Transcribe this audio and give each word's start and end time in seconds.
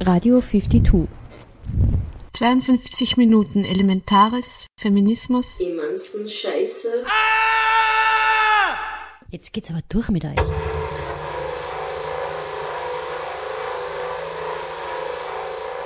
Radio 0.00 0.42
52. 0.42 1.08
52 2.34 3.16
Minuten 3.16 3.64
Elementares, 3.64 4.66
Feminismus. 4.78 5.56
Die 5.58 5.72
Manzen 5.72 6.28
Scheiße. 6.28 7.04
Jetzt 9.30 9.54
geht's 9.54 9.70
aber 9.70 9.80
durch 9.88 10.10
mit 10.10 10.24
euch. 10.26 10.36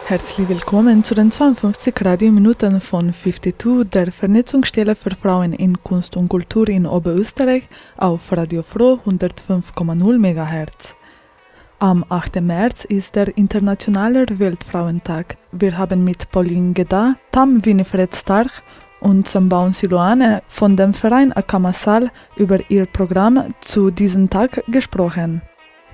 Herzlich 0.06 0.48
willkommen 0.48 1.04
zu 1.04 1.14
den 1.14 1.30
52 1.30 1.94
Radiominuten 2.04 2.80
von 2.80 3.14
52, 3.14 3.88
der 3.88 4.10
Vernetzungsstelle 4.10 4.96
für 4.96 5.14
Frauen 5.14 5.52
in 5.52 5.80
Kunst 5.84 6.16
und 6.16 6.28
Kultur 6.28 6.68
in 6.68 6.84
Oberösterreich 6.84 7.62
auf 7.96 8.32
Radio 8.32 8.64
Froh 8.64 8.98
105,0 9.06 10.18
MHz. 10.18 10.96
Am 11.82 12.04
8. 12.10 12.42
März 12.42 12.84
ist 12.84 13.16
der 13.16 13.38
Internationale 13.38 14.26
Weltfrauentag. 14.38 15.38
Wir 15.50 15.78
haben 15.78 16.04
mit 16.04 16.30
Pauline 16.30 16.74
Gedda, 16.74 17.14
Tam 17.32 17.64
Winifred 17.64 18.14
Stark 18.14 18.50
und 19.00 19.26
Sambaun 19.26 19.72
Siloane 19.72 20.42
von 20.46 20.76
dem 20.76 20.92
Verein 20.92 21.32
Akamasal 21.32 22.10
über 22.36 22.58
ihr 22.68 22.84
Programm 22.84 23.54
zu 23.62 23.90
diesem 23.90 24.28
Tag 24.28 24.62
gesprochen. 24.68 25.40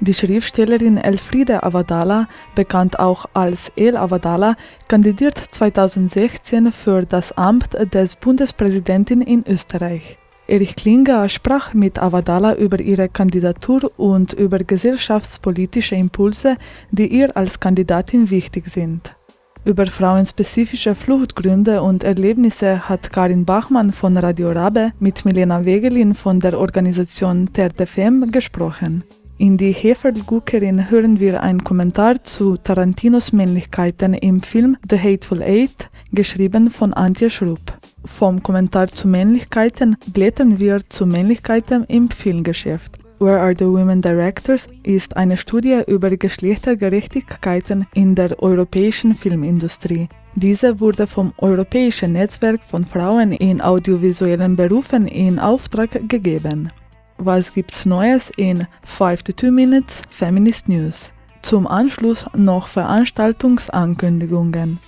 Die 0.00 0.12
Schriftstellerin 0.12 0.96
Elfriede 0.98 1.62
Avadala, 1.62 2.26
bekannt 2.56 2.98
auch 2.98 3.26
als 3.32 3.70
El 3.76 3.96
Avadala, 3.96 4.56
kandidiert 4.88 5.38
2016 5.38 6.73
für 6.73 7.06
das 7.06 7.30
Amt 7.30 7.74
des 7.95 8.16
Bundespräsidenten 8.16 9.20
in 9.20 9.45
Österreich. 9.46 10.18
Erich 10.48 10.77
Klinger 10.77 11.28
sprach 11.28 11.74
mit 11.74 11.98
Avadala 12.00 12.54
über 12.54 12.78
ihre 12.78 13.09
Kandidatur 13.09 13.91
und 13.96 14.32
über 14.32 14.59
gesellschaftspolitische 14.59 15.96
Impulse, 15.96 16.56
die 16.92 17.09
ihr 17.09 17.37
als 17.37 17.59
Kandidatin 17.59 18.30
wichtig 18.30 18.68
sind. 18.68 19.16
Über 19.64 19.87
frauenspezifische 19.87 20.95
Fluchtgründe 20.95 21.82
und 21.82 22.04
Erlebnisse 22.04 22.88
hat 22.88 23.12
Karin 23.12 23.45
Bachmann 23.45 23.90
von 23.90 24.16
Radio 24.16 24.52
Rabe 24.52 24.93
mit 25.01 25.24
Milena 25.24 25.65
Wegelin 25.65 26.15
von 26.15 26.38
der 26.38 26.57
Organisation 26.57 27.52
TerteFem 27.52 28.30
gesprochen. 28.30 29.02
In 29.38 29.57
Die 29.57 29.73
Heferlguckerin 29.73 30.88
hören 30.88 31.18
wir 31.18 31.42
einen 31.42 31.65
Kommentar 31.65 32.23
zu 32.23 32.57
Tarantinos 32.57 33.32
Männlichkeiten 33.32 34.15
im 34.15 34.40
Film 34.40 34.76
The 34.88 34.98
Hateful 35.01 35.42
Eight, 35.42 35.90
geschrieben 36.13 36.70
von 36.70 36.95
Antje 36.95 37.29
Schrupp. 37.29 37.76
Vom 38.07 38.43
Kommentar 38.43 38.87
zu 38.87 39.09
Männlichkeiten 39.09 39.96
blättern 40.07 40.59
wir 40.59 40.88
zu 40.88 41.07
Männlichkeiten 41.07 41.85
im 41.85 42.09
Filmgeschäft. 42.09 42.98
Where 43.18 43.40
Are 43.40 43.54
the 43.59 43.65
Women 43.65 44.01
Directors 44.01 44.68
ist 44.82 45.16
eine 45.16 45.37
Studie 45.37 45.82
über 45.87 46.10
Geschlechtergerechtigkeiten 46.10 47.87
in 47.95 48.15
der 48.15 48.40
europäischen 48.43 49.15
Filmindustrie. 49.15 50.09
Diese 50.35 50.80
wurde 50.80 51.07
vom 51.07 51.32
Europäischen 51.38 52.13
Netzwerk 52.13 52.60
von 52.63 52.85
Frauen 52.85 53.32
in 53.32 53.60
audiovisuellen 53.60 54.54
Berufen 54.54 55.09
in 55.09 55.38
Auftrag 55.38 56.09
gegeben. 56.09 56.70
Was 57.18 57.54
gibt's 57.54 57.87
Neues 57.87 58.30
in 58.37 58.66
5 58.85 59.23
to 59.24 59.32
2 59.32 59.51
Minutes 59.51 60.02
Feminist 60.10 60.68
News? 60.68 61.13
Zum 61.43 61.66
Anschluss 61.66 62.26
noch 62.37 62.68
Veranstaltungsankündigungen. 62.68 64.78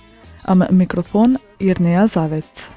Am 0.43 0.63
Mikrofon 0.69 1.39
Irnea 1.57 2.07
Savitz. 2.07 2.69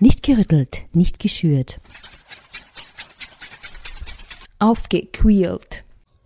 Nicht 0.00 0.22
gerüttelt, 0.22 0.82
nicht 0.92 1.18
geschürt. 1.18 1.80
Aufgequält. 4.58 5.84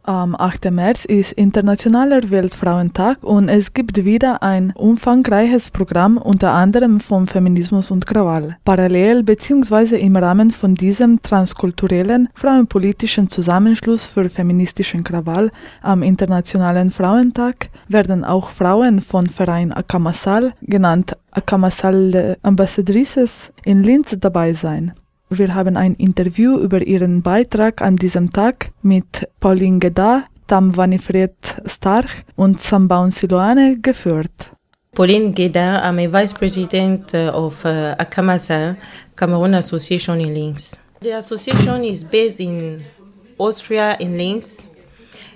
Am 0.08 0.34
8. 0.34 0.70
März 0.70 1.04
ist 1.04 1.32
Internationaler 1.32 2.30
Weltfrauentag 2.30 3.22
und 3.22 3.50
es 3.50 3.74
gibt 3.74 4.06
wieder 4.06 4.42
ein 4.42 4.72
umfangreiches 4.74 5.68
Programm 5.68 6.16
unter 6.16 6.52
anderem 6.52 6.98
vom 6.98 7.28
Feminismus 7.28 7.90
und 7.90 8.06
Krawall. 8.06 8.56
Parallel 8.64 9.22
bzw. 9.22 9.96
im 9.98 10.16
Rahmen 10.16 10.50
von 10.50 10.74
diesem 10.74 11.20
transkulturellen 11.20 12.30
frauenpolitischen 12.32 13.28
Zusammenschluss 13.28 14.06
für 14.06 14.30
feministischen 14.30 15.04
Krawall 15.04 15.50
am 15.82 16.02
Internationalen 16.02 16.90
Frauentag 16.90 17.68
werden 17.88 18.24
auch 18.24 18.48
Frauen 18.48 19.02
von 19.02 19.26
Verein 19.26 19.74
Akamasal, 19.74 20.54
genannt 20.62 21.18
Akamasal 21.32 22.38
Ambassadrices, 22.40 23.52
in 23.62 23.82
Linz 23.82 24.16
dabei 24.18 24.54
sein. 24.54 24.94
Wir 25.30 25.54
haben 25.54 25.76
ein 25.76 25.94
Interview 25.96 26.56
über 26.56 26.80
ihren 26.86 27.20
Beitrag 27.20 27.82
an 27.82 27.96
diesem 27.96 28.32
Tag 28.32 28.70
mit 28.80 29.28
Pauline 29.40 29.78
Gedda, 29.78 30.24
Tam 30.46 30.74
Vanifred 30.74 31.34
Stark 31.66 32.08
und 32.34 32.62
Sambaun 32.62 33.10
Siloane 33.10 33.78
geführt. 33.78 34.50
Pauline 34.94 35.32
Gedda, 35.32 35.82
I'm 35.84 35.98
a 35.98 36.08
vice 36.10 36.32
president 36.32 37.14
of 37.14 37.62
uh, 37.66 37.94
Akamasal, 37.98 38.76
Cameroon 39.14 39.54
Association 39.54 40.18
in 40.18 40.32
Linz. 40.32 40.82
The 41.02 41.12
association 41.12 41.84
is 41.84 42.04
based 42.04 42.40
in 42.40 42.82
Austria, 43.36 43.96
in 44.00 44.16
Linz. 44.16 44.66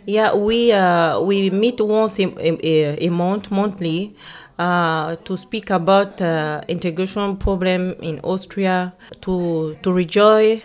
Yeah, 0.06 0.34
we 0.34 0.72
uh, 0.72 1.20
we 1.20 1.50
meet 1.50 1.80
once 1.80 2.18
a, 2.18 2.32
a, 2.40 3.06
a 3.06 3.10
month, 3.10 3.50
monthly, 3.50 4.16
uh, 4.62 5.16
to 5.24 5.36
speak 5.36 5.70
about 5.70 6.20
uh, 6.20 6.60
integration 6.68 7.36
problem 7.36 7.94
in 8.00 8.20
Austria, 8.22 8.94
to 9.20 9.74
to 9.82 9.92
rejoice, 9.92 10.62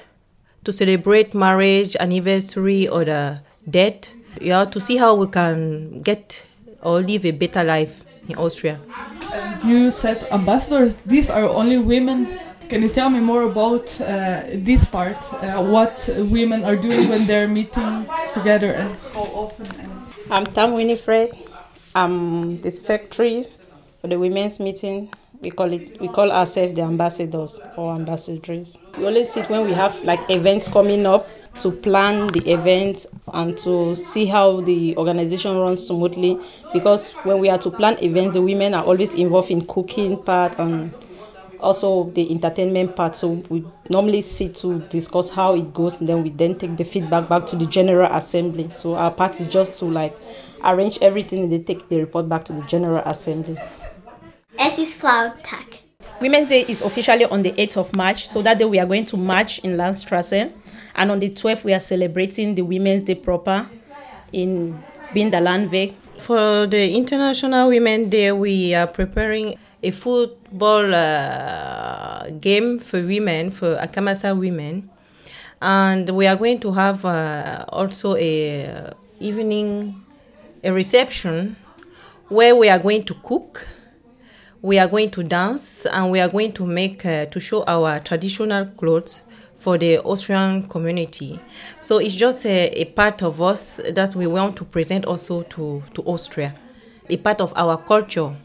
to 0.63 0.72
celebrate 0.72 1.34
marriage 1.34 1.97
anniversary 2.00 2.88
or 2.88 3.03
the 3.06 3.41
death. 3.66 4.13
Yeah, 4.40 4.66
to 4.69 4.80
see 4.80 4.97
how 4.97 5.16
we 5.18 5.25
can 5.28 6.02
get 6.06 6.46
or 6.86 7.02
live 7.02 7.25
a 7.25 7.31
better 7.31 7.63
life 7.63 8.06
in 8.30 8.38
Austria. 8.38 8.78
And 9.34 9.63
you 9.66 9.90
said 9.90 10.28
ambassadors; 10.30 11.02
these 11.06 11.34
are 11.34 11.50
only 11.50 11.81
women. 11.81 12.38
Can 12.69 12.84
you 12.84 12.90
tell 12.90 13.09
me 13.09 13.24
more 13.24 13.44
about 13.50 13.90
uh, 14.02 14.44
this 14.53 14.86
part? 14.86 15.18
Uh, 15.41 15.63
what 15.63 16.06
women 16.30 16.68
are 16.68 16.75
doing 16.75 17.07
when 17.09 17.25
they're 17.25 17.47
meeting 17.47 18.06
together 18.36 18.75
and 18.75 18.94
how 19.16 19.25
often? 19.34 19.66
And 19.80 19.91
I'm 20.30 20.46
Tam 20.46 20.75
Winifred. 20.75 21.31
I'm 21.96 22.57
the 22.62 22.69
secretary 22.69 23.47
for 24.02 24.08
the 24.08 24.18
women's 24.18 24.59
meeting. 24.59 25.09
We 25.41 25.52
call 25.52 25.72
it. 25.72 26.02
We 26.02 26.08
call 26.08 26.31
ourselves 26.31 26.74
the 26.74 26.81
ambassadors 26.81 27.59
or 27.75 27.94
ambassadors. 27.94 28.78
We 28.97 29.06
only 29.06 29.25
sit 29.25 29.50
when 29.50 29.66
we 29.66 29.74
have 29.74 30.03
like 30.03 30.19
events 30.30 30.68
coming 30.68 31.06
up 31.06 31.30
to 31.59 31.72
plan 31.72 32.28
the 32.28 32.52
events 32.52 33.07
and 33.34 33.57
to 33.59 33.96
see 33.96 34.25
how 34.25 34.62
the 34.62 34.96
organization 34.97 35.56
runs 35.57 35.86
smoothly. 35.86 36.40
Because 36.74 37.12
when 37.24 37.40
we 37.40 37.50
are 37.50 37.57
to 37.59 37.69
plan 37.69 38.02
events, 38.03 38.36
the 38.36 38.41
women 38.41 38.74
are 38.74 38.84
always 38.84 39.13
involved 39.13 39.52
in 39.52 39.66
cooking 39.66 40.22
part 40.24 40.57
and 40.59 40.91
also 41.59 42.06
the 42.12 42.31
entertainment 42.31 42.96
part. 42.96 43.16
So 43.16 43.44
we 43.50 43.63
normally 43.90 44.22
sit 44.22 44.56
to 44.56 44.80
discuss 44.90 45.30
how 45.30 45.56
it 45.56 45.74
goes, 45.74 46.00
and 46.00 46.07
then 46.07 46.24
we 46.24 46.30
then 46.30 46.57
take 46.57 46.78
the 46.78 46.84
feedback 46.84 47.30
back 47.30 47.46
to 47.47 47.56
the 47.56 47.68
general 47.68 48.12
assembly. 48.12 48.69
So 48.69 48.96
our 48.96 49.12
part 49.12 49.40
is 49.40 49.47
just 49.47 49.78
to 49.80 49.86
like 49.86 50.18
arrange 50.63 50.97
everything 51.02 51.44
and 51.44 51.52
they 51.52 51.59
take 51.59 51.88
the 51.90 51.97
report 51.97 52.28
back 52.28 52.44
to 52.46 52.53
the 52.53 52.63
general 52.63 53.03
assembly. 53.06 53.57
Es 54.59 54.79
ist 54.79 55.00
Frauentag. 55.00 55.81
Women's 56.19 56.47
Day 56.47 56.66
is 56.68 56.81
officially 56.81 57.25
on 57.25 57.44
the 57.44 57.51
8th 57.51 57.78
of 57.78 57.95
March, 57.95 58.28
so 58.28 58.41
that 58.41 58.57
day 58.57 58.66
we 58.66 58.79
are 58.79 58.88
going 58.88 59.06
to 59.06 59.16
march 59.16 59.59
in 59.59 59.78
Landstrasse, 59.78 60.51
and 60.95 61.12
on 61.12 61.19
the 61.19 61.29
12th 61.29 61.63
we 61.63 61.73
are 61.73 61.79
celebrating 61.79 62.56
the 62.56 62.63
Women's 62.63 63.03
Day 63.03 63.13
proper 63.13 63.69
in 64.34 64.81
Binderlandweg. 65.13 65.94
For 66.18 66.66
the 66.66 66.95
International 66.95 67.69
Women's 67.69 68.09
Day, 68.09 68.31
we 68.31 68.73
are 68.73 68.88
preparing 68.88 69.56
a 69.84 69.91
football 69.91 70.94
uh, 70.94 72.29
game 72.41 72.79
for 72.79 73.00
women, 73.03 73.51
for 73.51 73.75
Akamasa 73.75 74.38
women, 74.38 74.89
and 75.62 76.09
we 76.09 76.25
are 76.25 76.35
going 76.35 76.59
to 76.62 76.72
have 76.72 77.06
uh, 77.06 77.63
also 77.69 78.15
a 78.15 78.92
evening, 79.19 80.03
a 80.63 80.74
reception 80.74 81.56
where 82.27 82.56
we 82.56 82.69
are 82.69 82.80
going 82.80 83.03
to 83.03 83.13
cook 83.21 83.68
we 84.62 84.80
are 84.80 84.88
going 84.88 85.09
to 85.12 85.24
dance 85.24 85.86
and 85.86 86.12
we 86.12 86.19
are 86.19 86.30
going 86.30 86.51
to 86.54 86.65
make 86.65 87.06
uh, 87.06 87.25
to 87.25 87.39
show 87.39 87.63
our 87.65 88.00
traditional 88.00 88.65
clothes 88.65 89.21
for 89.57 89.77
the 89.77 90.00
Austrian 90.00 90.68
community. 90.68 91.39
So 91.81 91.98
it's 91.98 92.13
just 92.13 92.45
a, 92.45 92.69
a, 92.69 92.86
part 92.86 93.24
of 93.24 93.42
us 93.42 93.80
that 93.92 94.15
we 94.15 94.27
want 94.27 94.56
to 94.57 94.65
present 94.65 95.06
also 95.06 95.44
to, 95.44 95.83
to 95.94 96.01
Austria, 96.04 96.56
a 97.09 97.18
part 97.18 97.42
of 97.42 97.54
our 97.56 97.77
culture. 97.77 98.36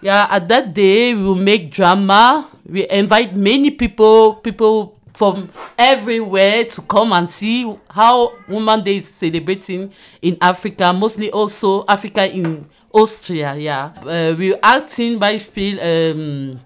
Yeah, 0.00 0.28
at 0.30 0.48
that 0.48 0.74
day 0.74 1.14
we 1.14 1.22
will 1.22 1.34
make 1.34 1.70
drama. 1.70 2.48
We 2.68 2.88
invite 2.88 3.34
many 3.34 3.70
people, 3.70 4.34
people 4.34 4.95
from 5.16 5.48
everywhere 5.78 6.64
to 6.66 6.82
come 6.82 7.12
and 7.14 7.28
see 7.28 7.74
how 7.88 8.34
Women 8.46 8.82
Day 8.84 8.98
is 8.98 9.08
celebrating 9.08 9.90
in 10.20 10.36
Africa, 10.42 10.92
mostly 10.92 11.30
also 11.30 11.84
Africa 11.88 12.26
in 12.30 12.66
Austria, 12.92 13.54
ja. 13.54 13.94
Äh, 14.06 14.36
wir 14.38 14.58
acting 14.62 15.18
Beispiel 15.18 15.78
ähm, 15.80 16.58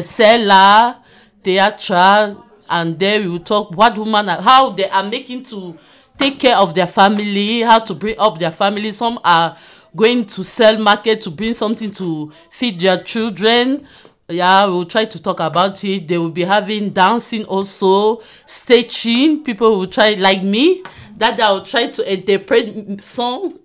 Sella, 0.00 1.02
Theater, 1.42 2.36
and 2.68 2.96
there 2.98 3.20
we 3.20 3.28
will 3.28 3.40
talk 3.40 3.76
what 3.76 3.98
women 3.98 4.28
are, 4.28 4.40
how 4.40 4.70
they 4.70 4.88
are 4.88 5.02
making 5.02 5.42
to 5.42 5.74
take 6.16 6.38
care 6.38 6.56
of 6.56 6.74
their 6.74 6.86
family, 6.86 7.62
how 7.62 7.80
to 7.80 7.94
bring 7.94 8.18
up 8.18 8.38
their 8.38 8.52
family. 8.52 8.92
Some 8.92 9.18
are 9.24 9.56
going 9.96 10.24
to 10.26 10.44
sell 10.44 10.78
market 10.78 11.20
to 11.22 11.30
bring 11.30 11.54
something 11.54 11.90
to 11.90 12.30
feed 12.50 12.78
their 12.80 13.02
children. 13.02 13.84
Yeah, 14.28 14.64
we'll 14.64 14.86
try 14.86 15.04
to 15.04 15.22
talk 15.22 15.40
about 15.40 15.84
it. 15.84 16.08
They 16.08 16.16
will 16.16 16.30
be 16.30 16.44
having 16.44 16.90
dancing 16.90 17.44
also, 17.44 18.22
stitching. 18.46 19.44
People 19.44 19.78
will 19.78 19.86
try 19.86 20.14
like 20.14 20.42
me 20.42 20.82
that 21.18 21.38
I 21.38 21.52
will 21.52 21.64
try 21.64 21.88
to 21.88 22.12
interpret 22.12 23.04
song. 23.04 23.58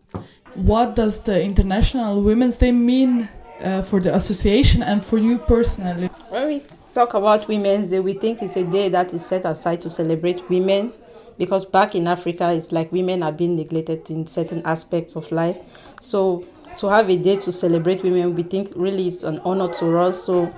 What 0.56 0.96
does 0.98 1.22
the 1.22 1.42
International 1.42 2.22
Women's 2.22 2.58
Day 2.58 2.74
mean 2.74 3.30
uh, 3.62 3.84
for 3.84 4.02
the 4.02 4.14
association 4.14 4.84
and 4.84 5.04
for 5.04 5.18
you 5.18 5.38
personally? 5.38 6.08
When 6.28 6.50
we 6.50 6.62
talk 6.94 7.14
about 7.14 7.48
Women's 7.48 7.92
Day, 7.92 8.02
we 8.02 8.14
think 8.14 8.42
it's 8.42 8.58
a 8.58 8.66
day 8.66 8.90
that 8.90 9.14
is 9.14 9.26
set 9.26 9.46
aside 9.46 9.80
to 9.82 9.90
celebrate 9.90 10.50
women 10.50 10.92
because 11.38 11.64
back 11.64 11.96
in 11.96 12.06
Africa, 12.06 12.52
it's 12.52 12.74
like 12.74 12.92
women 12.92 13.24
are 13.24 13.32
being 13.32 13.56
neglected 13.56 14.10
in 14.10 14.28
certain 14.28 14.62
aspects 14.66 15.16
of 15.16 15.32
life. 15.32 15.56
So 16.02 16.46
to 16.77 16.88
have 16.88 17.10
a 17.10 17.18
day 17.18 17.36
to 17.38 17.51
celebrate 17.51 18.04
women, 18.04 18.36
we 18.36 18.44
think 18.44 18.71
really 18.75 19.07
it's 19.07 19.24
an 19.24 19.39
honor 19.39 19.68
to 19.68 19.98
us. 20.00 20.24
So 20.24 20.54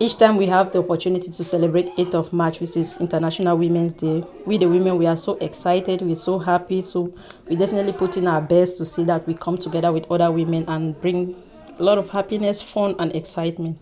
each 0.00 0.18
time 0.18 0.36
we 0.36 0.46
have 0.46 0.72
the 0.72 0.80
opportunity 0.80 1.30
to 1.30 1.44
celebrate 1.44 1.94
8th 1.96 2.14
of 2.14 2.32
March, 2.32 2.60
which 2.60 2.76
is 2.76 2.96
International 2.98 3.56
Women's 3.56 3.92
Day, 3.92 4.24
we 4.44 4.58
the 4.58 4.68
women, 4.68 4.96
we 4.98 5.06
are 5.06 5.16
so 5.16 5.36
excited, 5.38 6.02
we're 6.02 6.16
so 6.16 6.38
happy. 6.38 6.82
So 6.82 7.14
we 7.48 7.56
definitely 7.56 7.92
put 7.92 8.16
in 8.16 8.26
our 8.26 8.40
best 8.40 8.78
to 8.78 8.84
see 8.84 9.04
that 9.04 9.26
we 9.26 9.34
come 9.34 9.58
together 9.58 9.92
with 9.92 10.10
other 10.10 10.30
women 10.30 10.64
and 10.68 10.98
bring 11.00 11.34
a 11.78 11.82
lot 11.82 11.98
of 11.98 12.10
happiness, 12.10 12.62
fun, 12.62 12.94
and 12.98 13.14
excitement 13.14 13.78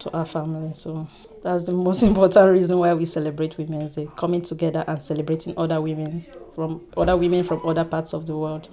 to 0.00 0.10
our 0.16 0.26
family. 0.26 0.72
So 0.74 1.06
that's 1.42 1.64
the 1.64 1.72
most 1.72 2.02
important 2.04 2.52
reason 2.52 2.78
why 2.78 2.94
we 2.94 3.04
celebrate 3.04 3.58
Women's 3.58 3.96
Day, 3.96 4.08
coming 4.16 4.42
together 4.42 4.84
and 4.86 5.02
celebrating 5.02 5.54
other 5.56 5.80
women 5.80 6.22
from 6.54 6.82
other 6.96 7.16
women 7.16 7.44
from 7.44 7.66
other 7.66 7.84
parts 7.84 8.12
of 8.14 8.26
the 8.26 8.36
world. 8.36 8.68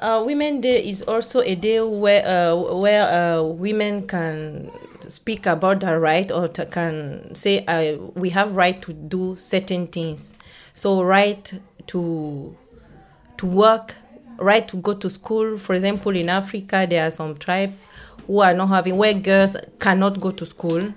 Uh, 0.00 0.22
Women 0.24 0.60
Day 0.60 0.78
is 0.88 1.02
also 1.02 1.40
a 1.40 1.54
day 1.56 1.80
where 1.80 2.24
uh, 2.24 2.54
where 2.54 3.38
uh, 3.38 3.42
women 3.42 4.06
can 4.06 4.70
speak 5.08 5.46
about 5.46 5.80
their 5.80 5.98
right 5.98 6.30
or 6.30 6.46
can 6.48 7.34
say 7.34 7.64
uh, 7.66 7.96
we 8.14 8.30
have 8.30 8.54
right 8.54 8.80
to 8.82 8.92
do 8.92 9.34
certain 9.34 9.88
things. 9.88 10.36
So 10.74 11.02
right 11.02 11.52
to 11.88 12.56
to 13.38 13.46
work, 13.46 13.96
right 14.38 14.68
to 14.68 14.76
go 14.76 14.92
to 14.94 15.10
school. 15.10 15.58
For 15.58 15.74
example, 15.74 16.14
in 16.14 16.28
Africa, 16.28 16.86
there 16.88 17.06
are 17.06 17.10
some 17.10 17.36
tribes 17.36 17.74
who 18.26 18.40
are 18.40 18.54
not 18.54 18.68
having 18.68 18.96
where 18.96 19.14
girls 19.14 19.56
cannot 19.80 20.20
go 20.20 20.30
to 20.30 20.46
school. 20.46 20.94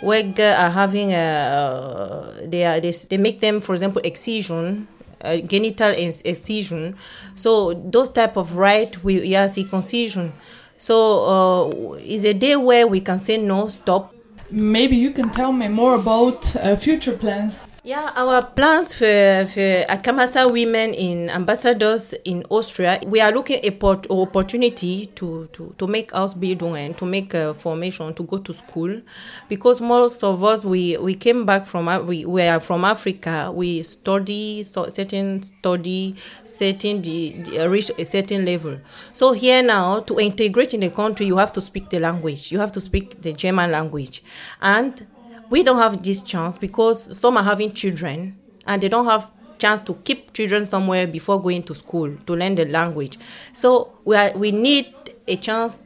Where 0.00 0.22
girls 0.22 0.58
are 0.58 0.70
having 0.70 1.12
a, 1.12 2.42
they 2.44 2.64
are 2.66 2.78
they, 2.78 2.90
they 2.90 3.16
make 3.16 3.40
them, 3.40 3.60
for 3.62 3.72
example, 3.72 4.02
excision 4.04 4.86
uh, 5.22 5.36
genital 5.38 5.90
excision. 5.90 6.96
So 7.34 7.74
those 7.74 8.10
type 8.10 8.36
of 8.36 8.56
right, 8.56 9.02
we 9.04 9.22
yeah, 9.22 9.46
circumcision. 9.46 10.32
So 10.76 10.96
uh, 11.24 11.94
it's 11.98 12.24
a 12.24 12.34
day 12.34 12.56
where 12.56 12.86
we 12.86 13.00
can 13.00 13.18
say 13.18 13.36
no, 13.36 13.68
stop. 13.68 14.14
Maybe 14.50 14.96
you 14.96 15.10
can 15.10 15.30
tell 15.30 15.52
me 15.52 15.68
more 15.68 15.94
about 15.94 16.54
uh, 16.56 16.76
future 16.76 17.16
plans. 17.16 17.66
Yeah, 17.86 18.12
our 18.16 18.40
plans 18.40 18.94
for, 18.94 19.44
for 19.52 19.84
Akamasa 19.92 20.50
women 20.50 20.94
in 20.94 21.28
ambassadors 21.28 22.14
in 22.24 22.42
Austria, 22.48 22.98
we 23.04 23.20
are 23.20 23.30
looking 23.30 23.62
at 23.62 23.78
port- 23.78 24.06
opportunity 24.08 25.04
to, 25.14 25.50
to, 25.52 25.74
to 25.76 25.86
make 25.86 26.14
us 26.14 26.32
Bildungen, 26.32 26.96
to 26.96 27.04
make 27.04 27.34
a 27.34 27.52
formation, 27.52 28.14
to 28.14 28.22
go 28.22 28.38
to 28.38 28.54
school. 28.54 29.02
Because 29.50 29.82
most 29.82 30.24
of 30.24 30.42
us, 30.42 30.64
we, 30.64 30.96
we 30.96 31.14
came 31.14 31.44
back 31.44 31.66
from, 31.66 32.06
we, 32.06 32.24
we 32.24 32.40
are 32.44 32.58
from 32.58 32.86
Africa, 32.86 33.52
we 33.54 33.82
study 33.82 34.62
so 34.62 34.88
certain 34.88 35.42
study, 35.42 36.16
certain, 36.42 37.02
the, 37.02 37.68
reach 37.68 37.90
a 37.98 38.06
certain 38.06 38.46
level. 38.46 38.78
So 39.12 39.32
here 39.32 39.62
now, 39.62 40.00
to 40.00 40.18
integrate 40.18 40.72
in 40.72 40.80
the 40.80 40.88
country, 40.88 41.26
you 41.26 41.36
have 41.36 41.52
to 41.52 41.60
speak 41.60 41.90
the 41.90 42.00
language, 42.00 42.50
you 42.50 42.60
have 42.60 42.72
to 42.72 42.80
speak 42.80 43.20
the 43.20 43.34
German 43.34 43.70
language. 43.70 44.24
And 44.62 45.06
we 45.50 45.62
don't 45.62 45.78
have 45.78 46.02
this 46.02 46.22
chance 46.22 46.58
because 46.58 47.16
some 47.18 47.36
are 47.36 47.42
having 47.44 47.72
children 47.72 48.38
and 48.66 48.82
they 48.82 48.88
don't 48.88 49.06
have 49.06 49.30
chance 49.58 49.80
to 49.82 49.94
keep 50.04 50.32
children 50.32 50.66
somewhere 50.66 51.06
before 51.06 51.40
going 51.40 51.62
to 51.62 51.74
school 51.74 52.14
to 52.26 52.34
learn 52.34 52.54
the 52.54 52.64
language. 52.66 53.18
So 53.52 53.92
we 54.04 54.16
are, 54.16 54.32
we 54.36 54.52
need 54.52 54.92
a 55.26 55.36
chance 55.36 55.80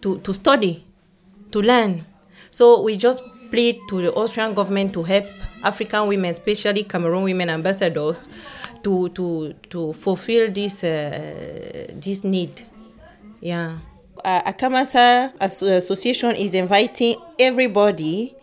to, 0.00 0.18
to 0.18 0.34
study 0.34 0.84
to 1.52 1.62
learn. 1.62 2.04
So 2.50 2.82
we 2.82 2.96
just 2.96 3.22
plead 3.50 3.80
to 3.88 4.02
the 4.02 4.12
austrian 4.14 4.54
government 4.54 4.92
to 4.92 5.02
help 5.02 5.26
african 5.62 6.08
women 6.08 6.30
especially 6.30 6.82
cameroon 6.82 7.22
women 7.22 7.48
ambassadors 7.48 8.26
to 8.82 9.08
to 9.10 9.52
to 9.70 9.92
fulfill 9.92 10.50
this 10.50 10.82
uh, 10.82 11.86
this 11.94 12.24
need. 12.24 12.62
Yeah 13.40 13.78
uh, 14.24 14.42
Akamasa 14.42 15.32
Association 15.40 16.32
is 16.36 16.54
inviting 16.54 17.16
everybody 17.38 18.36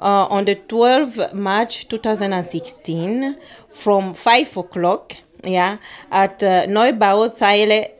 uh, 0.00 0.26
on 0.30 0.44
the 0.44 0.56
12th 0.56 1.32
March 1.32 1.88
2016 1.88 3.36
from 3.68 4.14
5 4.14 4.56
o'clock 4.56 5.14
yeah, 5.44 5.78
at 6.10 6.42
uh, 6.42 6.66
Neubauzeile 6.66 7.90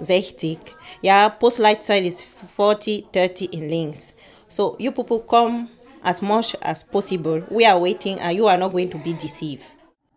68. 0.00 0.74
Yeah, 1.02 1.28
Postleitzahl 1.30 2.04
is 2.04 2.22
4030 2.22 3.46
in 3.46 3.70
links. 3.70 4.14
So 4.48 4.76
you 4.78 4.92
people 4.92 5.20
come 5.20 5.68
as 6.02 6.22
much 6.22 6.54
as 6.62 6.84
possible. 6.84 7.42
We 7.50 7.64
are 7.66 7.78
waiting 7.78 8.20
and 8.20 8.36
you 8.36 8.46
are 8.46 8.56
not 8.56 8.72
going 8.72 8.90
to 8.90 8.98
be 8.98 9.12
deceived. 9.12 9.64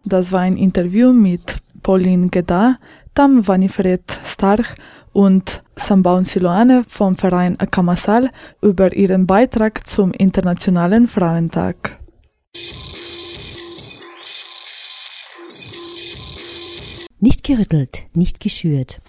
Das 0.05 0.31
war 0.31 0.41
ein 0.41 0.57
Interview 0.57 1.11
mit 1.11 1.41
Pauline 1.83 2.29
Geda, 2.29 2.79
Tam 3.13 3.41
Vanifred 3.45 4.03
Starch 4.25 4.75
und 5.19 5.63
Sambaun 5.75 6.23
Siloane 6.23 6.83
vom 6.87 7.17
Verein 7.17 7.59
Akamasal 7.59 8.31
über 8.61 8.95
ihren 8.95 9.27
Beitrag 9.27 9.85
zum 9.85 10.13
Internationalen 10.13 11.09
Frauentag. 11.09 11.99
Nicht 17.19 17.43
gerüttelt, 17.43 18.03
nicht 18.13 18.39
geschürt. 18.39 19.01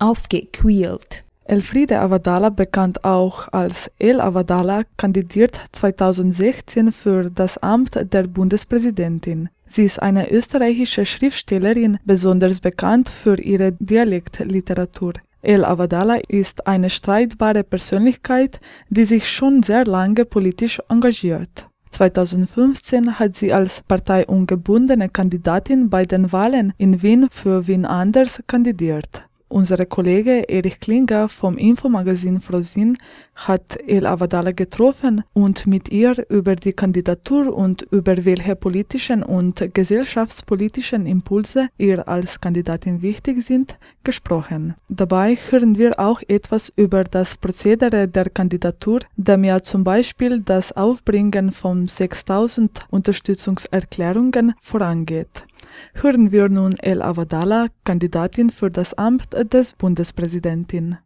Aufgequält. 0.00 1.27
Elfriede 1.48 1.98
Avadala, 2.00 2.50
bekannt 2.50 3.04
auch 3.04 3.48
als 3.52 3.90
El 3.98 4.20
Avadala, 4.20 4.82
kandidiert 4.98 5.58
2016 5.72 6.92
für 6.92 7.30
das 7.30 7.56
Amt 7.56 7.98
der 8.12 8.24
Bundespräsidentin. 8.24 9.48
Sie 9.66 9.84
ist 9.84 10.02
eine 10.02 10.30
österreichische 10.30 11.06
Schriftstellerin, 11.06 11.98
besonders 12.04 12.60
bekannt 12.60 13.08
für 13.08 13.40
ihre 13.40 13.72
Dialektliteratur. 13.72 15.14
El 15.40 15.64
Avadala 15.64 16.16
ist 16.28 16.66
eine 16.66 16.90
streitbare 16.90 17.64
Persönlichkeit, 17.64 18.60
die 18.90 19.04
sich 19.06 19.26
schon 19.26 19.62
sehr 19.62 19.86
lange 19.86 20.26
politisch 20.26 20.82
engagiert. 20.90 21.66
2015 21.92 23.18
hat 23.18 23.36
sie 23.36 23.54
als 23.54 23.80
parteiungebundene 23.88 25.08
Kandidatin 25.08 25.88
bei 25.88 26.04
den 26.04 26.30
Wahlen 26.30 26.74
in 26.76 27.00
Wien 27.00 27.28
für 27.30 27.66
Wien 27.66 27.86
Anders 27.86 28.42
kandidiert. 28.46 29.27
Unser 29.50 29.86
Kollege 29.86 30.46
Erich 30.50 30.78
Klinger 30.78 31.30
vom 31.30 31.56
Infomagazin 31.56 32.42
Frosin 32.42 32.98
hat 33.34 33.78
El 33.86 34.06
Avadala 34.06 34.52
getroffen 34.52 35.24
und 35.32 35.66
mit 35.66 35.88
ihr 35.88 36.22
über 36.28 36.54
die 36.54 36.74
Kandidatur 36.74 37.56
und 37.56 37.80
über 37.90 38.26
welche 38.26 38.56
politischen 38.56 39.22
und 39.22 39.72
gesellschaftspolitischen 39.72 41.06
Impulse 41.06 41.68
ihr 41.78 42.06
als 42.06 42.42
Kandidatin 42.42 43.00
wichtig 43.00 43.42
sind, 43.42 43.78
gesprochen. 44.04 44.74
Dabei 44.90 45.38
hören 45.48 45.78
wir 45.78 45.98
auch 45.98 46.20
etwas 46.28 46.70
über 46.76 47.04
das 47.04 47.38
Prozedere 47.38 48.06
der 48.06 48.28
Kandidatur, 48.28 49.00
dem 49.16 49.44
ja 49.44 49.62
zum 49.62 49.82
Beispiel 49.82 50.40
das 50.40 50.72
Aufbringen 50.72 51.52
von 51.52 51.88
6000 51.88 52.80
Unterstützungserklärungen 52.90 54.52
vorangeht 54.60 55.47
hören 55.94 56.32
wir 56.32 56.48
nun 56.48 56.76
El 56.78 57.02
Avadala, 57.02 57.68
Kandidatin 57.84 58.50
für 58.50 58.70
das 58.70 58.94
Amt 58.94 59.28
des 59.52 59.72
Bundespräsidentin. 59.72 60.98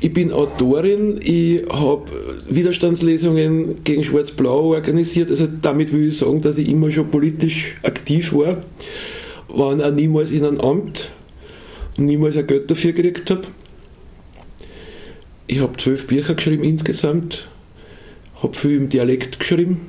Ich 0.00 0.12
bin 0.12 0.32
Autorin, 0.32 1.18
ich 1.20 1.64
habe 1.68 2.04
Widerstandslesungen 2.48 3.82
gegen 3.82 4.04
Schwarz-Blau 4.04 4.74
organisiert. 4.74 5.28
Also 5.28 5.48
damit 5.60 5.92
will 5.92 6.06
ich 6.06 6.18
sagen, 6.18 6.40
dass 6.40 6.56
ich 6.56 6.68
immer 6.68 6.92
schon 6.92 7.10
politisch 7.10 7.76
aktiv 7.82 8.32
war, 8.32 8.62
war 9.48 9.68
auch 9.68 9.90
niemals 9.90 10.30
in 10.30 10.44
einem 10.44 10.60
Amt 10.60 11.10
und 11.96 12.04
niemals 12.04 12.36
ein 12.36 12.46
Geld 12.46 12.70
dafür 12.70 12.92
gekriegt 12.92 13.28
habe. 13.30 13.42
Ich 15.48 15.58
habe 15.60 15.76
zwölf 15.78 16.06
Bücher 16.06 16.34
geschrieben 16.34 16.62
insgesamt, 16.62 17.48
habe 18.40 18.56
viel 18.56 18.76
im 18.76 18.88
Dialekt 18.88 19.40
geschrieben, 19.40 19.88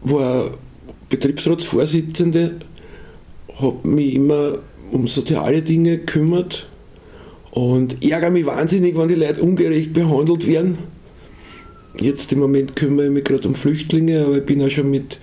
war 0.00 0.52
Betriebsratsvorsitzende, 1.10 2.56
habe 3.60 3.88
mich 3.88 4.14
immer 4.14 4.58
um 4.90 5.06
soziale 5.06 5.62
Dinge 5.62 5.98
gekümmert 5.98 6.68
und 7.50 8.02
ärgere 8.02 8.30
mich 8.30 8.46
wahnsinnig, 8.46 8.96
wenn 8.96 9.08
die 9.08 9.14
Leute 9.14 9.42
ungerecht 9.42 9.92
behandelt 9.92 10.46
werden. 10.46 10.78
jetzt 11.98 12.32
im 12.32 12.38
Moment 12.38 12.76
kümmere 12.76 13.06
ich 13.06 13.12
mich 13.12 13.24
gerade 13.24 13.48
um 13.48 13.54
Flüchtlinge, 13.54 14.24
aber 14.24 14.38
ich 14.38 14.46
bin 14.46 14.62
auch 14.62 14.70
schon 14.70 14.90
mit 14.90 15.18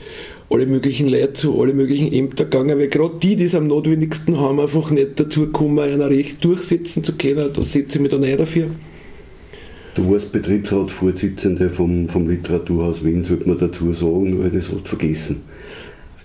alle 0.49 0.65
möglichen 0.65 1.07
Leute 1.07 1.33
zu 1.33 1.61
alle 1.61 1.73
möglichen 1.73 2.11
Ämtern 2.11 2.49
gegangen, 2.49 2.77
weil 2.77 2.87
gerade 2.87 3.15
die, 3.21 3.35
die 3.35 3.45
es 3.45 3.55
am 3.55 3.67
notwendigsten 3.67 4.39
haben, 4.39 4.59
einfach 4.59 4.91
nicht 4.91 5.19
dazu 5.19 5.47
kommen, 5.47 5.79
ein 5.79 6.01
Recht 6.01 6.43
durchsetzen 6.43 7.03
zu 7.03 7.13
können. 7.17 7.49
Da 7.53 7.61
setze 7.61 7.97
ich 7.97 8.01
mich 8.01 8.11
dann 8.11 8.23
ein 8.23 8.37
dafür. 8.37 8.67
Du 9.95 10.11
warst 10.11 10.31
Betriebsratsvorsitzende 10.31 11.69
vom, 11.69 12.07
vom 12.07 12.29
Literaturhaus 12.29 13.03
Wien, 13.03 13.23
sollte 13.23 13.47
man 13.49 13.57
dazu 13.57 13.91
sagen, 13.93 14.41
weil 14.41 14.51
das 14.51 14.71
hast 14.71 14.83
du 14.83 14.89
vergessen. 14.89 15.41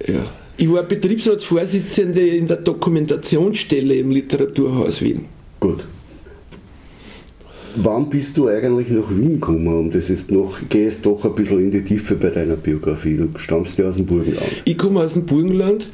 Ja. 0.06 0.24
Ich 0.56 0.70
war 0.70 0.82
Betriebsratsvorsitzende 0.82 2.20
in 2.20 2.46
der 2.46 2.58
Dokumentationsstelle 2.58 3.94
im 3.94 4.10
Literaturhaus 4.10 5.00
Wien. 5.00 5.24
Gut. 5.60 5.86
Wann 7.76 8.10
bist 8.10 8.36
du 8.36 8.48
eigentlich 8.48 8.90
nach 8.90 9.08
Wien 9.10 9.34
gekommen? 9.34 9.68
Und 9.68 9.94
das 9.94 10.10
ist 10.10 10.30
noch, 10.30 10.58
jetzt 10.72 11.06
doch 11.06 11.24
ein 11.24 11.34
bisschen 11.34 11.60
in 11.60 11.70
die 11.70 11.82
Tiefe 11.82 12.16
bei 12.16 12.28
deiner 12.28 12.56
Biografie. 12.56 13.16
Du 13.16 13.30
stammst 13.36 13.78
ja 13.78 13.88
aus 13.88 13.96
dem 13.96 14.04
Burgenland. 14.04 14.62
Ich 14.66 14.76
komme 14.76 15.00
aus 15.00 15.14
dem 15.14 15.24
Burgenland 15.24 15.88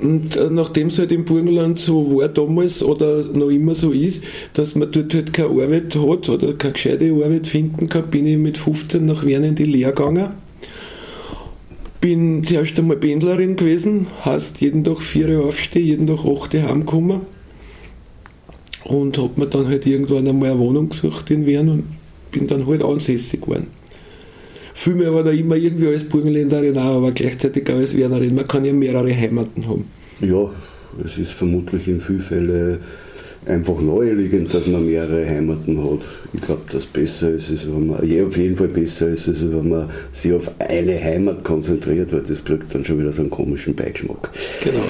und 0.00 0.36
äh, 0.36 0.48
nachdem 0.48 0.88
es 0.88 0.98
halt 0.98 1.10
im 1.10 1.24
Burgenland 1.24 1.78
so 1.78 2.16
war 2.16 2.28
damals 2.28 2.82
oder 2.82 3.24
noch 3.24 3.48
immer 3.48 3.74
so 3.74 3.90
ist, 3.90 4.22
dass 4.52 4.76
man 4.76 4.92
dort 4.92 5.12
halt 5.12 5.32
keine 5.32 5.48
Arbeit 5.48 5.96
hat 5.96 6.28
oder 6.28 6.52
keine 6.54 6.72
gescheite 6.72 7.10
Arbeit 7.10 7.48
finden 7.48 7.88
kann, 7.88 8.08
bin 8.08 8.26
ich 8.26 8.38
mit 8.38 8.58
15 8.58 9.04
nach 9.04 9.24
Wien 9.24 9.42
in 9.42 9.54
die 9.56 9.64
Lehre 9.64 9.92
gegangen. 9.92 10.28
Bin 12.00 12.44
zuerst 12.44 12.78
einmal 12.78 12.96
Pendlerin 12.96 13.56
gewesen, 13.56 14.06
heißt 14.24 14.60
jeden 14.60 14.84
Tag 14.84 15.02
vier 15.02 15.28
Uhr 15.30 15.46
aufstehen, 15.46 15.84
jeden 15.84 16.06
Tag 16.06 16.24
acht 16.24 16.54
Uhr 16.54 16.62
heimkommen 16.62 17.22
und 18.84 19.18
habe 19.18 19.32
mir 19.36 19.46
dann 19.46 19.66
halt 19.66 19.86
irgendwann 19.86 20.28
einmal 20.28 20.50
eine 20.50 20.58
Wohnung 20.60 20.88
gesucht 20.88 21.30
in 21.30 21.44
Wien 21.44 21.68
und 21.68 21.84
bin 22.30 22.46
dann 22.46 22.66
halt 22.66 22.82
ansässig 22.82 23.40
geworden. 23.40 23.66
Fühle 24.74 24.96
mich 24.96 25.06
aber 25.08 25.24
da 25.24 25.30
immer 25.30 25.56
irgendwie 25.56 25.88
als 25.88 26.04
Burgenländerin 26.04 26.78
auch, 26.78 26.98
aber 26.98 27.10
gleichzeitig 27.10 27.68
auch 27.68 27.74
als 27.74 27.96
Wernerin. 27.96 28.34
Man 28.34 28.46
kann 28.46 28.64
ja 28.64 28.72
mehrere 28.72 29.12
Heimaten 29.14 29.66
haben. 29.66 29.84
Ja, 30.20 30.48
es 31.04 31.18
ist 31.18 31.32
vermutlich 31.32 31.88
in 31.88 32.00
vielen 32.00 32.20
Fällen 32.20 32.78
einfach 33.46 33.80
naheliegend, 33.80 34.52
dass 34.52 34.66
man 34.66 34.86
mehrere 34.86 35.26
Heimaten 35.26 35.82
hat. 35.82 36.00
Ich 36.32 36.40
glaube, 36.40 36.62
dass 36.70 36.86
besser 36.86 37.30
ist 37.30 37.50
es, 37.50 37.66
wenn 37.66 37.88
man, 37.88 38.06
ja, 38.06 38.24
auf 38.24 38.36
jeden 38.36 38.56
Fall 38.56 38.68
besser 38.68 39.08
ist 39.08 39.28
es, 39.28 39.40
wenn 39.42 39.68
man 39.68 39.88
sich 40.12 40.32
auf 40.32 40.50
eine 40.58 41.02
Heimat 41.02 41.44
konzentriert, 41.44 42.12
weil 42.12 42.22
das 42.22 42.44
kriegt 42.44 42.74
dann 42.74 42.84
schon 42.84 42.98
wieder 42.98 43.12
so 43.12 43.22
einen 43.22 43.30
komischen 43.30 43.74
Beigeschmack. 43.74 44.30
Genau. 44.62 44.84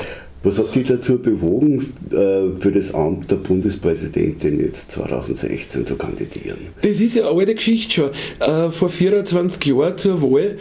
Was 0.44 0.58
hat 0.58 0.74
dich 0.74 0.86
dazu 0.86 1.18
bewogen, 1.18 1.84
äh, 2.10 2.54
für 2.56 2.70
das 2.70 2.94
Amt 2.94 3.30
der 3.30 3.36
Bundespräsidentin 3.36 4.60
jetzt 4.60 4.92
2016 4.92 5.84
zu 5.84 5.96
kandidieren? 5.96 6.58
Das 6.80 7.00
ist 7.00 7.16
ja 7.16 7.28
eine 7.28 7.40
alte 7.40 7.54
Geschichte 7.56 7.92
schon. 7.92 8.10
Äh, 8.38 8.70
vor 8.70 8.88
24 8.88 9.64
Jahren 9.66 9.98
zur 9.98 10.22
Wahl 10.22 10.56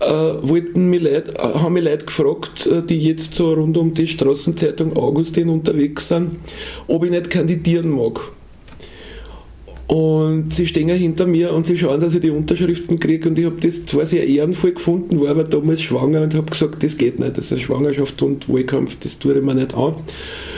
äh, 0.00 0.04
wollten 0.08 0.90
mich 0.90 1.02
Leute, 1.02 1.34
haben 1.38 1.74
mich 1.74 1.84
Leute 1.84 2.06
gefragt, 2.06 2.68
die 2.88 2.98
jetzt 2.98 3.36
so 3.36 3.52
rund 3.52 3.76
um 3.76 3.94
die 3.94 4.08
Straßenzeitung 4.08 4.96
Augustin 4.96 5.48
unterwegs 5.48 6.08
sind, 6.08 6.40
ob 6.88 7.04
ich 7.04 7.10
nicht 7.10 7.30
kandidieren 7.30 7.88
mag. 7.88 8.20
Und 9.90 10.54
sie 10.54 10.68
stehen 10.68 10.88
hinter 10.88 11.26
mir 11.26 11.52
und 11.52 11.66
sie 11.66 11.76
schauen, 11.76 12.00
dass 12.00 12.14
ich 12.14 12.20
die 12.20 12.30
Unterschriften 12.30 13.00
kriege. 13.00 13.28
Und 13.28 13.36
ich 13.40 13.44
habe 13.44 13.56
das 13.60 13.86
zwar 13.86 14.06
sehr 14.06 14.24
ehrenvoll 14.24 14.70
gefunden, 14.70 15.20
war 15.20 15.30
aber 15.30 15.42
damals 15.42 15.82
schwanger 15.82 16.22
und 16.22 16.32
habe 16.32 16.48
gesagt, 16.48 16.84
das 16.84 16.96
geht 16.96 17.18
nicht. 17.18 17.36
Das 17.36 17.50
ist 17.50 17.62
Schwangerschaft 17.62 18.22
und 18.22 18.48
Wahlkampf, 18.48 19.00
das 19.00 19.18
tue 19.18 19.34
ich 19.34 19.42
mir 19.42 19.56
nicht 19.56 19.74
an. 19.74 19.94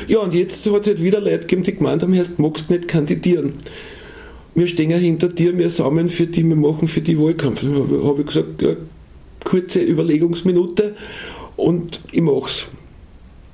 Ja, 0.07 0.19
und 0.19 0.35
jetzt 0.35 0.71
hat 0.71 0.83
es 0.83 0.87
halt 0.87 1.03
wieder 1.03 1.19
Leute 1.19 1.39
gegeben, 1.39 1.63
die 1.63 1.75
gemeint 1.75 2.03
haben, 2.03 2.13
du 2.13 2.43
magst 2.43 2.69
nicht 2.69 2.89
kandidieren. 2.89 3.55
Wir 4.55 4.67
stehen 4.67 4.91
hinter 4.91 5.31
dir, 5.31 5.57
wir 5.57 5.71
sammeln 5.71 6.11
für 6.11 6.27
die, 6.27 6.45
wir 6.45 6.55
machen 6.55 6.87
für 6.87 7.01
die 7.01 7.19
Wahlkampf. 7.19 7.63
Da 7.63 8.07
habe 8.07 8.21
ich 8.21 8.27
gesagt, 8.27 8.61
ja, 8.61 8.77
kurze 9.47 9.81
Überlegungsminute 9.81 10.95
und 11.57 12.01
ich 12.13 12.21
mach's. 12.21 12.67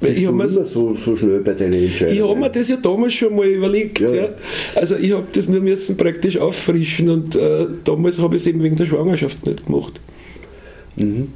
Ich 0.00 0.26
habe 0.26 0.34
immer 0.34 0.48
so, 0.48 0.94
so 0.94 1.16
schnell 1.16 1.40
bei 1.40 1.54
deinen 1.54 1.72
Entscheidungen. 1.72 2.16
Ich 2.16 2.22
habe 2.22 2.38
mir 2.38 2.50
das 2.50 2.68
ja 2.68 2.76
damals 2.76 3.14
schon 3.14 3.34
mal 3.34 3.46
überlegt. 3.46 3.98
Ja. 3.98 4.12
ja. 4.12 4.28
Also 4.76 4.96
ich 4.96 5.12
habe 5.12 5.26
das 5.32 5.48
nur 5.48 5.60
müssen 5.60 5.96
praktisch 5.96 6.38
auffrischen 6.38 7.10
und 7.10 7.34
äh, 7.34 7.66
damals 7.82 8.18
habe 8.20 8.36
ich 8.36 8.42
es 8.42 8.46
eben 8.46 8.62
wegen 8.62 8.76
der 8.76 8.86
Schwangerschaft 8.86 9.44
nicht 9.44 9.66
gemacht. 9.66 10.00
Mhm. 10.94 11.32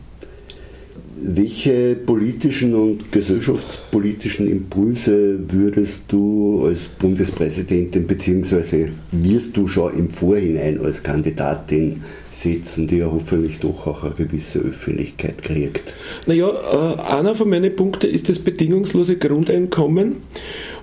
Welche 1.25 1.95
politischen 1.95 2.75
und 2.75 3.13
gesellschaftspolitischen 3.13 4.49
Impulse 4.51 5.39
würdest 5.49 6.11
du 6.11 6.65
als 6.67 6.89
Bundespräsidentin 6.89 8.07
bzw. 8.07 8.89
wirst 9.13 9.57
du 9.57 9.69
schon 9.69 9.97
im 9.97 10.11
Vorhinein 10.11 10.81
als 10.81 11.03
Kandidatin 11.03 12.03
setzen, 12.31 12.89
die 12.89 12.99
ja 12.99 13.07
hoffentlich 13.07 13.61
doch 13.61 13.87
auch 13.87 14.03
eine 14.03 14.15
gewisse 14.15 14.59
Öffentlichkeit 14.59 15.43
kriegt? 15.43 15.95
Naja, 16.27 16.49
äh, 16.49 17.01
einer 17.13 17.37
von 17.37 17.49
meinen 17.49 17.75
Punkten 17.77 18.11
ist 18.11 18.29
das 18.29 18.41
bedingungslose 18.41 19.17
Grundeinkommen 19.17 20.17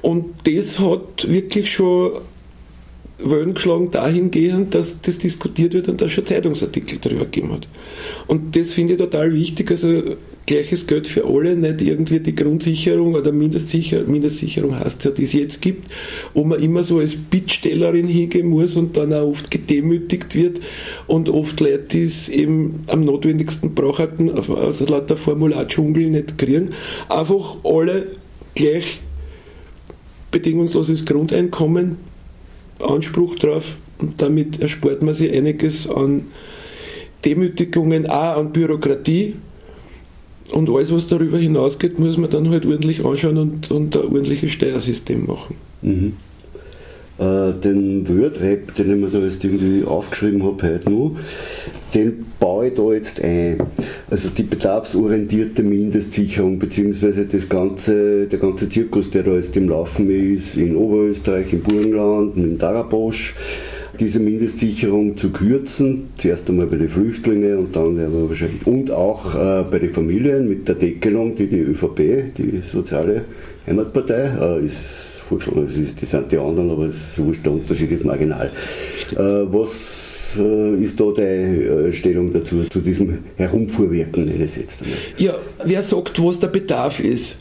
und 0.01 0.25
das 0.45 0.79
hat 0.79 1.29
wirklich 1.29 1.69
schon 1.69 2.13
Wellen 3.21 3.53
geschlagen 3.53 3.91
dahingehend, 3.91 4.75
dass 4.75 5.01
das 5.01 5.17
diskutiert 5.17 5.73
wird 5.73 5.89
und 5.89 6.01
da 6.01 6.07
schon 6.07 6.25
Zeitungsartikel 6.25 6.99
darüber 7.01 7.25
gegeben 7.25 7.51
hat. 7.51 7.67
Und 8.27 8.55
das 8.55 8.73
finde 8.73 8.93
ich 8.93 8.99
total 8.99 9.33
wichtig. 9.33 9.71
Also 9.71 10.15
gleiches 10.49 10.87
Geld 10.87 11.07
für 11.07 11.25
alle, 11.25 11.55
nicht 11.55 11.79
irgendwie 11.83 12.19
die 12.19 12.35
Grundsicherung 12.35 13.13
oder 13.13 13.31
Mindestsicher 13.31 14.03
Mindestsicherung 14.05 14.79
heißt 14.79 15.05
ja, 15.05 15.11
die 15.11 15.25
es 15.25 15.33
jetzt 15.33 15.61
gibt, 15.61 15.91
wo 16.33 16.43
man 16.43 16.59
immer 16.59 16.81
so 16.81 16.97
als 16.97 17.15
Bittstellerin 17.15 18.07
hingehen 18.07 18.47
muss 18.47 18.75
und 18.75 18.97
dann 18.97 19.13
auch 19.13 19.27
oft 19.27 19.51
gedemütigt 19.51 20.33
wird 20.33 20.59
und 21.05 21.29
oft 21.29 21.59
Leute, 21.59 21.83
die 21.91 22.01
es 22.01 22.29
eben 22.29 22.79
am 22.87 23.01
notwendigsten 23.01 23.75
brauchen, 23.75 24.31
also 24.31 24.85
lauter 24.85 25.15
Formulardschungel 25.15 26.09
nicht 26.09 26.39
kriegen, 26.39 26.71
einfach 27.09 27.57
alle 27.63 28.07
gleich 28.55 29.01
bedingungsloses 30.31 31.05
Grundeinkommen, 31.05 31.97
Anspruch 32.79 33.35
drauf 33.35 33.77
und 33.99 34.19
damit 34.19 34.59
erspart 34.59 35.03
man 35.03 35.13
sich 35.13 35.31
einiges 35.31 35.87
an 35.87 36.23
Demütigungen, 37.23 38.07
auch 38.07 38.37
an 38.37 38.51
Bürokratie, 38.51 39.35
und 40.51 40.69
alles, 40.69 40.93
was 40.93 41.07
darüber 41.07 41.37
hinausgeht, 41.37 41.99
muss 41.99 42.17
man 42.17 42.29
dann 42.29 42.49
halt 42.49 42.65
ordentlich 42.65 43.05
anschauen 43.05 43.37
und, 43.37 43.71
und 43.71 43.95
ein 43.95 44.03
ordentliches 44.03 44.51
Steuersystem 44.51 45.25
machen. 45.25 45.55
Mhm. 45.81 46.13
Äh, 47.19 47.51
den 47.53 48.07
Word-Rap, 48.07 48.75
den 48.75 48.91
ich 48.91 48.97
mir 48.97 49.07
da 49.09 49.19
jetzt 49.19 49.43
irgendwie 49.43 49.83
aufgeschrieben 49.85 50.41
habe 50.43 50.63
heute 50.63 50.89
nur, 50.89 51.17
den 51.93 52.25
baue 52.39 52.67
ich 52.67 52.75
da 52.75 52.93
jetzt 52.93 53.21
ein. 53.21 53.57
Also 54.09 54.29
die 54.29 54.43
bedarfsorientierte 54.43 55.63
Mindestsicherung, 55.63 56.59
beziehungsweise 56.59 57.25
das 57.25 57.49
ganze, 57.49 58.27
der 58.27 58.39
ganze 58.39 58.69
Zirkus, 58.69 59.11
der 59.11 59.23
da 59.23 59.31
jetzt 59.31 59.57
im 59.57 59.67
Laufen 59.67 60.09
ist, 60.09 60.55
in 60.55 60.77
Oberösterreich, 60.77 61.51
im 61.51 61.61
Burgenland, 61.61 62.37
in 62.37 62.57
Darabosch, 62.57 63.35
diese 63.99 64.19
Mindestsicherung 64.19 65.17
zu 65.17 65.31
kürzen. 65.31 66.09
Zuerst 66.17 66.49
einmal 66.49 66.67
bei 66.67 66.77
den 66.77 66.89
Flüchtlingen 66.89 67.57
und 67.57 67.75
dann 67.75 67.97
werden 67.97 68.29
wahrscheinlich 68.29 68.65
und 68.65 68.91
auch 68.91 69.35
äh, 69.35 69.63
bei 69.69 69.79
den 69.79 69.93
Familien 69.93 70.47
mit 70.47 70.67
der 70.67 70.75
Deckelung, 70.75 71.35
die 71.35 71.47
die 71.47 71.59
ÖVP, 71.59 72.33
die 72.37 72.59
Soziale 72.59 73.25
Heimatpartei, 73.67 74.31
äh, 74.39 74.65
ist 74.65 75.09
vorgeschlagen. 75.29 75.65
Das, 75.65 75.77
ist, 75.77 76.01
das 76.01 76.11
sind 76.11 76.31
die 76.31 76.37
anderen, 76.37 76.71
aber 76.71 76.85
es 76.85 76.95
ist 76.95 77.23
wurscht, 77.23 77.45
der 77.45 77.53
Unterschied 77.53 77.91
ist 77.91 78.03
marginal. 78.03 78.51
Äh, 79.11 79.17
was 79.17 80.39
äh, 80.39 80.83
ist 80.83 80.99
da 80.99 81.11
deine 81.15 81.63
äh, 81.63 81.91
Stellung 81.91 82.31
dazu, 82.31 82.63
zu 82.63 82.79
diesem 82.79 83.19
Herumfuhrwerken, 83.37 84.25
nenne 84.25 84.45
ich 84.45 84.51
es 84.51 84.55
jetzt 84.57 84.81
einmal? 84.81 84.97
Ja, 85.17 85.35
wer 85.63 85.81
sagt, 85.81 86.21
was 86.23 86.39
der 86.39 86.47
Bedarf 86.47 86.99
ist? 86.99 87.37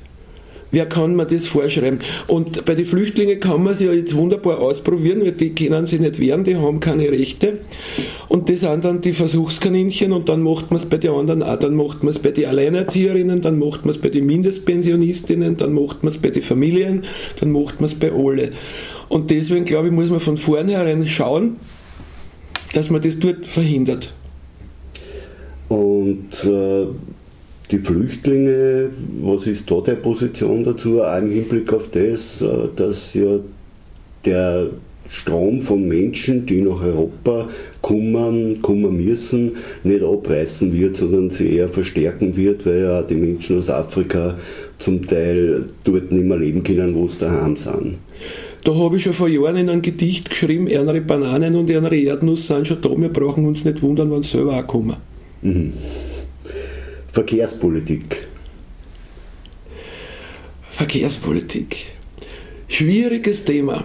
Wer 0.71 0.87
kann 0.87 1.17
mir 1.17 1.25
das 1.25 1.47
vorschreiben? 1.47 1.99
Und 2.27 2.65
bei 2.67 2.75
den 2.75 2.85
Flüchtlingen 2.85 3.41
kann 3.41 3.63
man 3.63 3.73
es 3.73 3.81
ja 3.81 3.91
jetzt 3.93 4.15
wunderbar 4.15 4.59
ausprobieren, 4.59 5.23
weil 5.23 5.33
die 5.33 5.55
können 5.55 5.87
sich 5.87 6.01
nicht 6.01 6.21
wehren, 6.21 6.45
die 6.45 6.57
haben 6.57 6.81
keine 6.81 7.11
Rechte. 7.11 7.59
Und 8.29 8.51
das 8.51 8.61
sind 8.61 8.85
dann 8.85 9.01
die 9.01 9.15
Versuchskaninchen 9.15 10.13
und 10.13 10.29
dann 10.29 10.43
macht 10.43 10.71
man 10.71 10.79
es 10.79 10.87
bei 10.87 10.99
den 10.99 11.13
anderen 11.13 11.43
auch. 11.43 11.57
Dann 11.57 11.75
macht 11.75 12.03
man 12.03 12.11
es 12.11 12.19
bei 12.19 12.33
den 12.33 12.47
Alleinerzieherinnen, 12.47 13.41
dann 13.41 13.59
macht 13.59 13.87
man 13.87 13.95
es 13.95 14.01
bei 14.01 14.11
den 14.11 14.27
Mindestpensionistinnen, 14.27 15.57
dann 15.57 15.73
macht 15.73 16.03
man 16.03 16.13
es 16.13 16.19
bei 16.19 16.31
den 16.31 16.43
Familien, 16.43 17.05
dann 17.41 17.51
macht 17.51 17.81
man 17.81 17.89
es 17.89 17.95
bei 17.95 18.13
alle. 18.13 18.51
Und 19.09 19.31
deswegen 19.31 19.65
glaube 19.65 19.89
ich, 19.89 19.95
muss 19.95 20.11
man 20.11 20.21
von 20.21 20.37
vornherein 20.37 21.07
schauen, 21.07 21.57
dass 22.75 22.91
man 22.91 23.01
das 23.01 23.19
dort 23.19 23.47
verhindert. 23.47 24.13
Und 25.69 26.29
äh 26.45 26.87
die 27.71 27.79
Flüchtlinge, 27.79 28.91
was 29.23 29.47
ist 29.47 29.71
da 29.71 29.81
deine 29.81 29.99
Position 29.99 30.65
dazu, 30.65 31.03
auch 31.03 31.19
im 31.19 31.31
Hinblick 31.31 31.73
auf 31.73 31.91
das, 31.91 32.41
äh, 32.43 32.69
dass 32.75 33.15
ja 33.15 33.39
der 34.25 34.71
Strom 35.09 35.61
von 35.61 35.89
Menschen, 35.89 36.45
die 36.45 36.61
nach 36.61 36.83
Europa 36.83 37.49
kommen, 37.81 38.61
kommen 38.61 38.97
müssen, 38.97 39.53
nicht 39.83 40.03
abreißen 40.03 40.73
wird, 40.73 40.97
sondern 40.97 41.31
sie 41.31 41.57
eher 41.57 41.69
verstärken 41.69 42.37
wird, 42.37 42.67
weil 42.67 42.83
ja 42.83 43.03
die 43.03 43.15
Menschen 43.15 43.59
aus 43.59 43.71
Afrika 43.71 44.37
zum 44.77 45.07
Teil 45.07 45.65
dort 45.85 46.13
nicht 46.13 46.25
mehr 46.25 46.37
leben 46.37 46.63
können, 46.63 46.95
wo 46.95 47.09
sie 47.09 47.21
daheim 47.21 47.57
sind. 47.57 47.97
Da 48.65 48.75
habe 48.75 48.97
ich 48.97 49.05
schon 49.05 49.15
vor 49.15 49.29
Jahren 49.29 49.57
in 49.57 49.71
einem 49.71 49.83
Gedicht 49.83 50.29
geschrieben, 50.29 50.67
ärmere 50.67 51.01
Bananen 51.01 51.55
und 51.55 51.71
ärmere 51.71 51.97
Erdnuss 51.97 52.47
sind 52.47 52.67
schon 52.67 52.83
da, 52.83 52.91
wir 52.95 53.09
brauchen 53.09 53.47
uns 53.47 53.65
nicht 53.65 53.81
wundern, 53.81 54.11
wenn 54.11 54.23
sie 54.23 54.33
selber 54.33 54.59
auch 54.59 54.67
kommen. 54.67 54.97
Mhm. 55.41 55.73
Verkehrspolitik. 57.13 58.27
Verkehrspolitik. 60.71 61.87
Schwieriges 62.69 63.45
Thema. 63.45 63.85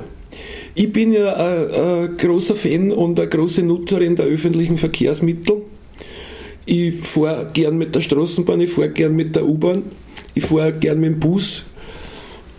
Ich 0.75 0.91
bin 0.91 1.13
ja 1.13 1.33
ein, 1.33 1.71
ein 1.71 2.17
großer 2.17 2.55
Fan 2.55 2.91
und 2.91 3.19
eine 3.19 3.29
große 3.29 3.63
Nutzerin 3.63 4.15
der 4.15 4.25
öffentlichen 4.25 4.77
Verkehrsmittel. 4.77 5.61
Ich 6.65 6.95
fahre 6.95 7.49
gern 7.53 7.77
mit 7.77 7.93
der 7.95 8.01
Straßenbahn, 8.01 8.61
ich 8.61 8.71
fahre 8.71 8.89
gern 8.89 9.15
mit 9.15 9.35
der 9.35 9.45
U-Bahn, 9.45 9.83
ich 10.33 10.45
fahre 10.45 10.73
gern 10.73 10.99
mit 10.99 11.11
dem 11.11 11.19
Bus, 11.19 11.63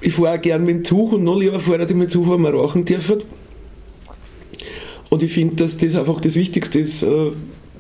ich 0.00 0.12
fahre 0.12 0.38
gern 0.38 0.62
mit 0.62 0.76
dem 0.76 0.84
Zug 0.84 1.12
und 1.14 1.24
noch 1.24 1.38
lieber 1.38 1.58
fahre 1.58 1.84
ich 1.84 1.94
mit 1.94 2.08
dem 2.08 2.10
Zug, 2.10 2.30
wenn 2.30 2.42
wir 2.42 2.50
rauchen 2.50 2.84
dürfen. 2.84 3.22
Und 5.08 5.22
ich 5.22 5.32
finde, 5.32 5.56
dass 5.56 5.76
das 5.76 5.96
einfach 5.96 6.20
das 6.20 6.34
Wichtigste 6.34 6.80
ist, 6.80 7.02
äh, 7.02 7.30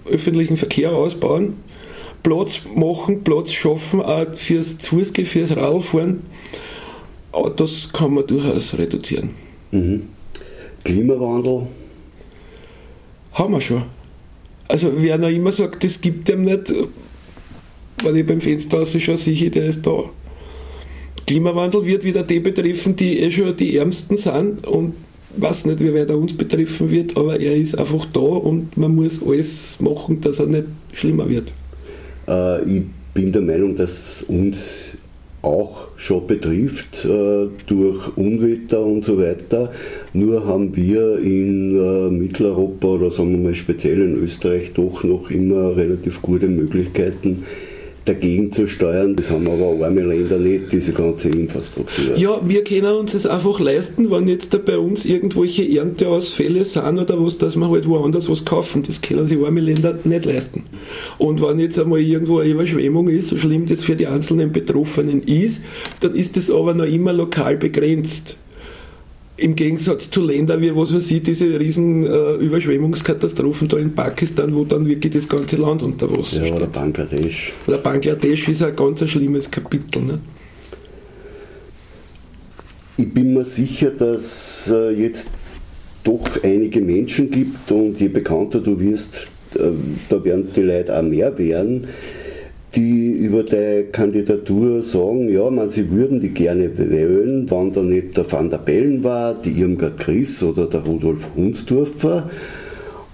öffentlichen 0.06 0.56
Verkehr 0.56 0.92
ausbauen, 0.92 1.54
Platz 2.24 2.62
machen, 2.74 3.22
Platz 3.22 3.52
schaffen, 3.52 4.00
auch 4.00 4.34
fürs 4.34 4.76
Fußgehen, 4.80 5.28
fürs 5.28 5.56
Radfahren. 5.56 6.22
Autos 7.30 7.90
kann 7.92 8.14
man 8.14 8.26
durchaus 8.26 8.76
reduzieren. 8.76 9.30
Mhm. 9.70 10.08
Klimawandel? 10.82 11.66
Haben 13.32 13.54
wir 13.54 13.60
schon. 13.60 13.82
Also 14.66 14.92
wer 14.96 15.18
noch 15.18 15.28
immer 15.28 15.52
sagt, 15.52 15.84
das 15.84 16.00
gibt 16.00 16.28
dem 16.28 16.42
nicht, 16.42 16.72
wenn 18.02 18.16
ich 18.16 18.26
beim 18.26 18.40
Fenster 18.40 18.86
schon 18.86 19.16
sicher, 19.16 19.50
der 19.50 19.66
ist 19.66 19.86
da. 19.86 20.04
Klimawandel 21.26 21.84
wird 21.84 22.04
wieder 22.04 22.22
die 22.22 22.40
betreffen, 22.40 22.96
die 22.96 23.20
eh 23.20 23.30
schon 23.30 23.56
die 23.56 23.76
Ärmsten 23.76 24.16
sind 24.16 24.66
und 24.66 24.94
weiß 25.36 25.66
nicht, 25.66 25.80
wie 25.80 25.92
weit 25.92 26.08
er 26.08 26.18
uns 26.18 26.34
betreffen 26.36 26.90
wird, 26.90 27.16
aber 27.16 27.38
er 27.38 27.54
ist 27.54 27.78
einfach 27.78 28.06
da 28.06 28.20
und 28.20 28.76
man 28.76 28.94
muss 28.94 29.22
alles 29.22 29.78
machen, 29.80 30.20
dass 30.20 30.38
er 30.38 30.46
nicht 30.46 30.66
schlimmer 30.92 31.28
wird. 31.28 31.52
Äh, 32.28 32.64
ich 32.64 32.82
bin 33.12 33.32
der 33.32 33.42
Meinung, 33.42 33.76
dass 33.76 34.22
uns 34.22 34.96
auch 35.44 35.88
schon 35.96 36.26
betrifft 36.26 37.04
äh, 37.04 37.48
durch 37.66 38.16
Unwetter 38.16 38.84
und 38.84 39.04
so 39.04 39.18
weiter. 39.18 39.70
Nur 40.14 40.46
haben 40.46 40.74
wir 40.74 41.18
in 41.18 41.76
äh, 41.76 42.10
Mitteleuropa 42.10 42.88
oder 42.88 43.10
sagen 43.10 43.32
wir 43.32 43.38
mal 43.38 43.54
speziell 43.54 44.00
in 44.00 44.14
Österreich 44.14 44.72
doch 44.72 45.04
noch 45.04 45.30
immer 45.30 45.76
relativ 45.76 46.22
gute 46.22 46.48
Möglichkeiten, 46.48 47.44
dagegen 48.04 48.52
zu 48.52 48.66
steuern. 48.66 49.16
Das 49.16 49.30
haben 49.30 49.46
aber 49.48 49.84
arme 49.84 50.02
Länder 50.02 50.38
nicht, 50.38 50.72
diese 50.72 50.92
ganze 50.92 51.28
Infrastruktur. 51.28 52.16
Ja, 52.16 52.40
wir 52.44 52.64
können 52.64 52.94
uns 52.94 53.12
das 53.12 53.26
einfach 53.26 53.60
leisten, 53.60 54.10
wenn 54.10 54.28
jetzt 54.28 54.52
da 54.52 54.58
bei 54.58 54.78
uns 54.78 55.04
irgendwelche 55.04 55.64
Ernteausfälle 55.78 56.64
sind 56.64 56.98
oder 56.98 57.22
was, 57.22 57.38
dass 57.38 57.56
wir 57.56 57.70
halt 57.70 57.88
woanders 57.88 58.28
was 58.28 58.44
kaufen. 58.44 58.82
Das 58.82 59.00
können 59.00 59.26
sich 59.26 59.42
arme 59.44 59.60
Länder 59.60 59.98
nicht 60.04 60.24
leisten. 60.24 60.64
Und 61.18 61.40
wenn 61.40 61.58
jetzt 61.58 61.78
einmal 61.78 62.00
irgendwo 62.00 62.38
eine 62.38 62.50
Überschwemmung 62.50 63.08
ist, 63.08 63.28
so 63.28 63.38
schlimm 63.38 63.66
das 63.66 63.84
für 63.84 63.96
die 63.96 64.06
einzelnen 64.06 64.52
Betroffenen 64.52 65.22
ist, 65.22 65.62
dann 66.00 66.14
ist 66.14 66.36
das 66.36 66.50
aber 66.50 66.74
noch 66.74 66.86
immer 66.86 67.12
lokal 67.12 67.56
begrenzt. 67.56 68.36
Im 69.36 69.56
Gegensatz 69.56 70.10
zu 70.10 70.22
Ländern 70.22 70.60
wie, 70.60 70.74
was 70.76 70.94
weiß 70.94 71.10
ich, 71.10 71.22
diese 71.22 71.58
riesen 71.58 72.06
äh, 72.06 72.34
Überschwemmungskatastrophen 72.34 73.66
da 73.66 73.78
in 73.78 73.92
Pakistan, 73.92 74.54
wo 74.54 74.64
dann 74.64 74.86
wirklich 74.86 75.12
das 75.12 75.28
ganze 75.28 75.56
Land 75.56 75.82
unter 75.82 76.08
Wasser 76.10 76.38
ja, 76.38 76.46
steht. 76.46 76.56
Oder 76.56 76.66
Bangladesch. 76.66 77.52
Oder 77.66 77.78
Bangladesch 77.78 78.48
ist 78.48 78.62
ein 78.62 78.76
ganz 78.76 79.02
ein 79.02 79.08
schlimmes 79.08 79.50
Kapitel. 79.50 80.02
Ne? 80.02 80.20
Ich 82.96 83.12
bin 83.12 83.34
mir 83.34 83.44
sicher, 83.44 83.90
dass 83.90 84.70
äh, 84.70 84.90
jetzt 84.90 85.30
doch 86.04 86.44
einige 86.44 86.80
Menschen 86.80 87.28
gibt 87.30 87.72
und 87.72 87.98
je 87.98 88.08
bekannter 88.08 88.60
du 88.60 88.78
wirst, 88.78 89.26
äh, 89.56 89.70
da 90.08 90.24
werden 90.24 90.48
die 90.54 90.60
Leute 90.60 90.96
auch 90.96 91.02
mehr 91.02 91.36
werden, 91.36 91.88
die 92.76 93.03
über 93.34 93.42
deine 93.42 93.84
Kandidatur 93.84 94.80
sagen, 94.82 95.28
ja, 95.28 95.50
man, 95.50 95.68
sie 95.68 95.90
würden 95.90 96.20
die 96.20 96.30
gerne 96.30 96.78
wählen, 96.78 97.50
wenn 97.50 97.72
da 97.72 97.82
nicht 97.82 98.16
der 98.16 98.30
Van 98.30 98.48
der 98.48 98.58
Bellen 98.58 99.02
war, 99.02 99.34
die 99.34 99.60
Irmgard 99.60 99.98
Chris 99.98 100.40
oder 100.42 100.66
der 100.66 100.80
Rudolf 100.80 101.30
Hunsdorfer. 101.34 102.30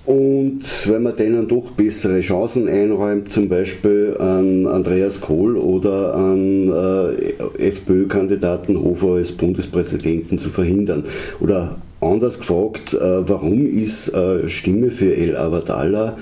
Und 0.04 0.60
wenn 0.86 1.04
man 1.04 1.16
denen 1.16 1.48
doch 1.48 1.70
bessere 1.70 2.20
Chancen 2.20 2.68
einräumt, 2.68 3.32
zum 3.32 3.48
Beispiel 3.48 4.14
an 4.18 4.66
Andreas 4.66 5.22
Kohl 5.22 5.56
oder 5.56 6.14
an 6.14 6.68
äh, 6.68 7.68
FPÖ-Kandidaten 7.68 8.78
Hofer 8.78 9.14
als 9.14 9.32
Bundespräsidenten 9.32 10.38
zu 10.38 10.50
verhindern. 10.50 11.04
Oder 11.40 11.78
anders 12.00 12.38
gefragt, 12.38 12.92
äh, 12.92 13.28
warum 13.28 13.66
ist 13.66 14.12
äh, 14.12 14.46
Stimme 14.48 14.90
für 14.90 15.16
El 15.16 15.36
Avadallah 15.36 16.18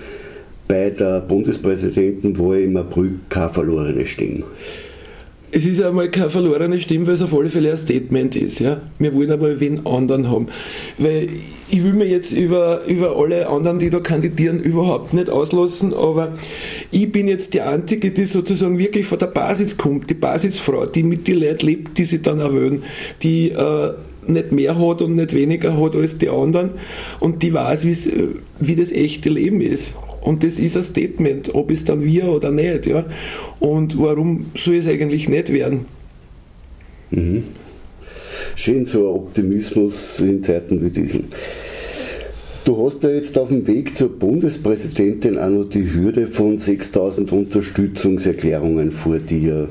bei 0.69 0.91
der 0.91 1.21
Bundespräsidentenwahl 1.23 2.61
im 2.61 2.77
April 2.77 3.15
keine 3.29 3.53
verlorene 3.53 4.07
Stimme? 4.07 4.45
es 5.51 5.65
ist 5.65 5.83
einmal 5.83 6.11
keine 6.11 6.31
verlorene 6.31 6.79
Stimme, 6.79 7.07
weil 7.07 7.15
es 7.15 7.23
auf 7.23 7.35
alle 7.35 7.49
Fälle 7.49 7.71
ein 7.71 7.77
Statement 7.77 8.37
ist. 8.37 8.61
Ja? 8.61 8.81
Wir 8.99 9.15
wollen 9.15 9.31
aber 9.31 9.61
wen 9.61 9.87
anderen 9.87 10.31
haben. 10.31 10.49
Weil 10.99 11.29
ich 11.71 11.83
will 11.83 11.95
mir 11.95 12.07
jetzt 12.07 12.33
über, 12.33 12.83
über 12.87 13.17
alle 13.17 13.49
anderen, 13.49 13.79
die 13.79 13.91
da 13.91 14.01
kandidieren, 14.01 14.61
überhaupt 14.61 15.15
nicht 15.15 15.31
auslassen, 15.31 15.95
aber 15.95 16.35
ich 16.91 17.11
bin 17.11 17.29
jetzt 17.29 17.55
die 17.55 17.63
Einzige, 17.63 18.11
die 18.11 18.25
sozusagen 18.25 18.79
wirklich 18.79 19.07
von 19.07 19.19
der 19.19 19.27
Basis 19.27 19.77
kommt, 19.77 20.11
die 20.11 20.15
Basisfrau, 20.15 20.87
die 20.87 21.03
mit 21.03 21.27
den 21.29 21.41
Leuten 21.41 21.67
lebt, 21.67 21.99
die 21.99 22.05
sie 22.05 22.21
dann 22.21 22.41
erwähnen, 22.41 22.83
die 23.23 23.51
äh, 23.51 23.93
nicht 24.29 24.53
mehr 24.53 24.79
hat 24.79 25.03
und 25.03 25.17
nicht 25.17 25.35
weniger 25.35 25.77
hat 25.81 25.97
als 25.97 26.19
die 26.19 26.29
anderen 26.29 26.71
und 27.21 27.43
die 27.43 27.53
weiß, 27.53 27.87
wie 28.61 28.75
das 28.77 28.93
echte 28.93 29.31
Leben 29.31 29.61
ist. 29.61 29.95
Und 30.21 30.45
das 30.45 30.59
ist 30.59 30.77
ein 30.77 30.83
Statement, 30.83 31.55
ob 31.55 31.71
es 31.71 31.85
dann 31.85 32.05
wir 32.05 32.29
oder 32.29 32.51
nicht. 32.51 32.87
Ja? 32.87 33.05
Und 33.61 33.99
warum 33.99 34.47
soll 34.55 34.77
es 34.77 34.87
eigentlich 34.87 35.29
nicht 35.29 35.53
werden? 35.53 35.87
Mhm. 37.11 37.45
Schön 38.55 38.85
so 38.85 39.09
ein 39.09 39.15
Optimismus 39.15 40.21
in 40.21 40.43
Zeiten 40.43 40.85
wie 40.85 40.91
diesen. 40.91 41.29
Du 42.65 42.85
hast 42.85 43.03
ja 43.03 43.11
jetzt 43.11 43.39
auf 43.39 43.49
dem 43.49 43.67
Weg 43.67 43.97
zur 43.97 44.11
Bundespräsidentin 44.11 45.39
auch 45.39 45.49
noch 45.49 45.65
die 45.65 45.91
Hürde 45.95 46.27
von 46.27 46.59
6000 46.59 47.33
Unterstützungserklärungen 47.33 48.91
vor 48.91 49.19
dir. 49.19 49.69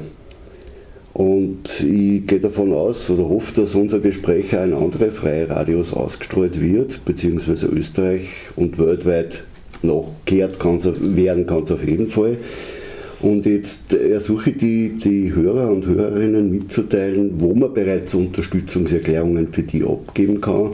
Und 1.18 1.84
ich 1.84 2.28
gehe 2.28 2.40
davon 2.40 2.72
aus 2.74 3.10
oder 3.10 3.28
hoffe, 3.28 3.60
dass 3.60 3.74
unser 3.74 3.98
Gespräch 3.98 4.56
auch 4.56 4.64
in 4.64 4.74
andere 4.76 5.10
freie 5.10 5.50
Radios 5.50 5.92
ausgestrahlt 5.92 6.62
wird, 6.62 7.04
beziehungsweise 7.06 7.66
Österreich 7.66 8.30
und 8.56 8.78
weltweit 8.78 9.44
noch 9.82 10.12
gehört 10.26 10.60
kann's, 10.60 10.88
werden 11.16 11.48
kann 11.48 11.64
es 11.64 11.72
auf 11.72 11.84
jeden 11.84 12.06
Fall. 12.06 12.38
Und 13.20 13.48
jetzt 13.48 13.94
ersuche 13.94 14.52
ich 14.52 14.58
die, 14.58 14.90
die 14.90 15.34
Hörer 15.34 15.72
und 15.72 15.88
Hörerinnen 15.88 16.52
mitzuteilen, 16.52 17.32
wo 17.40 17.56
man 17.56 17.74
bereits 17.74 18.14
Unterstützungserklärungen 18.14 19.48
für 19.48 19.64
die 19.64 19.84
abgeben 19.84 20.40
kann 20.40 20.74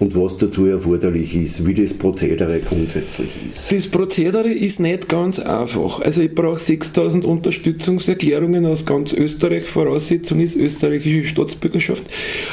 und 0.00 0.16
was 0.16 0.38
dazu 0.38 0.64
erforderlich 0.64 1.36
ist, 1.36 1.66
wie 1.66 1.74
das 1.74 1.92
Prozedere 1.92 2.58
grundsätzlich 2.60 3.30
ist. 3.50 3.70
Das 3.70 3.86
Prozedere 3.86 4.50
ist 4.50 4.80
nicht 4.80 5.10
ganz 5.10 5.38
einfach. 5.38 6.00
Also 6.00 6.22
ich 6.22 6.34
brauche 6.34 6.58
6000 6.58 7.26
Unterstützungserklärungen 7.26 8.64
aus 8.64 8.86
ganz 8.86 9.12
Österreich. 9.12 9.64
Voraussetzung 9.64 10.40
ist 10.40 10.56
österreichische 10.56 11.28
Staatsbürgerschaft. 11.28 12.04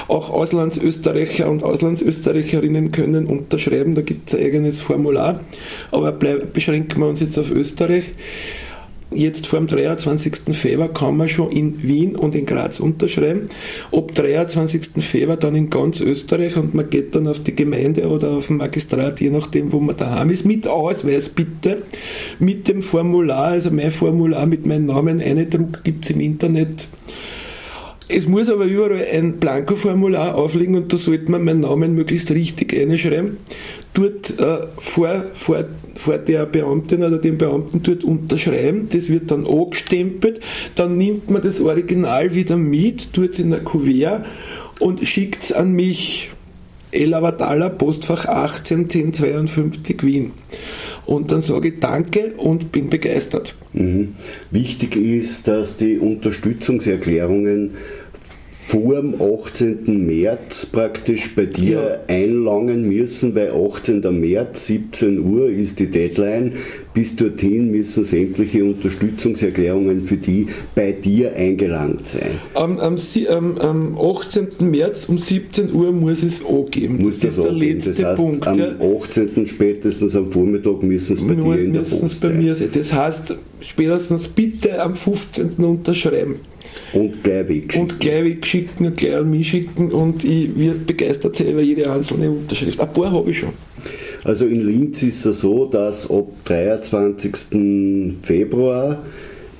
Auch 0.09 0.29
Auslandsösterreicher 0.29 1.49
und 1.49 1.63
Auslandsösterreicherinnen 1.63 2.91
können 2.91 3.25
unterschreiben. 3.25 3.95
Da 3.95 4.01
gibt 4.01 4.27
es 4.27 4.35
ein 4.35 4.45
eigenes 4.45 4.81
Formular. 4.81 5.39
Aber 5.91 6.11
beschränken 6.11 6.99
wir 6.99 7.07
uns 7.07 7.21
jetzt 7.21 7.39
auf 7.39 7.49
Österreich. 7.49 8.11
Jetzt 9.09 9.47
vor 9.47 9.59
dem 9.59 9.67
23. 9.67 10.53
Februar 10.53 10.89
kann 10.89 11.15
man 11.15 11.29
schon 11.29 11.49
in 11.51 11.81
Wien 11.81 12.17
und 12.17 12.35
in 12.35 12.45
Graz 12.45 12.81
unterschreiben. 12.81 13.47
Ab 13.91 14.13
23. 14.13 15.01
Februar 15.03 15.37
dann 15.37 15.55
in 15.55 15.69
ganz 15.69 16.01
Österreich 16.01 16.57
und 16.57 16.73
man 16.73 16.89
geht 16.89 17.15
dann 17.15 17.25
auf 17.25 17.41
die 17.41 17.55
Gemeinde 17.55 18.09
oder 18.09 18.31
auf 18.31 18.47
den 18.47 18.57
Magistrat, 18.57 19.21
je 19.21 19.29
nachdem, 19.29 19.71
wo 19.71 19.79
man 19.79 19.95
daheim 19.95 20.29
ist, 20.29 20.45
mit 20.45 20.67
Ausweis 20.67 21.29
bitte, 21.29 21.83
mit 22.39 22.67
dem 22.67 22.81
Formular, 22.81 23.45
also 23.45 23.71
mein 23.71 23.91
Formular 23.91 24.45
mit 24.45 24.65
meinem 24.65 24.87
Namen 24.87 25.21
eingedruckt, 25.21 25.85
gibt 25.85 26.03
es 26.03 26.11
im 26.11 26.19
Internet. 26.19 26.87
Es 28.09 28.27
muss 28.27 28.49
aber 28.49 28.65
überall 28.65 29.05
ein 29.11 29.37
Blanko-Formular 29.37 30.35
aufliegen 30.35 30.75
und 30.75 30.91
da 30.91 30.97
sollte 30.97 31.31
man 31.31 31.43
meinen 31.43 31.61
Namen 31.61 31.93
möglichst 31.93 32.31
richtig 32.31 32.73
einschreiben 32.73 33.37
dort 33.93 34.39
äh, 34.39 34.67
vor, 34.77 35.25
vor, 35.33 35.65
vor 35.95 36.17
der 36.17 36.45
Beamtin 36.45 37.03
oder 37.03 37.17
dem 37.17 37.37
Beamten 37.37 37.81
dort 37.83 38.03
unterschreiben. 38.03 38.87
Das 38.91 39.09
wird 39.09 39.31
dann 39.31 39.47
angestempelt. 39.47 40.39
Dann 40.75 40.97
nimmt 40.97 41.29
man 41.29 41.41
das 41.41 41.59
Original 41.59 42.33
wieder 42.33 42.57
mit, 42.57 43.13
tut 43.13 43.31
es 43.31 43.39
in 43.39 43.53
ein 43.53 43.63
Kuvert 43.63 44.25
und 44.79 45.05
schickt 45.05 45.43
es 45.43 45.51
an 45.51 45.73
mich. 45.73 46.31
El 46.89 47.13
Avadala, 47.13 47.67
Postfach 47.69 48.25
18 48.25 48.83
1052 48.83 50.03
Wien. 50.03 50.31
Und 51.05 51.31
dann 51.31 51.41
sage 51.41 51.69
ich 51.69 51.79
Danke 51.79 52.33
und 52.37 52.71
bin 52.71 52.89
begeistert. 52.89 53.55
Mhm. 53.73 54.15
Wichtig 54.51 54.95
ist, 54.95 55.47
dass 55.47 55.77
die 55.77 55.99
Unterstützungserklärungen 55.99 57.71
vor 58.67 58.95
dem 58.95 59.13
18. 59.21 60.05
März 60.05 60.65
praktisch 60.65 61.33
bei 61.33 61.45
dir 61.45 62.01
ja. 62.09 62.13
einlangen 62.13 62.85
müssen, 62.85 63.33
weil 63.33 63.51
18. 63.51 64.01
März, 64.19 64.67
17 64.67 65.25
Uhr 65.25 65.49
ist 65.49 65.79
die 65.79 65.87
Deadline. 65.87 66.51
Bis 66.93 67.15
dorthin 67.15 67.71
müssen 67.71 68.03
sämtliche 68.03 68.65
Unterstützungserklärungen 68.65 70.01
für 70.05 70.17
die 70.17 70.47
bei 70.75 70.91
dir 70.91 71.33
eingelangt 71.35 72.09
sein. 72.09 72.41
Am, 72.55 72.77
am, 72.79 72.97
am, 73.29 73.57
am 73.57 73.97
18. 73.97 74.47
März 74.69 75.07
um 75.07 75.17
17 75.17 75.73
Uhr 75.73 75.93
muss 75.93 76.23
es 76.23 76.45
angeben. 76.45 77.01
Muss 77.01 77.19
das, 77.19 77.37
das 77.37 77.37
ist 77.37 77.43
der 77.45 77.53
letzte 77.53 77.91
das 77.91 78.03
heißt, 78.03 78.17
Punkt. 78.17 78.47
Am 78.47 78.59
ja. 78.59 78.75
18. 79.01 79.47
spätestens 79.47 80.13
am 80.13 80.29
Vormittag 80.29 80.83
müssen 80.83 81.13
es 81.13 81.21
bei 81.25 81.35
Nur 81.35 81.55
dir 81.55 81.63
in 81.63 81.73
der 81.73 81.81
Post 81.81 82.19
bei 82.19 82.27
sein. 82.27 82.37
Mir 82.37 82.53
sein. 82.53 82.69
Das 82.73 82.91
heißt, 82.91 83.37
spätestens 83.61 84.27
bitte 84.27 84.81
am 84.81 84.93
15. 84.93 85.51
unterschreiben. 85.63 86.35
Und 86.93 87.23
gleich 87.23 87.47
wegschicken. 87.47 87.81
Und 87.81 87.99
gleich 87.99 88.23
wegschicken 88.23 88.85
und 88.87 88.97
gleich 88.97 89.15
an 89.15 89.29
mich 89.29 89.49
schicken 89.49 89.91
und 89.91 90.23
ich 90.23 90.57
werde 90.57 90.79
begeistert 90.79 91.35
sein 91.35 91.49
über 91.49 91.61
jede 91.61 91.91
einzelne 91.91 92.31
Unterschrift. 92.31 92.79
Ein 92.79 92.93
paar 92.93 93.11
habe 93.11 93.29
ich 93.29 93.39
schon. 93.39 93.53
Also 94.23 94.45
in 94.45 94.65
Linz 94.65 95.03
ist 95.03 95.25
es 95.25 95.41
so, 95.41 95.65
dass 95.65 96.09
ab 96.09 96.27
23. 96.45 98.15
Februar 98.21 99.03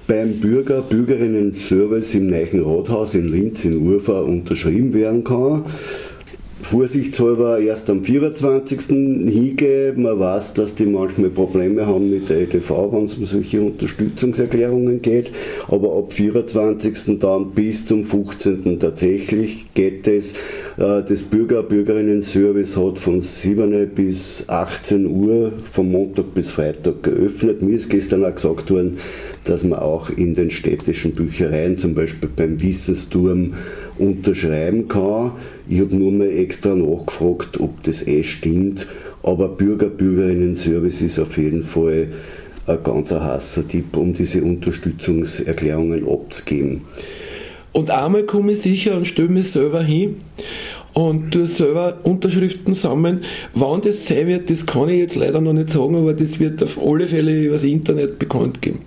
beim 0.08 0.34
Bürger 0.40 0.82
Bürgerinnen 0.82 1.52
Service 1.52 2.16
im 2.16 2.28
Neuen 2.28 2.64
Rathaus 2.64 3.14
in 3.14 3.28
Linz 3.28 3.66
in 3.66 3.86
Urfa 3.86 4.22
unterschrieben 4.22 4.94
werden 4.94 5.24
kann 5.24 5.66
vorsichtshalber 6.62 7.60
erst 7.60 7.90
am 7.90 8.04
24. 8.04 8.88
hingehen. 8.88 10.02
Man 10.02 10.20
weiß, 10.20 10.54
dass 10.54 10.76
die 10.76 10.86
manchmal 10.86 11.30
Probleme 11.30 11.86
haben 11.86 12.10
mit 12.10 12.30
der 12.30 12.42
EDV, 12.42 12.92
wenn 12.92 13.04
es 13.06 13.16
um 13.16 13.26
solche 13.26 13.62
Unterstützungserklärungen 13.62 15.02
geht. 15.02 15.32
Aber 15.68 15.98
ab 15.98 16.14
24. 16.14 17.20
dann 17.20 17.52
bis 17.52 17.86
zum 17.86 18.04
15. 18.04 18.80
tatsächlich 18.80 19.74
geht 19.74 20.08
es. 20.08 20.34
Äh, 20.78 21.04
das 21.08 21.24
Bürger-Bürgerinnen-Service 21.24 22.78
hat 22.78 23.00
von 23.00 23.22
7 23.22 23.90
bis 23.94 24.46
18 24.48 25.06
Uhr 25.06 25.52
vom 25.72 25.92
Montag 25.92 26.34
bis 26.34 26.50
Freitag 26.50 27.04
geöffnet. 27.04 27.62
Mir 27.62 27.76
ist 27.76 27.90
gestern 27.90 28.26
auch 28.26 28.36
gesagt 28.36 28.72
worden, 28.72 28.98
dass 29.44 29.64
man 29.64 29.80
auch 29.80 30.10
in 30.10 30.36
den 30.36 30.50
städtischen 30.50 31.14
Büchereien, 31.14 31.78
zum 31.78 31.96
Beispiel 31.96 32.30
beim 32.36 32.62
Wissensturm, 32.62 33.54
unterschreiben 34.00 34.88
kann. 34.88 35.32
Ich 35.68 35.80
habe 35.80 35.96
nur 35.96 36.12
mal 36.12 36.30
extra 36.30 36.76
nachgefragt, 36.76 37.60
ob 37.60 37.84
das 37.84 38.06
eh 38.08 38.24
stimmt, 38.24 38.88
aber 39.24 39.50
Bürger-Bürgerinnen-Service 39.50 41.02
ist 41.02 41.20
auf 41.20 41.38
jeden 41.38 41.64
Fall 41.64 42.08
ein 42.68 42.84
ganz 42.84 43.12
heißer 43.12 43.68
Tipp, 43.68 43.96
um 43.96 44.14
diese 44.14 44.44
Unterstützungserklärungen 44.44 46.08
abzugeben. 46.08 46.82
Und 47.72 47.92
einmal 47.92 48.24
komme 48.24 48.54
ich 48.54 48.62
sicher 48.62 48.98
und 48.98 49.06
stelle 49.06 49.30
mich 49.30 49.52
selber 49.52 49.84
hin 49.84 50.16
und 50.94 51.32
tue 51.32 51.46
selber 51.46 52.00
Unterschriften 52.04 52.74
sammeln. 52.74 53.22
Wann 53.54 53.82
das 53.82 54.08
sein 54.08 54.28
wird, 54.28 54.50
das 54.50 54.66
kann 54.66 54.90
ich 54.90 54.98
jetzt 54.98 55.16
leider 55.16 55.42
noch 55.42 55.54
nicht 55.54 55.70
sagen, 55.70 55.96
aber 55.96 56.14
das 56.14 56.40
wird 56.40 56.64
auf 56.64 56.84
alle 56.84 57.06
Fälle 57.06 57.40
über 57.40 57.54
das 57.54 57.64
Internet 57.64 58.18
bekannt 58.18 58.62
geben. 58.62 58.80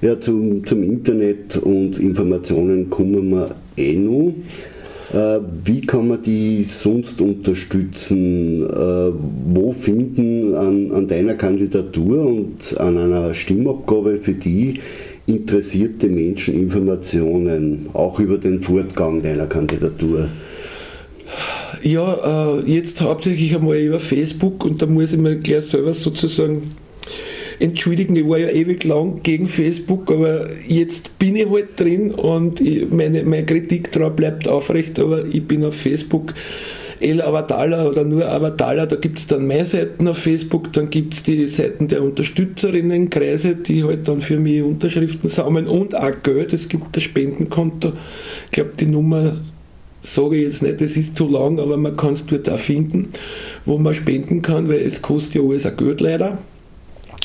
Ja, 0.00 0.18
zum, 0.18 0.66
zum 0.66 0.82
Internet 0.82 1.56
und 1.56 1.98
Informationen 1.98 2.90
kommen 2.90 3.30
wir 3.30 3.54
eh 3.76 3.94
noch. 3.94 4.34
Äh, 5.12 5.40
wie 5.64 5.80
kann 5.82 6.08
man 6.08 6.22
die 6.22 6.64
sonst 6.64 7.20
unterstützen? 7.20 8.62
Äh, 8.64 9.12
wo 9.54 9.72
finden 9.72 10.54
an, 10.54 10.90
an 10.92 11.06
deiner 11.06 11.34
Kandidatur 11.34 12.26
und 12.26 12.78
an 12.78 12.98
einer 12.98 13.32
Stimmabgabe 13.32 14.16
für 14.16 14.34
die 14.34 14.80
interessierte 15.26 16.08
Menschen 16.08 16.54
Informationen, 16.54 17.88
auch 17.92 18.18
über 18.18 18.38
den 18.38 18.60
Fortgang 18.62 19.22
deiner 19.22 19.46
Kandidatur? 19.46 20.28
Ja, 21.82 22.58
äh, 22.58 22.70
jetzt 22.70 23.00
hauptsächlich 23.00 23.54
einmal 23.54 23.78
über 23.78 24.00
Facebook 24.00 24.64
und 24.64 24.82
da 24.82 24.86
muss 24.86 25.12
ich 25.12 25.18
mir 25.18 25.36
gleich 25.36 25.66
selber 25.66 25.92
sozusagen 25.92 26.62
entschuldigen, 27.60 28.16
ich 28.16 28.28
war 28.28 28.38
ja 28.38 28.48
ewig 28.48 28.84
lang 28.84 29.22
gegen 29.22 29.48
Facebook, 29.48 30.10
aber 30.10 30.48
jetzt 30.66 31.18
bin 31.18 31.36
ich 31.36 31.48
halt 31.48 31.78
drin 31.78 32.12
und 32.12 32.60
ich, 32.60 32.90
meine, 32.90 33.22
meine 33.24 33.46
Kritik 33.46 33.92
daran 33.92 34.16
bleibt 34.16 34.48
aufrecht, 34.48 34.98
aber 34.98 35.24
ich 35.24 35.46
bin 35.46 35.64
auf 35.64 35.74
Facebook. 35.74 36.34
El 36.98 37.20
Avatala 37.20 37.86
oder 37.86 38.04
nur 38.04 38.26
Avatala, 38.26 38.86
da 38.86 38.96
gibt 38.96 39.18
es 39.18 39.26
dann 39.26 39.46
meine 39.46 39.66
Seiten 39.66 40.08
auf 40.08 40.16
Facebook, 40.16 40.72
dann 40.72 40.88
gibt 40.88 41.12
es 41.12 41.22
die 41.22 41.46
Seiten 41.46 41.88
der 41.88 42.02
Unterstützerinnenkreise, 42.02 43.54
die 43.56 43.84
halt 43.84 44.08
dann 44.08 44.22
für 44.22 44.38
mich 44.38 44.62
Unterschriften 44.62 45.28
sammeln 45.28 45.66
und 45.66 45.94
auch 45.94 46.22
Geld, 46.22 46.54
es 46.54 46.68
gibt 46.70 46.96
ein 46.96 47.00
Spendenkonto, 47.02 47.92
ich 48.46 48.52
glaube 48.52 48.72
die 48.80 48.86
Nummer 48.86 49.36
sage 50.00 50.36
ich 50.36 50.44
jetzt 50.44 50.62
nicht, 50.62 50.80
das 50.80 50.96
ist 50.96 51.16
zu 51.16 51.28
lang, 51.28 51.58
aber 51.58 51.76
man 51.76 51.96
kann 51.96 52.14
es 52.14 52.24
dort 52.24 52.48
auch 52.48 52.58
finden, 52.58 53.10
wo 53.66 53.76
man 53.76 53.94
spenden 53.94 54.40
kann, 54.40 54.68
weil 54.68 54.80
es 54.80 55.02
kostet 55.02 55.34
ja 55.34 55.42
alles 55.42 55.66
ein 55.66 55.76
Geld 55.76 56.00
leider 56.00 56.38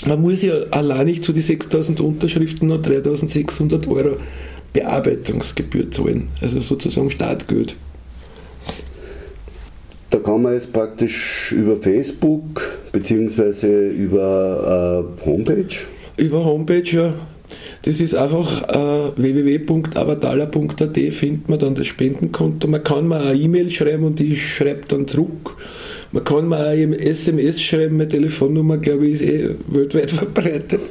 man 0.06 0.22
muss 0.22 0.42
ja 0.42 0.54
allein 0.72 1.06
nicht 1.06 1.24
zu 1.24 1.34
die 1.34 1.42
6000 1.42 2.00
Unterschriften 2.00 2.68
noch 2.68 2.82
3600 2.82 3.88
Euro 3.88 4.18
Bearbeitungsgebühr 4.74 5.92
zahlen, 5.92 6.30
also 6.42 6.60
sozusagen 6.62 7.12
Startgeld. 7.12 7.76
Da 10.10 10.20
kann 10.20 10.42
man 10.42 10.54
jetzt 10.54 10.74
praktisch 10.74 11.52
über 11.52 11.78
Facebook 11.78 12.78
bzw. 12.92 13.90
über 13.90 15.06
äh, 15.22 15.26
Homepage? 15.26 15.74
Über 16.18 16.44
Homepage, 16.44 16.84
ja. 16.84 17.14
Das 17.84 18.00
ist 18.00 18.16
einfach 18.16 18.70
äh, 18.70 19.12
www.avatala.at 19.16 20.98
findet 21.14 21.50
man 21.50 21.60
dann 21.60 21.76
das 21.76 21.88
Spendenkonto. 21.88 22.68
Man 22.68 22.84
kann 22.84 23.08
mir 23.08 23.20
eine 23.20 23.40
E-Mail 23.40 23.70
schreiben 23.72 24.04
und 24.04 24.20
ich 24.20 24.42
schreibe 24.42 24.82
dann 24.88 25.08
zurück 25.08 25.56
man 26.12 26.24
kann 26.24 26.50
mir 26.50 26.68
auch 26.68 26.74
im 26.74 26.94
SMS 26.94 27.62
schreiben, 27.62 27.98
meine 27.98 28.10
Telefonnummer, 28.10 28.78
glaube 28.78 29.08
ich, 29.08 29.14
ist 29.14 29.22
eh 29.22 29.56
weltweit 29.68 30.12
verbreitet. 30.12 30.82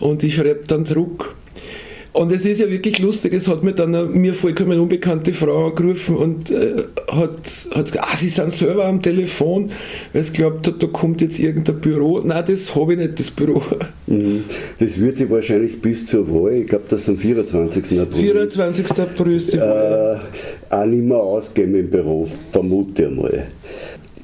Und 0.00 0.22
ich 0.22 0.34
schreibe 0.34 0.64
dann 0.66 0.86
zurück. 0.86 1.36
Und 2.12 2.32
es 2.32 2.44
ist 2.44 2.60
ja 2.60 2.70
wirklich 2.70 2.98
lustig, 2.98 3.34
es 3.34 3.48
hat 3.48 3.62
mir 3.62 3.72
dann 3.72 3.94
eine 3.94 4.08
mir 4.08 4.34
vollkommen 4.34 4.80
unbekannte 4.80 5.32
Frau 5.32 5.68
angerufen 5.68 6.16
und 6.16 6.50
äh, 6.50 6.84
hat, 7.08 7.46
hat 7.74 7.84
gesagt, 7.84 7.98
ah, 8.00 8.16
sie 8.16 8.28
sind 8.28 8.52
selber 8.52 8.86
am 8.86 9.02
Telefon, 9.02 9.70
weil 10.12 10.22
sie 10.22 10.32
glaubt 10.32 10.66
hat, 10.66 10.82
da 10.82 10.86
kommt 10.86 11.20
jetzt 11.22 11.38
irgendein 11.38 11.80
Büro. 11.80 12.20
Nein, 12.24 12.44
das 12.46 12.74
habe 12.74 12.94
ich 12.94 12.98
nicht, 12.98 13.20
das 13.20 13.30
Büro. 13.30 13.62
Mhm. 14.06 14.44
Das 14.78 15.00
wird 15.00 15.18
sich 15.18 15.30
wahrscheinlich 15.30 15.80
bis 15.80 16.06
zur 16.06 16.28
Wahl, 16.28 16.54
ich 16.54 16.66
glaube, 16.66 16.84
das 16.88 17.02
ist 17.02 17.08
am 17.10 17.18
24. 17.18 18.00
April. 18.00 18.20
24. 18.22 18.90
April 18.90 19.36
ist 19.36 19.52
die 19.52 19.58
Wahl. 19.58 20.20
Äh, 20.70 20.74
auch 20.74 20.86
nicht 20.86 21.04
mehr 21.04 21.18
ausgeben 21.18 21.74
im 21.74 21.90
Büro, 21.90 22.24
vermute 22.24 23.04
ich 23.04 23.10
mal 23.10 23.44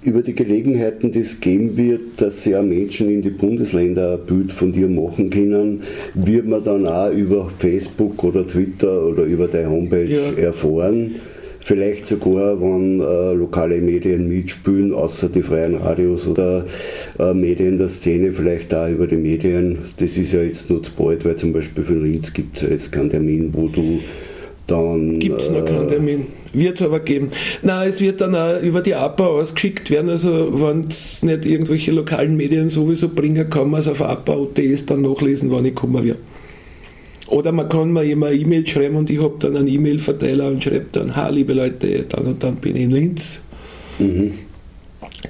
über 0.05 0.23
die 0.23 0.35
Gelegenheiten, 0.35 1.11
die 1.11 1.21
es 1.21 1.41
geben 1.41 1.77
wird, 1.77 2.21
dass 2.21 2.45
ja 2.45 2.63
Menschen 2.63 3.11
in 3.11 3.23
die 3.23 3.31
Bundesländer 3.31 4.15
ein 4.15 4.27
Bild 4.27 4.53
von 4.53 4.73
dir 4.73 4.89
machen 4.89 5.31
können, 5.31 5.83
wird 6.15 6.47
man 6.47 6.63
dann 6.63 6.87
auch 6.87 7.11
über 7.11 7.51
Facebook 7.59 8.23
oder 8.23 8.47
Twitter 8.47 9.07
oder 9.07 9.25
über 9.25 9.49
deine 9.49 9.71
Homepage 9.71 10.05
ja. 10.05 10.33
erfahren. 10.43 11.17
Vielleicht 11.61 12.07
sogar, 12.07 12.61
wenn 12.61 13.01
äh, 13.01 13.33
lokale 13.33 13.81
Medien 13.81 14.29
mitspielen, 14.29 14.93
außer 14.93 15.31
die 15.31 15.41
freien 15.41 15.77
Radios 15.77 16.29
oder 16.29 16.67
äh, 17.19 17.33
Medien 17.33 17.79
der 17.79 17.89
Szene, 17.89 18.33
vielleicht 18.33 18.75
auch 18.75 18.87
über 18.87 19.07
die 19.07 19.17
Medien. 19.17 19.79
Das 19.99 20.19
ist 20.19 20.35
ja 20.35 20.43
jetzt 20.43 20.69
nur 20.69 20.83
zu 20.83 20.93
bald, 20.93 21.25
weil 21.25 21.37
zum 21.37 21.55
Beispiel 21.55 21.83
für 21.83 21.95
Linz 21.95 22.35
gibt 22.35 22.57
es 22.57 22.63
ja 22.63 22.69
jetzt 22.69 22.93
keinen 22.93 23.09
Termin, 23.09 23.49
wo 23.55 23.67
du 23.69 23.99
dann. 24.67 25.19
Gibt 25.19 25.43
es 25.43 25.51
noch 25.51 25.65
keinen 25.65 25.89
Termin. 25.89 26.27
Wird 26.53 26.77
es 26.77 26.87
aber 26.87 27.01
geben. 27.01 27.31
Nein, 27.63 27.89
es 27.89 28.01
wird 28.01 28.21
dann 28.21 28.35
auch 28.35 28.61
über 28.61 28.81
die 28.81 28.95
APA 28.95 29.27
ausgeschickt 29.27 29.91
werden. 29.91 30.09
Also, 30.09 30.61
wenn 30.61 30.81
es 30.81 31.23
nicht 31.23 31.47
irgendwelche 31.47 31.93
lokalen 31.93 32.37
Medien 32.37 32.71
sowieso 32.71 33.09
bringen, 33.09 33.51
kann 33.51 33.71
man 33.71 33.81
es 33.81 33.89
auf 33.89 34.03
APA.ts 34.03 34.87
dann 34.87 35.03
nachlesen, 35.03 35.51
wann 35.51 35.65
ich 35.65 35.75
komme 35.75 36.05
will. 36.05 36.17
Oder 37.27 37.53
man 37.53 37.69
kann 37.69 37.93
mir 37.93 38.05
immer 38.05 38.27
eine 38.27 38.37
E-Mail 38.37 38.67
schreiben 38.67 38.97
und 38.97 39.11
ich 39.11 39.21
habe 39.21 39.37
dann 39.39 39.57
einen 39.57 39.69
E-Mail-Verteiler 39.69 40.49
und 40.49 40.63
schreibe 40.63 40.87
dann, 40.93 41.17
ha, 41.17 41.29
liebe 41.29 41.55
Leute, 41.55 42.05
dann 42.09 42.27
und 42.27 42.43
dann 42.43 42.57
bin 42.57 42.77
ich 42.77 42.83
in 42.83 42.91
Linz. 42.91 43.41
Mhm. 43.99 44.33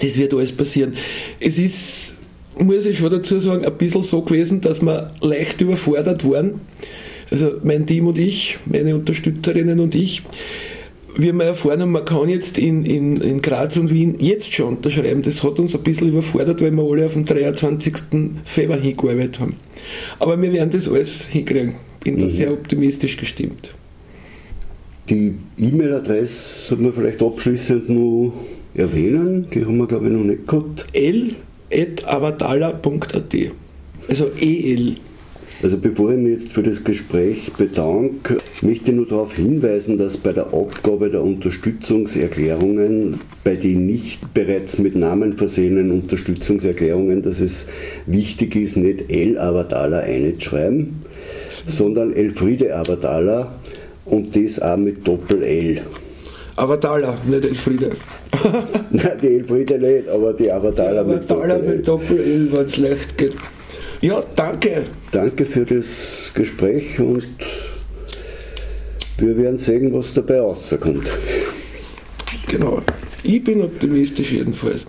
Das 0.00 0.16
wird 0.16 0.34
alles 0.34 0.52
passieren. 0.52 0.94
Es 1.38 1.58
ist, 1.58 2.14
muss 2.58 2.84
ich 2.84 2.98
schon 2.98 3.10
dazu 3.10 3.38
sagen, 3.38 3.64
ein 3.64 3.78
bisschen 3.78 4.02
so 4.02 4.22
gewesen, 4.22 4.60
dass 4.60 4.82
wir 4.82 5.12
leicht 5.22 5.60
überfordert 5.60 6.28
waren 6.28 6.60
also 7.34 7.54
mein 7.64 7.84
Team 7.84 8.06
und 8.06 8.16
ich, 8.16 8.60
meine 8.64 8.94
Unterstützerinnen 8.94 9.80
und 9.80 9.96
ich, 9.96 10.22
wir 11.16 11.30
haben 11.30 11.40
erfahren, 11.40 11.90
man 11.90 12.04
kann 12.04 12.28
jetzt 12.28 12.58
in, 12.58 12.84
in, 12.84 13.16
in 13.16 13.42
Graz 13.42 13.76
und 13.76 13.90
Wien 13.90 14.14
jetzt 14.20 14.54
schon 14.54 14.76
unterschreiben. 14.76 15.22
Das 15.22 15.42
hat 15.42 15.58
uns 15.58 15.74
ein 15.74 15.82
bisschen 15.82 16.10
überfordert, 16.10 16.62
weil 16.62 16.70
wir 16.70 16.84
alle 16.84 17.06
auf 17.06 17.14
den 17.14 17.24
23. 17.24 17.94
Februar 18.44 18.78
hingearbeitet 18.78 19.40
haben. 19.40 19.56
Aber 20.20 20.40
wir 20.40 20.52
werden 20.52 20.70
das 20.70 20.88
alles 20.88 21.26
hinkriegen. 21.26 21.74
Bin 22.04 22.18
da 22.18 22.26
mhm. 22.26 22.28
sehr 22.28 22.52
optimistisch 22.52 23.16
gestimmt. 23.16 23.74
Die 25.08 25.34
E-Mail-Adresse 25.58 26.68
sollten 26.68 26.84
wir 26.84 26.92
vielleicht 26.92 27.20
abschließend 27.20 27.88
noch 27.88 28.32
erwähnen. 28.76 29.48
Die 29.52 29.64
haben 29.64 29.78
wir, 29.78 29.88
glaube 29.88 30.06
ich, 30.06 30.12
noch 30.12 30.22
nicht 30.22 30.46
gehabt. 30.46 30.86
l.avatala.at 30.92 33.34
Also 34.08 34.30
EL. 34.40 34.94
Also 35.62 35.78
bevor 35.78 36.10
ich 36.10 36.18
mich 36.18 36.32
jetzt 36.32 36.52
für 36.52 36.62
das 36.62 36.84
Gespräch 36.84 37.52
bedanke, 37.56 38.38
möchte 38.60 38.90
ich 38.90 38.96
nur 38.96 39.06
darauf 39.06 39.34
hinweisen, 39.34 39.98
dass 39.98 40.16
bei 40.16 40.32
der 40.32 40.52
Abgabe 40.52 41.10
der 41.10 41.22
Unterstützungserklärungen, 41.22 43.20
bei 43.44 43.56
den 43.56 43.86
nicht 43.86 44.34
bereits 44.34 44.78
mit 44.78 44.96
Namen 44.96 45.32
versehenen 45.32 45.90
Unterstützungserklärungen, 45.90 47.22
dass 47.22 47.40
es 47.40 47.66
wichtig 48.06 48.56
ist, 48.56 48.76
nicht 48.76 49.10
El 49.10 49.38
Avadala 49.38 50.00
einzuschreiben, 50.00 50.96
sondern 51.66 52.12
Elfriede 52.12 52.76
Avadala 52.76 53.54
und 54.04 54.36
das 54.36 54.60
auch 54.60 54.76
mit 54.76 55.06
Doppel-L. 55.06 55.82
Avadala, 56.56 57.16
nicht 57.26 57.46
Elfriede. 57.46 57.92
Nein, 58.90 59.18
die 59.22 59.28
Elfriede 59.28 59.78
nicht, 59.78 60.08
aber 60.08 60.32
die 60.34 60.50
Avadala 60.52 61.04
mit 61.04 61.30
Avadala 61.30 61.54
Doppel-L. 61.54 61.76
mit 61.76 61.88
Doppel-L, 61.88 62.48
wenn 62.52 62.66
es 62.66 62.76
leicht 62.76 63.18
geht. 63.18 63.34
Ja, 64.04 64.22
danke. 64.36 64.84
Danke 65.12 65.46
für 65.46 65.64
das 65.64 66.30
Gespräch 66.34 67.00
und 67.00 67.24
wir 69.16 69.38
werden 69.38 69.56
sehen, 69.56 69.94
was 69.94 70.12
dabei 70.12 70.40
rauskommt. 70.40 71.10
Genau. 72.46 72.82
Ich 73.22 73.42
bin 73.42 73.62
optimistisch 73.62 74.32
jedenfalls. 74.32 74.84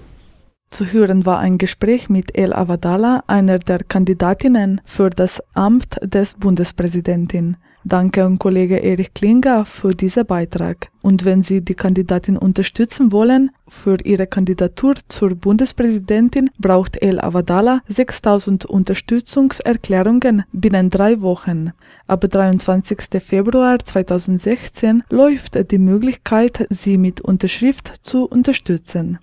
Zu 0.69 0.91
hören 0.91 1.25
war 1.25 1.39
ein 1.39 1.57
Gespräch 1.57 2.09
mit 2.09 2.37
El 2.37 2.51
Avadala, 2.51 3.23
einer 3.27 3.57
der 3.57 3.85
Kandidatinnen 3.85 4.81
für 4.83 5.09
das 5.09 5.41
Amt 5.53 5.97
des 6.03 6.33
Bundespräsidentin. 6.33 7.55
Danke 7.87 8.23
an 8.23 8.39
Kollege 8.39 8.81
Erich 8.81 9.13
Klinger 9.13 9.63
für 9.63 9.93
diesen 9.93 10.25
Beitrag. 10.25 10.89
Und 11.03 11.23
wenn 11.23 11.43
Sie 11.43 11.61
die 11.61 11.75
Kandidatin 11.75 12.35
unterstützen 12.35 13.11
wollen, 13.11 13.51
für 13.67 13.99
Ihre 14.03 14.25
Kandidatur 14.25 14.95
zur 15.07 15.35
Bundespräsidentin 15.35 16.49
braucht 16.57 16.99
El 16.99 17.21
Avadala 17.21 17.81
6000 17.87 18.65
Unterstützungserklärungen 18.65 20.45
binnen 20.51 20.89
drei 20.89 21.21
Wochen. 21.21 21.73
Ab 22.07 22.21
23. 22.27 23.21
Februar 23.23 23.77
2016 23.77 25.03
läuft 25.11 25.69
die 25.69 25.77
Möglichkeit, 25.77 26.65
sie 26.71 26.97
mit 26.97 27.21
Unterschrift 27.21 27.93
zu 28.01 28.25
unterstützen. 28.25 29.19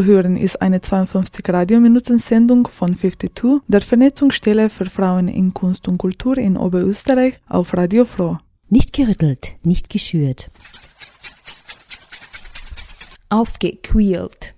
Zu 0.00 0.06
hören 0.06 0.38
ist 0.38 0.62
eine 0.62 0.80
52 0.80 1.46
Radiominuten-Sendung 1.46 2.68
von 2.68 2.96
52 2.96 3.60
der 3.68 3.82
Vernetzungsstelle 3.82 4.70
für 4.70 4.86
Frauen 4.86 5.28
in 5.28 5.52
Kunst 5.52 5.88
und 5.88 5.98
Kultur 5.98 6.38
in 6.38 6.56
Oberösterreich 6.56 7.34
auf 7.46 7.74
Radio 7.74 8.06
Froh. 8.06 8.38
Nicht 8.70 8.94
gerüttelt, 8.94 9.56
nicht 9.62 9.90
geschürt. 9.90 10.50
Aufgequält. 13.28 14.54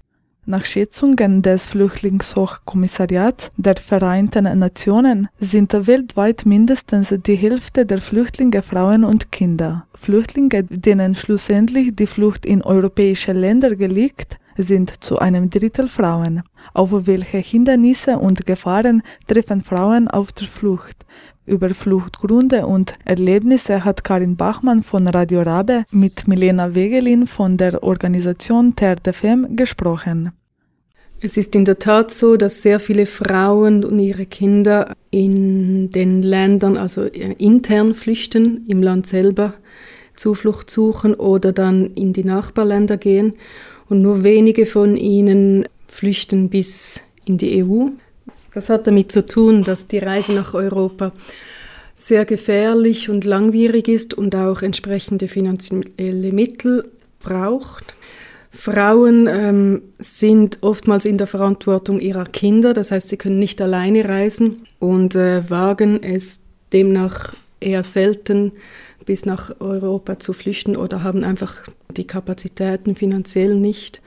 Nach 0.46 0.64
Schätzungen 0.64 1.42
des 1.42 1.66
Flüchtlingshochkommissariats 1.66 3.50
der 3.56 3.78
Vereinten 3.78 4.44
Nationen 4.60 5.28
sind 5.40 5.72
weltweit 5.88 6.46
mindestens 6.46 7.12
die 7.26 7.34
Hälfte 7.34 7.84
der 7.84 8.00
Flüchtlinge 8.00 8.62
Frauen 8.62 9.02
und 9.02 9.32
Kinder. 9.32 9.86
Flüchtlinge, 9.96 10.62
denen 10.62 11.16
schlussendlich 11.16 11.96
die 11.96 12.06
Flucht 12.06 12.46
in 12.46 12.62
europäische 12.62 13.32
Länder 13.32 13.74
gelegt, 13.74 14.38
sind 14.56 15.02
zu 15.02 15.18
einem 15.18 15.50
Drittel 15.50 15.88
Frauen. 15.88 16.42
Auf 16.74 16.90
welche 17.06 17.38
Hindernisse 17.38 18.18
und 18.18 18.46
Gefahren 18.46 19.02
treffen 19.26 19.62
Frauen 19.62 20.08
auf 20.08 20.32
der 20.32 20.46
Flucht? 20.46 21.04
Über 21.44 21.70
Fluchtgründe 21.70 22.66
und 22.66 22.94
Erlebnisse 23.04 23.84
hat 23.84 24.04
Karin 24.04 24.36
Bachmann 24.36 24.82
von 24.82 25.08
Radio 25.08 25.42
Rabe 25.42 25.84
mit 25.90 26.28
Milena 26.28 26.74
Wegelin 26.74 27.26
von 27.26 27.56
der 27.56 27.82
Organisation 27.82 28.76
TERDFM 28.76 29.56
gesprochen. 29.56 30.32
Es 31.24 31.36
ist 31.36 31.54
in 31.54 31.64
der 31.64 31.78
Tat 31.78 32.10
so, 32.10 32.36
dass 32.36 32.62
sehr 32.62 32.80
viele 32.80 33.06
Frauen 33.06 33.84
und 33.84 34.00
ihre 34.00 34.26
Kinder 34.26 34.92
in 35.10 35.90
den 35.90 36.22
Ländern, 36.22 36.76
also 36.76 37.04
äh, 37.04 37.34
intern 37.38 37.94
flüchten, 37.94 38.64
im 38.66 38.82
Land 38.82 39.06
selber 39.06 39.54
Zuflucht 40.16 40.68
suchen 40.70 41.14
oder 41.14 41.52
dann 41.52 41.86
in 41.94 42.12
die 42.12 42.24
Nachbarländer 42.24 42.96
gehen. 42.96 43.34
Und 43.92 44.00
nur 44.00 44.24
wenige 44.24 44.64
von 44.64 44.96
ihnen 44.96 45.68
flüchten 45.86 46.48
bis 46.48 47.02
in 47.26 47.36
die 47.36 47.62
EU. 47.62 47.88
Das 48.54 48.70
hat 48.70 48.86
damit 48.86 49.12
zu 49.12 49.26
tun, 49.26 49.64
dass 49.64 49.86
die 49.86 49.98
Reise 49.98 50.32
nach 50.32 50.54
Europa 50.54 51.12
sehr 51.94 52.24
gefährlich 52.24 53.10
und 53.10 53.26
langwierig 53.26 53.88
ist 53.88 54.14
und 54.14 54.34
auch 54.34 54.62
entsprechende 54.62 55.28
finanzielle 55.28 56.32
Mittel 56.32 56.88
braucht. 57.20 57.94
Frauen 58.50 59.26
ähm, 59.26 59.82
sind 59.98 60.62
oftmals 60.62 61.04
in 61.04 61.18
der 61.18 61.26
Verantwortung 61.26 62.00
ihrer 62.00 62.24
Kinder, 62.24 62.72
das 62.72 62.92
heißt, 62.92 63.10
sie 63.10 63.18
können 63.18 63.36
nicht 63.36 63.60
alleine 63.60 64.08
reisen 64.08 64.66
und 64.78 65.14
äh, 65.16 65.50
wagen 65.50 66.02
es 66.02 66.40
demnach 66.72 67.34
eher 67.60 67.82
selten 67.82 68.52
bis 69.04 69.26
nach 69.26 69.60
Europa 69.60 70.18
zu 70.18 70.32
flüchten 70.32 70.76
oder 70.76 71.02
haben 71.02 71.24
einfach 71.24 71.62
die 71.90 72.06
Kapazitäten 72.06 72.94
finanziell 72.94 73.56
nicht 73.56 74.00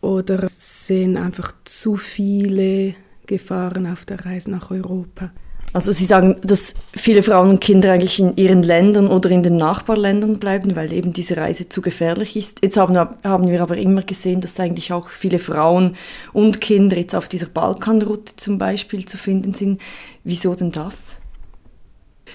oder 0.00 0.48
sehen 0.48 1.16
einfach 1.16 1.52
zu 1.64 1.96
viele 1.96 2.94
Gefahren 3.26 3.86
auf 3.86 4.04
der 4.04 4.24
Reise 4.24 4.50
nach 4.50 4.70
Europa. 4.70 5.30
Also 5.72 5.90
Sie 5.90 6.04
sagen, 6.04 6.36
dass 6.42 6.74
viele 6.94 7.24
Frauen 7.24 7.50
und 7.50 7.60
Kinder 7.60 7.92
eigentlich 7.92 8.20
in 8.20 8.36
ihren 8.36 8.62
Ländern 8.62 9.08
oder 9.08 9.30
in 9.30 9.42
den 9.42 9.56
Nachbarländern 9.56 10.38
bleiben, 10.38 10.76
weil 10.76 10.92
eben 10.92 11.12
diese 11.12 11.36
Reise 11.36 11.68
zu 11.68 11.80
gefährlich 11.80 12.36
ist. 12.36 12.60
Jetzt 12.62 12.76
haben, 12.76 12.96
haben 12.96 13.48
wir 13.48 13.60
aber 13.60 13.76
immer 13.76 14.02
gesehen, 14.02 14.40
dass 14.40 14.60
eigentlich 14.60 14.92
auch 14.92 15.08
viele 15.08 15.40
Frauen 15.40 15.96
und 16.32 16.60
Kinder 16.60 16.96
jetzt 16.96 17.16
auf 17.16 17.26
dieser 17.26 17.46
Balkanroute 17.46 18.36
zum 18.36 18.56
Beispiel 18.56 19.04
zu 19.06 19.18
finden 19.18 19.52
sind. 19.52 19.80
Wieso 20.22 20.54
denn 20.54 20.70
das? 20.70 21.16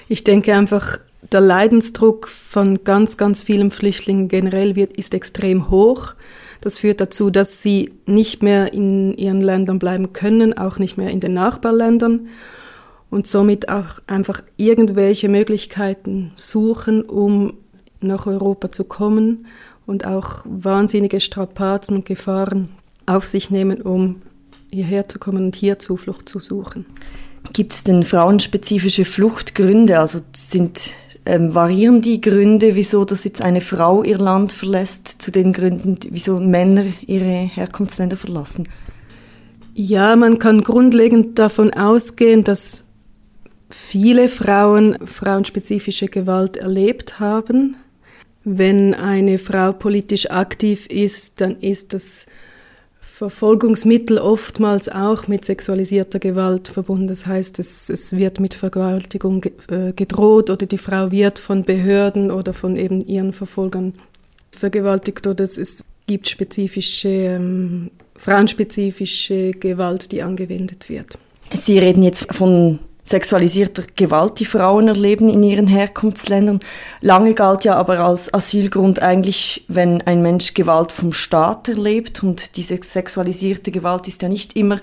Ich 0.09 0.25
denke 0.25 0.53
einfach, 0.53 0.99
der 1.21 1.41
Leidensdruck 1.41 2.27
von 2.27 2.83
ganz, 2.83 3.17
ganz 3.17 3.43
vielen 3.43 3.71
Flüchtlingen 3.71 4.27
generell 4.27 4.75
wird, 4.75 4.93
ist 4.97 5.13
extrem 5.13 5.69
hoch. 5.69 6.13
Das 6.61 6.77
führt 6.77 7.01
dazu, 7.01 7.29
dass 7.29 7.61
sie 7.61 7.91
nicht 8.05 8.43
mehr 8.43 8.73
in 8.73 9.13
ihren 9.13 9.41
Ländern 9.41 9.79
bleiben 9.79 10.13
können, 10.13 10.57
auch 10.57 10.79
nicht 10.79 10.97
mehr 10.97 11.09
in 11.09 11.19
den 11.19 11.33
Nachbarländern 11.33 12.27
und 13.09 13.27
somit 13.27 13.69
auch 13.69 14.01
einfach 14.07 14.41
irgendwelche 14.57 15.29
Möglichkeiten 15.29 16.31
suchen, 16.35 17.01
um 17.01 17.53
nach 18.01 18.27
Europa 18.27 18.71
zu 18.71 18.83
kommen 18.83 19.45
und 19.85 20.05
auch 20.05 20.45
wahnsinnige 20.45 21.19
Strapazen 21.19 21.97
und 21.97 22.05
Gefahren 22.05 22.69
auf 23.05 23.27
sich 23.27 23.49
nehmen, 23.49 23.81
um 23.81 24.21
hierher 24.71 25.07
zu 25.09 25.17
kommen 25.17 25.45
und 25.45 25.55
hier 25.55 25.79
Zuflucht 25.79 26.29
zu 26.29 26.39
suchen. 26.39 26.85
Gibt 27.53 27.73
es 27.73 27.83
denn 27.83 28.03
frauenspezifische 28.03 29.05
Fluchtgründe? 29.05 29.99
Also 29.99 30.19
sind 30.33 30.93
ähm, 31.29 31.53
variieren 31.53 32.01
die 32.01 32.21
Gründe, 32.21 32.75
wieso 32.75 33.05
dass 33.05 33.23
jetzt 33.23 33.43
eine 33.43 33.61
Frau 33.61 34.03
ihr 34.03 34.17
Land 34.17 34.51
verlässt, 34.51 35.07
zu 35.07 35.31
den 35.31 35.53
Gründen, 35.53 35.99
wieso 36.09 36.39
Männer 36.39 36.85
ihre 37.05 37.23
Herkunftsländer 37.25 38.17
verlassen? 38.17 38.67
Ja, 39.75 40.15
man 40.15 40.39
kann 40.39 40.63
grundlegend 40.63 41.37
davon 41.37 41.71
ausgehen, 41.71 42.43
dass 42.43 42.85
viele 43.69 44.27
Frauen 44.27 44.97
frauenspezifische 45.05 46.07
Gewalt 46.07 46.57
erlebt 46.57 47.19
haben. 47.19 47.77
Wenn 48.43 48.95
eine 48.95 49.37
Frau 49.37 49.71
politisch 49.71 50.31
aktiv 50.31 50.87
ist, 50.87 51.41
dann 51.41 51.55
ist 51.57 51.93
das 51.93 52.25
Verfolgungsmittel 53.19 54.17
oftmals 54.17 54.87
auch 54.87 55.27
mit 55.27 55.43
sexualisierter 55.43 56.19
Gewalt 56.19 56.69
verbunden. 56.69 57.07
Das 57.07 57.25
heißt, 57.25 57.59
es, 57.59 57.89
es 57.89 58.15
wird 58.15 58.39
mit 58.39 58.53
Vergewaltigung 58.53 59.43
äh, 59.69 59.91
gedroht 59.93 60.49
oder 60.49 60.65
die 60.65 60.77
Frau 60.77 61.11
wird 61.11 61.37
von 61.37 61.65
Behörden 61.65 62.31
oder 62.31 62.53
von 62.53 62.77
eben 62.77 63.01
ihren 63.01 63.33
Verfolgern 63.33 63.93
vergewaltigt 64.51 65.27
oder 65.27 65.43
es, 65.43 65.57
es 65.57 65.91
gibt 66.07 66.29
spezifische, 66.29 67.09
ähm, 67.09 67.91
frauenspezifische 68.15 69.51
Gewalt, 69.51 70.13
die 70.13 70.23
angewendet 70.23 70.87
wird. 70.87 71.17
Sie 71.53 71.77
reden 71.77 72.03
jetzt 72.03 72.33
von 72.33 72.79
sexualisierter 73.09 73.83
Gewalt, 73.95 74.39
die 74.39 74.45
Frauen 74.45 74.87
erleben 74.87 75.29
in 75.29 75.41
ihren 75.43 75.67
Herkunftsländern. 75.67 76.59
Lange 77.01 77.33
galt 77.33 77.65
ja 77.65 77.75
aber 77.75 77.99
als 77.99 78.33
Asylgrund 78.33 79.01
eigentlich, 79.01 79.65
wenn 79.67 80.01
ein 80.03 80.21
Mensch 80.21 80.53
Gewalt 80.53 80.91
vom 80.91 81.11
Staat 81.11 81.67
erlebt 81.67 82.23
und 82.23 82.55
diese 82.55 82.79
sexualisierte 82.81 83.71
Gewalt 83.71 84.07
ist 84.07 84.21
ja 84.21 84.29
nicht 84.29 84.55
immer, 84.55 84.79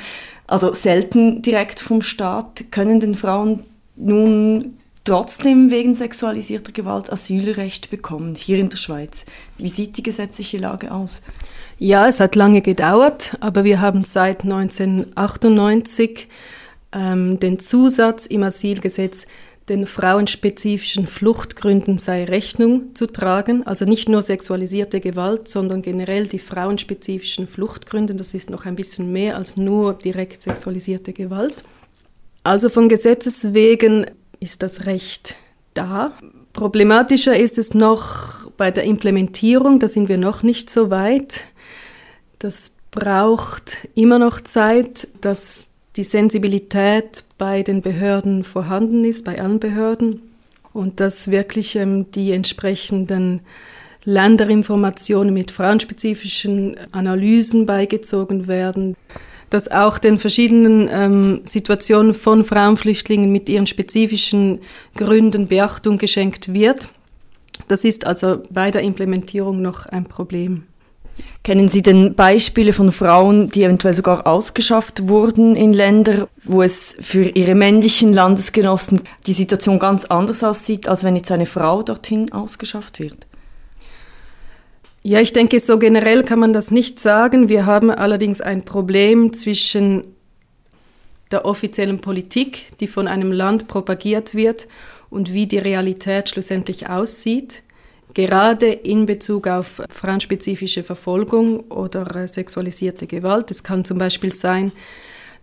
also 0.47 0.73
selten 0.73 1.41
direkt 1.43 1.81
vom 1.81 2.03
Staat, 2.03 2.65
können 2.71 3.01
den 3.01 3.15
Frauen 3.15 3.65
nun 3.97 4.77
trotzdem 5.05 5.71
wegen 5.71 5.95
sexualisierter 5.95 6.73
Gewalt 6.73 7.13
Asylrecht 7.13 7.91
bekommen, 7.91 8.35
hier 8.35 8.59
in 8.59 8.69
der 8.69 8.77
Schweiz. 8.77 9.25
Wie 9.57 9.69
sieht 9.69 9.97
die 9.97 10.03
gesetzliche 10.03 10.59
Lage 10.59 10.91
aus? 10.93 11.23
Ja, 11.79 12.09
es 12.09 12.19
hat 12.21 12.35
lange 12.35 12.61
gedauert, 12.61 13.37
aber 13.41 13.63
wir 13.65 13.81
haben 13.81 14.03
seit 14.03 14.43
1998 14.43 16.29
ähm, 16.97 17.39
den 17.39 17.59
Zusatz 17.59 18.27
im 18.27 18.43
Asylgesetz, 18.43 19.27
den 19.69 19.87
frauenspezifischen 19.87 21.07
Fluchtgründen 21.07 21.99
sei 21.99 22.25
Rechnung 22.25 22.95
zu 22.95 23.07
tragen, 23.07 23.67
also 23.67 23.85
nicht 23.85 24.09
nur 24.09 24.23
sexualisierte 24.23 25.01
Gewalt, 25.01 25.49
sondern 25.49 25.83
generell 25.83 26.27
die 26.29 26.39
frauenspezifischen 26.39 27.49
Fluchtgründe, 27.49 28.15
das 28.15 28.33
ist 28.33 28.49
noch 28.49 28.65
ein 28.65 28.77
bisschen 28.77 29.13
mehr 29.13 29.37
als 29.37 29.57
nur 29.57 29.95
direkt 29.95 30.43
sexualisierte 30.43 31.13
Gewalt. 31.13 31.65
Also 32.45 32.69
von 32.69 32.89
Gesetzes 32.89 33.55
wegen 33.55 34.07
ist 34.39 34.63
das 34.63 34.87
Recht 34.87 35.35
da. 35.75 36.17
Problematischer 36.53 37.37
ist 37.37 37.59
es 37.59 37.75
noch 37.75 38.49
bei 38.57 38.71
der 38.71 38.85
Implementierung, 38.85 39.81
da 39.81 39.89
sind 39.89 40.09
wir 40.09 40.17
noch 40.17 40.45
nicht 40.45 40.71
so 40.71 40.91
weit. 40.91 41.45
Das 42.39 42.77
braucht 42.93 43.89
immer 43.97 44.21
noch 44.21 44.41
Zeit, 44.41 45.09
dass 45.21 45.71
die 45.97 46.05
Sensibilität 46.05 47.25
bei 47.39 47.63
den 47.63 47.83
Behörden 47.83 48.45
vorhanden 48.45 49.05
ist, 49.05 49.25
bei 49.25 49.41
allen 49.41 49.61
Behörden 49.61 50.21
und 50.73 51.01
dass 51.01 51.31
wirklich 51.31 51.77
ähm, 51.77 52.11
die 52.13 52.33
entsprechenden 52.33 53.41
Länderinformationen 54.05 55.33
mit 55.33 55.51
frauenspezifischen 55.51 56.77
Analysen 56.93 57.67
beigezogen 57.67 58.47
werden, 58.47 58.95
dass 59.51 59.71
auch 59.71 59.99
den 59.99 60.19
verschiedenen 60.19 60.89
ähm, 60.91 61.41
Situationen 61.45 62.15
von 62.15 62.45
Frauenflüchtlingen 62.45 63.33
mit 63.33 63.49
ihren 63.49 63.67
spezifischen 63.67 64.61
Gründen 64.95 65.49
Beachtung 65.49 65.99
geschenkt 65.99 66.53
wird. 66.53 66.89
Das 67.69 67.85
ist 67.85 68.07
also 68.07 68.43
bei 68.51 68.71
der 68.71 68.83
Implementierung 68.83 69.63
noch 69.63 69.87
ein 69.87 70.05
Problem. 70.05 70.65
Kennen 71.43 71.69
Sie 71.69 71.83
denn 71.83 72.15
Beispiele 72.15 72.73
von 72.73 72.91
Frauen, 72.91 73.51
die 73.51 73.63
eventuell 73.63 73.95
sogar 73.95 74.27
ausgeschafft 74.27 75.09
wurden 75.09 75.55
in 75.55 75.73
Länder, 75.73 76.29
wo 76.43 76.61
es 76.61 76.97
für 77.01 77.23
ihre 77.23 77.55
männlichen 77.55 78.13
Landesgenossen 78.13 79.03
die 79.27 79.33
Situation 79.33 79.79
ganz 79.79 80.07
anders 80.07 80.43
aussieht, 80.43 80.89
als 80.89 81.05
wenn 81.05 81.15
jetzt 81.15 81.31
eine 81.31 81.47
Frau 81.47 81.83
dorthin 81.83 82.33
ausgeschafft 82.33 82.99
wird? 82.99 83.27
Ja, 85.05 85.21
ich 85.21 85.33
denke, 85.33 85.61
so 85.61 85.79
generell 85.79 86.25
kann 86.25 86.41
man 86.41 86.53
das 86.53 86.73
nicht 86.73 86.99
sagen. 86.99 87.49
Wir 87.49 87.65
haben 87.65 87.93
allerdings 87.93 88.41
ein 88.41 88.65
Problem 88.65 89.33
zwischen 89.33 90.03
der 91.31 91.45
offiziellen 91.45 92.01
Politik, 92.01 92.77
die 92.81 92.89
von 92.89 93.07
einem 93.07 93.31
Land 93.31 93.69
propagiert 93.69 94.35
wird, 94.35 94.67
und 95.11 95.33
wie 95.33 95.47
die 95.47 95.59
Realität 95.59 96.29
schlussendlich 96.29 96.89
aussieht 96.89 97.63
gerade 98.17 98.69
in 98.69 99.05
Bezug 99.05 99.47
auf 99.47 99.83
frauenspezifische 99.91 100.83
Verfolgung 100.83 101.61
oder 101.69 102.17
äh, 102.17 102.27
sexualisierte 102.27 103.07
Gewalt. 103.07 103.51
Es 103.51 103.63
kann 103.63 103.85
zum 103.85 103.99
Beispiel 103.99 104.33
sein, 104.33 104.73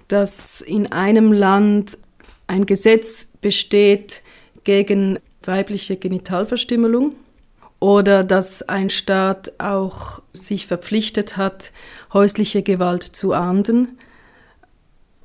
dass 0.08 0.60
in 0.60 0.92
einem 0.92 1.32
Land 1.32 2.00
ein 2.48 2.66
Gesetz 2.66 3.28
besteht 3.42 4.24
gegen 4.64 5.20
weibliche 5.44 5.98
Genitalverstümmelung 5.98 7.14
oder 7.80 8.24
dass 8.24 8.64
ein 8.64 8.90
Staat 8.90 9.54
auch 9.60 10.24
sich 10.34 10.66
verpflichtet 10.66 11.38
hat, 11.38 11.72
häusliche 12.12 12.64
Gewalt 12.64 13.04
zu 13.04 13.34
ahnden, 13.34 14.00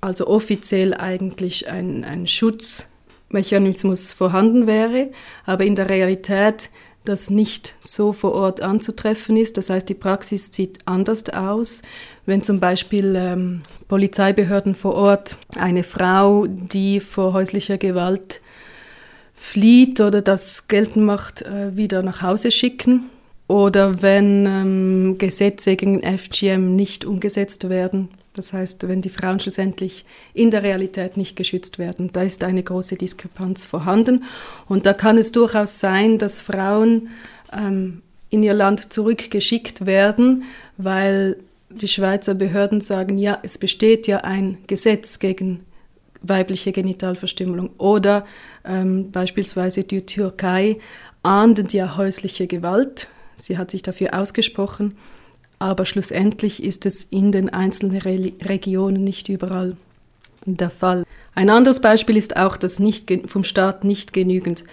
also 0.03 0.27
offiziell 0.27 0.93
eigentlich 0.93 1.71
ein, 1.71 2.05
ein 2.05 2.27
Schutzmechanismus 2.27 4.13
vorhanden 4.13 4.67
wäre, 4.67 5.13
aber 5.47 5.65
in 5.65 5.77
der 5.77 5.89
Realität 5.89 6.69
das 7.09 7.31
nicht 7.31 7.77
so 7.81 8.13
vor 8.13 8.33
Ort 8.33 8.61
anzutreffen 8.61 9.37
ist. 9.37 9.57
Das 9.57 9.71
heißt, 9.71 9.89
die 9.89 9.95
Praxis 9.95 10.53
sieht 10.53 10.79
anders 10.85 11.29
aus. 11.31 11.83
Wenn 12.27 12.43
zum 12.43 12.61
Beispiel 12.61 13.15
ähm, 13.17 13.63
Polizeibehörden 13.89 14.75
vor 14.75 14.95
Ort 14.95 15.39
eine 15.57 15.83
Frau, 15.83 16.47
die 16.47 17.01
vor 17.01 17.33
häuslicher 17.33 17.79
Gewalt 17.79 18.41
flieht 19.35 20.01
oder 20.01 20.21
das 20.21 20.69
geltend 20.69 21.07
macht, 21.07 21.43
äh, 21.43 21.77
wieder 21.77 22.03
nach 22.03 22.23
Hause 22.23 22.51
schicken. 22.51 23.11
Oder 23.47 24.03
wenn 24.03 24.45
ähm, 24.45 25.17
Gesetze 25.19 25.77
gegen 25.77 26.03
FGM 26.03 26.77
nicht 26.77 27.07
umgesetzt 27.07 27.71
werden, 27.71 28.11
das 28.39 28.53
heißt, 28.53 28.89
wenn 28.89 29.03
die 29.03 29.11
Frauen 29.11 29.41
schlussendlich 29.41 30.05
in 30.33 30.51
der 30.51 30.63
Realität 30.63 31.17
nicht 31.17 31.37
geschützt 31.37 31.79
werden, 31.79 32.11
da 32.13 32.23
ist 32.23 32.45
eine 32.45 32.63
große 32.63 32.97
Diskrepanz 32.97 33.65
vorhanden. 33.65 34.25
Und 34.69 34.87
da 34.87 34.95
kann 34.95 35.19
es 35.19 35.33
durchaus 35.33 35.81
sein, 35.81 36.19
dass 36.19 36.41
Frauen 36.41 37.09
ähm, 37.53 38.03
in 38.31 38.43
ihr 38.43 38.55
Land 38.55 38.93
zurückgeschickt 38.93 39.87
werden, 39.87 40.45
weil 40.77 41.37
die 41.71 41.89
Schweizer 41.89 42.35
Behörden 42.35 42.81
sagen, 42.81 43.19
ja, 43.19 43.39
es 43.43 43.59
besteht 43.59 44.07
ja 44.07 44.19
ein 44.19 44.59
Gesetz 44.67 45.19
gegen 45.19 45.61
weibliche 46.23 46.73
Genitalverstümmelung 46.73 47.71
oder 47.79 48.27
ähm, 48.65 49.11
beispielsweise 49.11 49.85
die 49.85 50.07
Türkei 50.07 50.79
ahndet 51.23 51.73
ja 51.73 51.97
häusliche 51.97 52.47
Gewalt. 52.47 53.09
Sie 53.37 53.59
hat 53.59 53.71
sich 53.71 53.83
dafür 53.83 54.19
ausgesprochen 54.19 54.97
aber 55.59 55.87
schlussendlich 55.87 56.63
ist 56.63 56.87
es 56.87 57.05
in 57.05 57.33
den 57.33 57.49
einzelnen 57.51 58.01
Re 58.01 58.33
Regionen 58.43 59.05
nicht 59.05 59.29
überall 59.29 59.77
der 60.45 60.71
Fall. 60.71 61.05
Ein 61.35 61.51
anderes 61.51 61.81
Beispiel 61.81 62.17
ist 62.17 62.37
auch, 62.37 62.57
dass 62.57 62.79
nicht 62.79 63.13
vom 63.27 63.45
Staat 63.45 63.85
nicht 63.85 64.13
genügend 64.13 64.65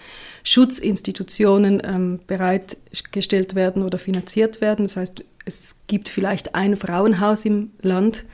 Schutzinstitutionen 0.44 1.82
ähm, 1.84 2.20
bereitgestellt 2.28 3.56
werden 3.56 3.84
oder 3.84 3.98
finanziert 3.98 4.62
werden. 4.62 4.86
Das 4.86 4.96
heißt, 4.96 5.24
es 5.46 5.82
gibt 5.88 6.10
vielleicht 6.10 6.56
ein 6.56 6.76
Frauenhaus 6.76 7.46
im 7.46 7.72
Land 7.82 8.26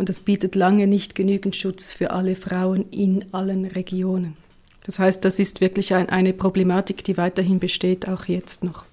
Und 0.00 0.08
das 0.08 0.22
bietet 0.22 0.54
lange 0.54 0.86
nicht 0.86 1.14
genügend 1.14 1.54
Schutz 1.54 1.92
für 1.92 2.10
alle 2.12 2.34
Frauen 2.34 2.86
in 2.90 3.26
allen 3.32 3.66
Regionen. 3.66 4.34
Das 4.86 4.98
heißt, 4.98 5.22
das 5.26 5.38
ist 5.38 5.60
wirklich 5.60 5.92
ein, 5.92 6.08
eine 6.08 6.32
Problematik, 6.32 7.04
die 7.04 7.18
weiterhin 7.18 7.58
besteht, 7.58 8.08
auch 8.08 8.24
jetzt 8.24 8.64
noch. 8.64 8.86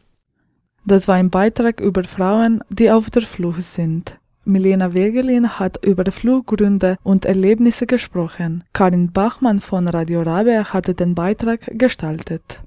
Das 0.90 1.10
war 1.10 1.16
ein 1.16 1.30
Beitrag 1.30 1.82
über 1.82 2.06
Frauen, 2.06 2.64
die 2.70 2.90
auf 2.90 3.10
der 3.10 3.24
Flucht 3.24 3.64
sind. 3.64 4.16
Milena 4.46 4.94
Wegelin 4.94 5.60
hat 5.60 5.84
über 5.86 6.10
Fluchtgründe 6.10 6.96
und 7.04 7.26
Erlebnisse 7.26 7.86
gesprochen. 7.86 8.64
Karin 8.72 9.12
Bachmann 9.12 9.60
von 9.60 9.90
Radio 9.90 10.22
Rabe 10.22 10.72
hatte 10.72 10.94
den 10.94 11.14
Beitrag 11.14 11.60
gestaltet. 11.78 12.62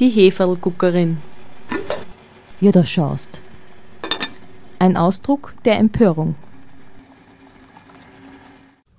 Die 0.00 0.08
Heferlguckerin. 0.08 1.18
Ja, 2.60 2.72
da 2.72 2.84
schaust. 2.84 3.40
Ein 4.80 4.96
Ausdruck 4.96 5.54
der 5.64 5.78
Empörung. 5.78 6.34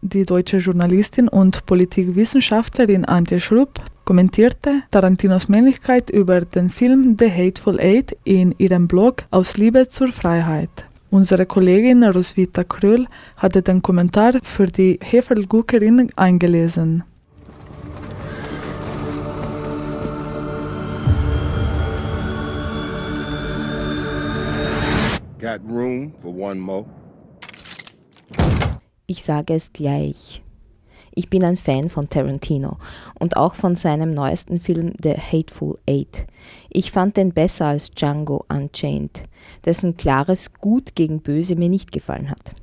Die 0.03 0.25
deutsche 0.25 0.57
Journalistin 0.57 1.27
und 1.27 1.63
Politikwissenschaftlerin 1.67 3.05
Antje 3.05 3.39
Schrupp 3.39 3.79
kommentierte 4.03 4.81
Tarantinos 4.89 5.47
Männlichkeit 5.47 6.09
über 6.09 6.41
den 6.41 6.71
Film 6.71 7.17
The 7.19 7.29
Hateful 7.29 7.79
Eight 7.79 8.17
in 8.23 8.55
ihrem 8.57 8.87
Blog 8.87 9.25
Aus 9.29 9.57
Liebe 9.57 9.89
zur 9.89 10.07
Freiheit. 10.07 10.71
Unsere 11.11 11.45
Kollegin 11.45 12.03
Roswitha 12.03 12.63
Kröll 12.63 13.05
hatte 13.37 13.61
den 13.61 13.83
Kommentar 13.83 14.39
für 14.41 14.65
die 14.65 14.97
Heferlguckerin 15.03 16.09
eingelesen. 16.15 17.03
Got 25.39 25.61
room 25.69 26.11
for 26.21 26.35
one 26.35 26.59
more? 26.59 26.85
Ich 29.11 29.23
sage 29.23 29.55
es 29.55 29.73
gleich. 29.73 30.41
Ich 31.13 31.29
bin 31.29 31.43
ein 31.43 31.57
Fan 31.57 31.89
von 31.89 32.09
Tarantino 32.09 32.77
und 33.19 33.35
auch 33.35 33.55
von 33.55 33.75
seinem 33.75 34.13
neuesten 34.13 34.61
Film 34.61 34.93
The 35.03 35.15
Hateful 35.15 35.77
Eight. 35.85 36.25
Ich 36.69 36.93
fand 36.93 37.17
den 37.17 37.33
besser 37.33 37.65
als 37.65 37.91
Django 37.91 38.45
Unchained, 38.47 39.21
dessen 39.65 39.97
klares 39.97 40.53
Gut 40.53 40.95
gegen 40.95 41.19
Böse 41.19 41.57
mir 41.57 41.67
nicht 41.67 41.91
gefallen 41.91 42.29
hat. 42.29 42.55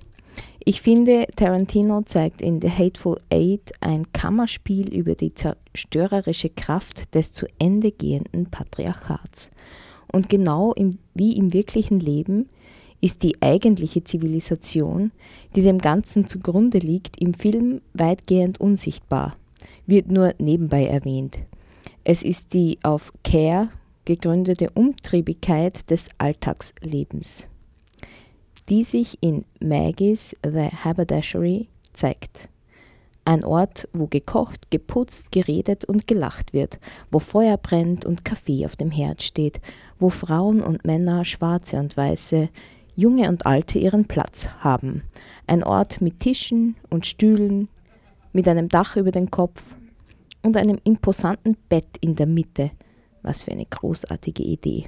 Ich 0.64 0.80
finde, 0.80 1.26
Tarantino 1.36 2.00
zeigt 2.00 2.40
in 2.40 2.62
The 2.62 2.70
Hateful 2.70 3.20
Eight 3.30 3.70
ein 3.80 4.10
Kammerspiel 4.14 4.88
über 4.88 5.16
die 5.16 5.34
zerstörerische 5.34 6.48
Kraft 6.48 7.14
des 7.14 7.34
zu 7.34 7.44
Ende 7.58 7.92
gehenden 7.92 8.46
Patriarchats. 8.46 9.50
Und 10.10 10.30
genau 10.30 10.72
im, 10.72 10.96
wie 11.12 11.36
im 11.36 11.52
wirklichen 11.52 12.00
Leben 12.00 12.48
ist 13.00 13.22
die 13.22 13.40
eigentliche 13.40 14.02
Zivilisation, 14.02 15.12
die 15.54 15.62
dem 15.62 15.78
Ganzen 15.78 16.26
zugrunde 16.26 16.78
liegt, 16.78 17.20
im 17.20 17.34
Film 17.34 17.80
weitgehend 17.94 18.60
unsichtbar, 18.60 19.36
wird 19.86 20.10
nur 20.10 20.34
nebenbei 20.38 20.86
erwähnt. 20.86 21.38
Es 22.04 22.22
ist 22.22 22.52
die 22.54 22.78
auf 22.82 23.12
Care 23.22 23.68
gegründete 24.04 24.70
Umtriebigkeit 24.70 25.90
des 25.90 26.08
Alltagslebens, 26.16 27.44
die 28.68 28.82
sich 28.82 29.18
in 29.20 29.44
Maggie's 29.60 30.34
The 30.42 30.70
Haberdashery 30.82 31.68
zeigt. 31.92 32.48
Ein 33.26 33.44
Ort, 33.44 33.86
wo 33.92 34.06
gekocht, 34.06 34.70
geputzt, 34.70 35.30
geredet 35.32 35.84
und 35.84 36.06
gelacht 36.06 36.54
wird, 36.54 36.78
wo 37.10 37.18
Feuer 37.18 37.58
brennt 37.58 38.06
und 38.06 38.24
Kaffee 38.24 38.64
auf 38.64 38.74
dem 38.74 38.90
Herd 38.90 39.22
steht, 39.22 39.60
wo 39.98 40.08
Frauen 40.08 40.62
und 40.62 40.86
Männer, 40.86 41.26
Schwarze 41.26 41.76
und 41.76 41.94
Weiße, 41.94 42.48
Junge 42.98 43.28
und 43.28 43.46
Alte 43.46 43.78
ihren 43.78 44.06
Platz 44.06 44.48
haben. 44.58 45.04
Ein 45.46 45.62
Ort 45.62 46.00
mit 46.00 46.18
Tischen 46.18 46.74
und 46.90 47.06
Stühlen, 47.06 47.68
mit 48.32 48.48
einem 48.48 48.68
Dach 48.68 48.96
über 48.96 49.12
den 49.12 49.30
Kopf 49.30 49.62
und 50.42 50.56
einem 50.56 50.80
imposanten 50.82 51.56
Bett 51.68 51.86
in 52.00 52.16
der 52.16 52.26
Mitte. 52.26 52.72
Was 53.22 53.44
für 53.44 53.52
eine 53.52 53.66
großartige 53.66 54.42
Idee. 54.42 54.86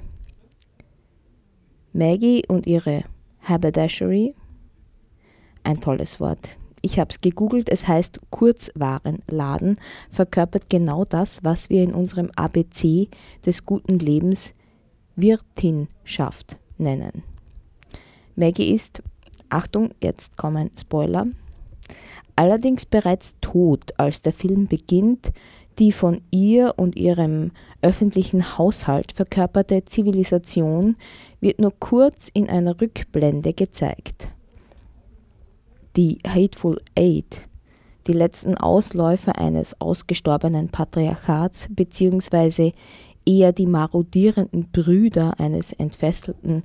Maggie 1.93 2.43
und 2.49 2.67
ihre 2.67 3.05
Haberdashery. 3.43 4.35
Ein 5.63 5.79
tolles 5.79 6.19
Wort. 6.19 6.57
Ich 6.81 6.99
habe 6.99 7.11
es 7.11 7.21
gegoogelt, 7.21 7.69
es 7.69 7.87
heißt 7.87 8.19
Kurzwarenladen, 8.29 9.77
verkörpert 10.09 10.69
genau 10.69 11.05
das, 11.05 11.45
was 11.45 11.69
wir 11.69 11.81
in 11.81 11.93
unserem 11.93 12.29
ABC 12.35 13.07
des 13.45 13.65
guten 13.65 13.99
Lebens 13.99 14.51
Wirtinschaft 15.15 16.57
nennen. 16.77 17.30
Maggie 18.41 18.73
ist, 18.73 19.03
Achtung, 19.49 19.91
jetzt 20.01 20.35
kommen 20.35 20.71
Spoiler, 20.75 21.27
allerdings 22.35 22.87
bereits 22.87 23.35
tot, 23.39 23.93
als 23.97 24.23
der 24.23 24.33
Film 24.33 24.65
beginnt, 24.65 25.31
die 25.77 25.91
von 25.91 26.21
ihr 26.31 26.73
und 26.75 26.95
ihrem 26.95 27.51
öffentlichen 27.83 28.57
Haushalt 28.57 29.11
verkörperte 29.11 29.85
Zivilisation 29.85 30.95
wird 31.39 31.61
nur 31.61 31.71
kurz 31.79 32.29
in 32.33 32.49
einer 32.49 32.81
Rückblende 32.81 33.53
gezeigt. 33.53 34.27
Die 35.95 36.17
Hateful 36.27 36.81
Eight, 36.97 37.41
die 38.07 38.13
letzten 38.13 38.57
Ausläufer 38.57 39.37
eines 39.37 39.79
ausgestorbenen 39.79 40.69
Patriarchats 40.69 41.67
bzw. 41.69 42.71
eher 43.23 43.51
die 43.51 43.67
marodierenden 43.67 44.71
Brüder 44.71 45.39
eines 45.39 45.73
entfesselten 45.73 46.63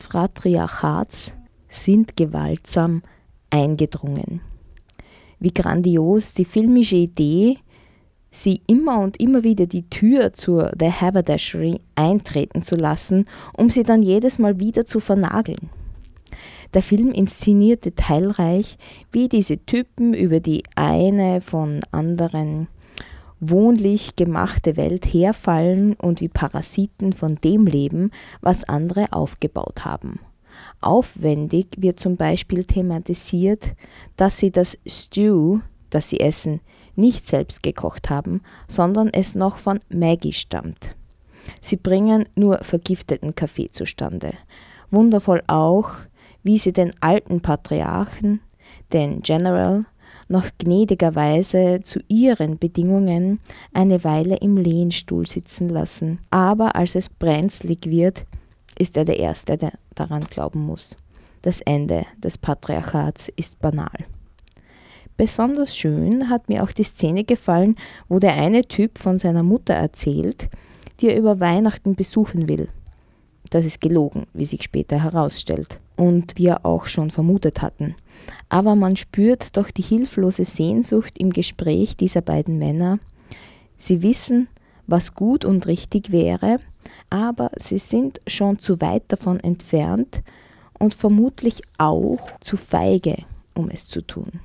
Fratriarchats 0.00 1.32
sind 1.70 2.16
gewaltsam 2.16 3.02
eingedrungen. 3.50 4.40
Wie 5.38 5.52
grandios 5.52 6.34
die 6.34 6.44
filmische 6.44 6.96
Idee, 6.96 7.58
sie 8.30 8.62
immer 8.66 9.00
und 9.00 9.20
immer 9.20 9.44
wieder 9.44 9.66
die 9.66 9.88
Tür 9.88 10.32
zur 10.32 10.72
The 10.78 10.90
Haberdashery 10.90 11.80
eintreten 11.94 12.62
zu 12.62 12.76
lassen, 12.76 13.26
um 13.56 13.70
sie 13.70 13.82
dann 13.82 14.02
jedes 14.02 14.38
Mal 14.38 14.58
wieder 14.58 14.86
zu 14.86 15.00
vernageln. 15.00 15.70
Der 16.74 16.82
Film 16.82 17.12
inszeniert 17.12 17.84
detailreich, 17.84 18.76
wie 19.12 19.28
diese 19.28 19.58
Typen 19.64 20.12
über 20.12 20.40
die 20.40 20.64
eine 20.74 21.40
von 21.40 21.82
anderen 21.92 22.66
wohnlich 23.50 24.16
gemachte 24.16 24.76
Welt 24.76 25.06
herfallen 25.06 25.94
und 25.94 26.20
wie 26.20 26.28
Parasiten 26.28 27.12
von 27.12 27.36
dem 27.36 27.66
leben, 27.66 28.10
was 28.40 28.64
andere 28.64 29.12
aufgebaut 29.12 29.84
haben. 29.84 30.20
Aufwendig 30.80 31.66
wird 31.78 31.98
zum 31.98 32.16
Beispiel 32.16 32.64
thematisiert, 32.64 33.74
dass 34.16 34.38
sie 34.38 34.50
das 34.50 34.78
Stew, 34.86 35.60
das 35.90 36.08
sie 36.08 36.20
essen, 36.20 36.60
nicht 36.96 37.26
selbst 37.26 37.62
gekocht 37.62 38.10
haben, 38.10 38.42
sondern 38.68 39.08
es 39.12 39.34
noch 39.34 39.58
von 39.58 39.80
Maggie 39.88 40.32
stammt. 40.32 40.94
Sie 41.60 41.76
bringen 41.76 42.26
nur 42.36 42.58
vergifteten 42.58 43.34
Kaffee 43.34 43.70
zustande. 43.70 44.32
Wundervoll 44.90 45.42
auch, 45.46 45.90
wie 46.42 46.58
sie 46.58 46.72
den 46.72 46.92
alten 47.00 47.40
Patriarchen, 47.40 48.40
den 48.92 49.22
General, 49.22 49.84
noch 50.28 50.46
gnädigerweise 50.58 51.80
zu 51.82 52.00
ihren 52.08 52.58
Bedingungen 52.58 53.40
eine 53.72 54.04
Weile 54.04 54.36
im 54.36 54.56
Lehnstuhl 54.56 55.26
sitzen 55.26 55.68
lassen. 55.68 56.18
Aber 56.30 56.76
als 56.76 56.94
es 56.94 57.08
brenzlig 57.08 57.86
wird, 57.86 58.24
ist 58.78 58.96
er 58.96 59.04
der 59.04 59.18
Erste, 59.18 59.56
der 59.56 59.72
daran 59.94 60.24
glauben 60.24 60.60
muss. 60.60 60.96
Das 61.42 61.60
Ende 61.60 62.04
des 62.18 62.38
Patriarchats 62.38 63.28
ist 63.36 63.58
banal. 63.58 64.06
Besonders 65.16 65.76
schön 65.76 66.28
hat 66.28 66.48
mir 66.48 66.64
auch 66.64 66.72
die 66.72 66.82
Szene 66.82 67.22
gefallen, 67.22 67.76
wo 68.08 68.18
der 68.18 68.34
eine 68.34 68.62
Typ 68.62 68.98
von 68.98 69.18
seiner 69.18 69.44
Mutter 69.44 69.74
erzählt, 69.74 70.48
die 71.00 71.08
er 71.08 71.18
über 71.18 71.38
Weihnachten 71.38 71.94
besuchen 71.94 72.48
will. 72.48 72.68
Das 73.50 73.64
ist 73.64 73.80
gelogen, 73.80 74.26
wie 74.32 74.46
sich 74.46 74.64
später 74.64 75.02
herausstellt 75.02 75.78
und 75.96 76.38
wir 76.38 76.64
auch 76.64 76.86
schon 76.86 77.10
vermutet 77.10 77.62
hatten. 77.62 77.94
Aber 78.48 78.74
man 78.74 78.96
spürt 78.96 79.56
doch 79.56 79.70
die 79.70 79.82
hilflose 79.82 80.44
Sehnsucht 80.44 81.18
im 81.18 81.30
Gespräch 81.30 81.96
dieser 81.96 82.22
beiden 82.22 82.58
Männer. 82.58 82.98
Sie 83.78 84.02
wissen, 84.02 84.48
was 84.86 85.14
gut 85.14 85.44
und 85.44 85.66
richtig 85.66 86.12
wäre, 86.12 86.58
aber 87.10 87.50
sie 87.58 87.78
sind 87.78 88.20
schon 88.26 88.58
zu 88.58 88.80
weit 88.80 89.04
davon 89.08 89.40
entfernt 89.40 90.22
und 90.78 90.94
vermutlich 90.94 91.62
auch 91.78 92.18
zu 92.40 92.56
feige, 92.56 93.16
um 93.54 93.70
es 93.70 93.88
zu 93.88 94.02
tun. 94.02 94.40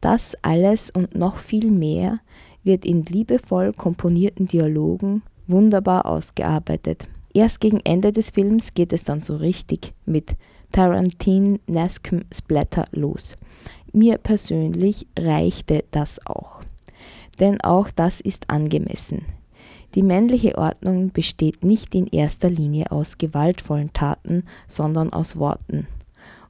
Das 0.00 0.36
alles 0.42 0.90
und 0.90 1.14
noch 1.14 1.38
viel 1.38 1.70
mehr 1.70 2.20
wird 2.62 2.84
in 2.84 3.04
liebevoll 3.04 3.72
komponierten 3.72 4.46
Dialogen 4.46 5.22
wunderbar 5.46 6.06
ausgearbeitet. 6.06 7.08
Erst 7.34 7.60
gegen 7.60 7.80
Ende 7.80 8.12
des 8.12 8.30
Films 8.30 8.74
geht 8.74 8.92
es 8.92 9.02
dann 9.02 9.20
so 9.20 9.36
richtig 9.36 9.92
mit 10.06 10.36
Tarantineskem 10.70 12.22
Splatter 12.32 12.84
los. 12.92 13.34
Mir 13.92 14.18
persönlich 14.18 15.08
reichte 15.18 15.84
das 15.90 16.24
auch. 16.26 16.62
Denn 17.40 17.60
auch 17.60 17.90
das 17.90 18.20
ist 18.20 18.50
angemessen. 18.50 19.24
Die 19.96 20.04
männliche 20.04 20.56
Ordnung 20.56 21.10
besteht 21.10 21.64
nicht 21.64 21.94
in 21.96 22.06
erster 22.06 22.50
Linie 22.50 22.92
aus 22.92 23.18
gewaltvollen 23.18 23.92
Taten, 23.92 24.44
sondern 24.68 25.12
aus 25.12 25.36
Worten. 25.36 25.88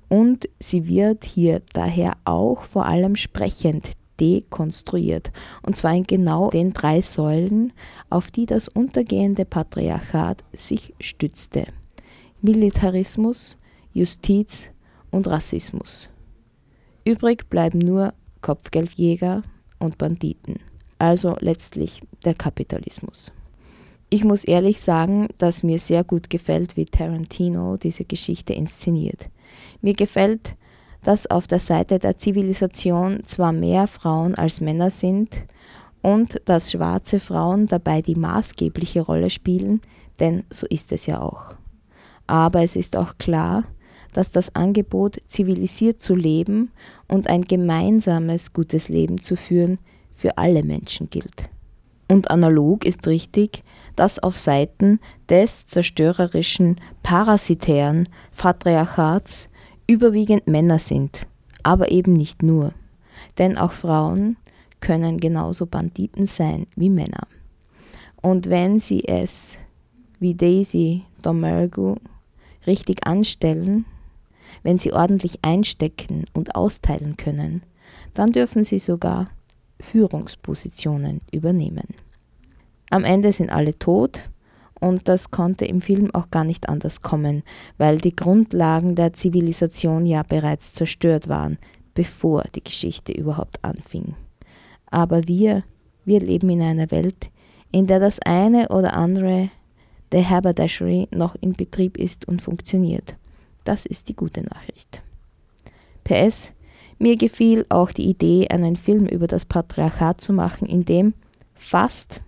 Und 0.09 0.49
sie 0.61 0.87
wird 0.87 1.25
hier 1.25 1.63
daher 1.73 2.13
auch 2.25 2.65
vor 2.65 2.85
allem 2.85 3.17
sprechend 3.17 3.91
dekonstruiert, 4.21 5.33
und 5.63 5.77
zwar 5.77 5.95
in 5.95 6.05
genau 6.05 6.51
den 6.51 6.73
drei 6.73 7.03
Säulen, 7.03 7.73
auf 8.11 8.31
die 8.31 8.47
das 8.47 8.69
untergehende 8.69 9.45
Patriarchat 9.45 10.45
sich 10.53 10.95
stützte. 11.01 11.67
Militarismus, 12.41 13.57
Justiz 13.93 14.69
und 15.11 15.29
Rassismus. 15.29 16.09
Übrig 17.05 17.49
bleiben 17.49 17.79
nur 17.79 18.15
Kopfgeldjäger 18.41 19.43
und 19.79 19.99
Banditen, 19.99 20.57
also 20.99 21.37
letztlich 21.41 22.03
der 22.25 22.35
Kapitalismus. 22.35 23.33
Ich 24.11 24.25
muss 24.25 24.45
ehrlich 24.45 24.81
sagen, 24.81 25.29
dass 25.39 25.63
mir 25.63 25.79
sehr 25.79 26.05
gut 26.05 26.31
gefällt, 26.31 26.77
wie 26.77 26.85
Tarantino 26.85 27.77
diese 27.77 28.05
Geschichte 28.05 28.53
inszeniert. 28.53 29.29
Mir 29.81 29.95
gefällt, 29.95 30.55
dass 31.05 31.31
auf 31.31 31.47
der 31.47 31.61
Seite 31.61 31.99
der 31.99 32.19
Zivilisation 32.19 33.23
zwar 33.27 33.53
mehr 33.53 33.87
Frauen 33.87 34.35
als 34.35 34.61
Männer 34.61 34.91
sind 34.91 35.31
und 36.03 36.41
dass 36.47 36.73
schwarze 36.73 37.21
Frauen 37.21 37.67
dabei 37.67 38.03
die 38.03 38.17
maßgebliche 38.17 39.03
Rolle 39.03 39.31
spielen, 39.31 39.81
denn 40.19 40.45
so 40.51 40.67
ist 40.67 40.93
es 40.93 41.07
ja 41.07 41.21
auch. 41.21 41.55
Aber 42.27 42.63
es 42.63 42.75
ist 42.75 42.97
auch 42.97 43.17
klar, 43.19 43.65
dass 44.13 44.31
das 44.31 44.55
Angebot, 44.55 45.19
zivilisiert 45.27 46.01
zu 46.01 46.15
leben 46.15 46.71
und 47.09 47.29
ein 47.29 47.43
gemeinsames 47.43 48.53
gutes 48.53 48.89
Leben 48.89 49.21
zu 49.21 49.37
führen, 49.37 49.79
für 50.15 50.39
alle 50.39 50.63
Menschen 50.63 51.11
gilt. 51.11 51.51
Und 52.09 52.31
analog 52.31 52.85
ist 52.85 53.07
richtig, 53.07 53.65
dass 53.97 54.19
auf 54.19 54.39
Seiten 54.39 55.01
des 55.29 55.67
zerstörerischen, 55.67 56.81
parasitären 57.03 58.09
Patriarchats 58.37 59.49
überwiegend 59.87 60.47
Männer 60.47 60.79
sind, 60.79 61.27
aber 61.63 61.91
eben 61.91 62.15
nicht 62.15 62.43
nur. 62.43 62.73
Denn 63.39 63.57
auch 63.57 63.73
Frauen 63.73 64.37
können 64.81 65.19
genauso 65.19 65.67
Banditen 65.67 66.27
sein 66.27 66.67
wie 66.77 66.91
Männer. 66.91 67.27
Und 68.21 68.51
wenn 68.51 68.81
sie 68.81 69.07
es, 69.07 69.57
wie 70.19 70.35
Daisy 70.35 71.05
Domergue, 71.23 71.97
richtig 72.67 73.07
anstellen, 73.07 73.85
wenn 74.63 74.79
sie 74.79 74.93
ordentlich 74.93 75.41
einstecken 75.43 76.25
und 76.33 76.55
austeilen 76.55 77.17
können, 77.17 77.63
dann 78.15 78.33
dürfen 78.33 78.65
sie 78.65 78.79
sogar 78.79 79.31
Führungspositionen 79.81 81.21
übernehmen. 81.33 81.89
Am 82.91 83.05
Ende 83.05 83.33
sind 83.33 83.51
alle 83.51 83.79
tot 83.79 84.21
und 84.85 85.09
das 85.09 85.31
konnte 85.31 85.65
im 85.65 85.81
Film 85.81 86.15
auch 86.15 86.31
gar 86.31 86.45
nicht 86.45 86.69
anders 86.69 87.01
kommen, 87.01 87.43
weil 87.79 87.97
die 87.97 88.15
Grundlagen 88.15 88.95
der 88.95 89.15
Zivilisation 89.15 90.05
ja 90.05 90.23
bereits 90.23 90.75
zerstört 90.75 91.27
waren, 91.29 91.57
bevor 91.95 92.45
die 92.55 92.63
Geschichte 92.63 93.13
überhaupt 93.13 93.65
anfing. 93.65 94.15
Aber 94.91 95.27
wir, 95.27 95.65
wir 96.05 96.21
leben 96.21 96.51
in 96.51 96.61
einer 96.61 96.91
Welt, 96.91 97.31
in 97.73 97.87
der 97.87 97.99
das 97.99 98.21
eine 98.21 98.69
oder 98.69 98.93
andere 98.93 99.49
der 100.13 100.29
Haberdashery 100.29 101.09
noch 101.11 101.35
in 101.41 101.55
Betrieb 101.55 101.97
ist 101.97 102.29
und 102.29 102.43
funktioniert. 102.43 103.17
Das 103.65 103.87
ist 103.87 104.11
die 104.11 104.15
gute 104.15 104.43
Nachricht. 104.43 105.01
PS, 106.05 106.53
mir 106.99 107.17
gefiel 107.17 107.65
auch 107.71 107.91
die 107.91 108.11
Idee, 108.11 108.49
einen 108.49 108.77
Film 108.77 109.07
über 109.07 109.29
das 109.29 109.47
Patriarchat 109.47 110.21
zu 110.21 110.35
machen, 110.35 110.69
in 110.69 110.85
dem 110.85 111.15
fast 111.55 112.21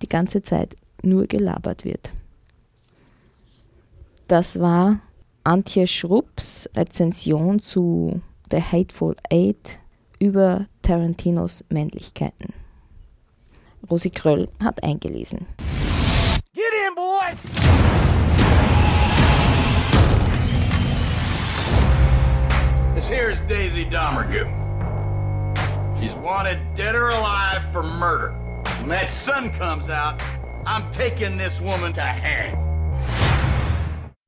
die 0.00 0.08
ganze 0.08 0.42
Zeit 0.42 0.76
nur 1.02 1.26
gelabert 1.26 1.84
wird. 1.84 2.10
Das 4.28 4.60
war 4.60 5.00
Antje 5.44 5.86
Schrupps 5.86 6.68
Rezension 6.76 7.60
zu 7.60 8.20
The 8.50 8.60
Hateful 8.60 9.16
Eight 9.30 9.78
über 10.18 10.66
Tarantinos 10.82 11.64
Männlichkeiten. 11.70 12.52
Rosi 13.90 14.10
Kröll 14.10 14.48
hat 14.62 14.82
eingelesen. 14.84 15.46
Get 16.52 16.72
in, 16.86 16.94
boys! 16.94 17.38
This 22.94 23.08
here 23.08 23.30
is 23.30 23.40
Daisy 23.48 23.84
Domergue. 23.86 24.46
She's 25.98 26.14
wanted 26.16 26.58
dead 26.76 26.94
or 26.94 27.08
alive 27.08 27.62
for 27.72 27.82
murder. 27.82 28.32
When 28.80 28.90
that 28.90 29.10
sun 29.10 29.50
comes 29.50 29.88
out, 29.88 30.20
I'm 30.70 30.88
taking 30.92 31.36
this 31.36 31.60
woman 31.60 31.92
to 31.94 32.00
hang. 32.00 32.56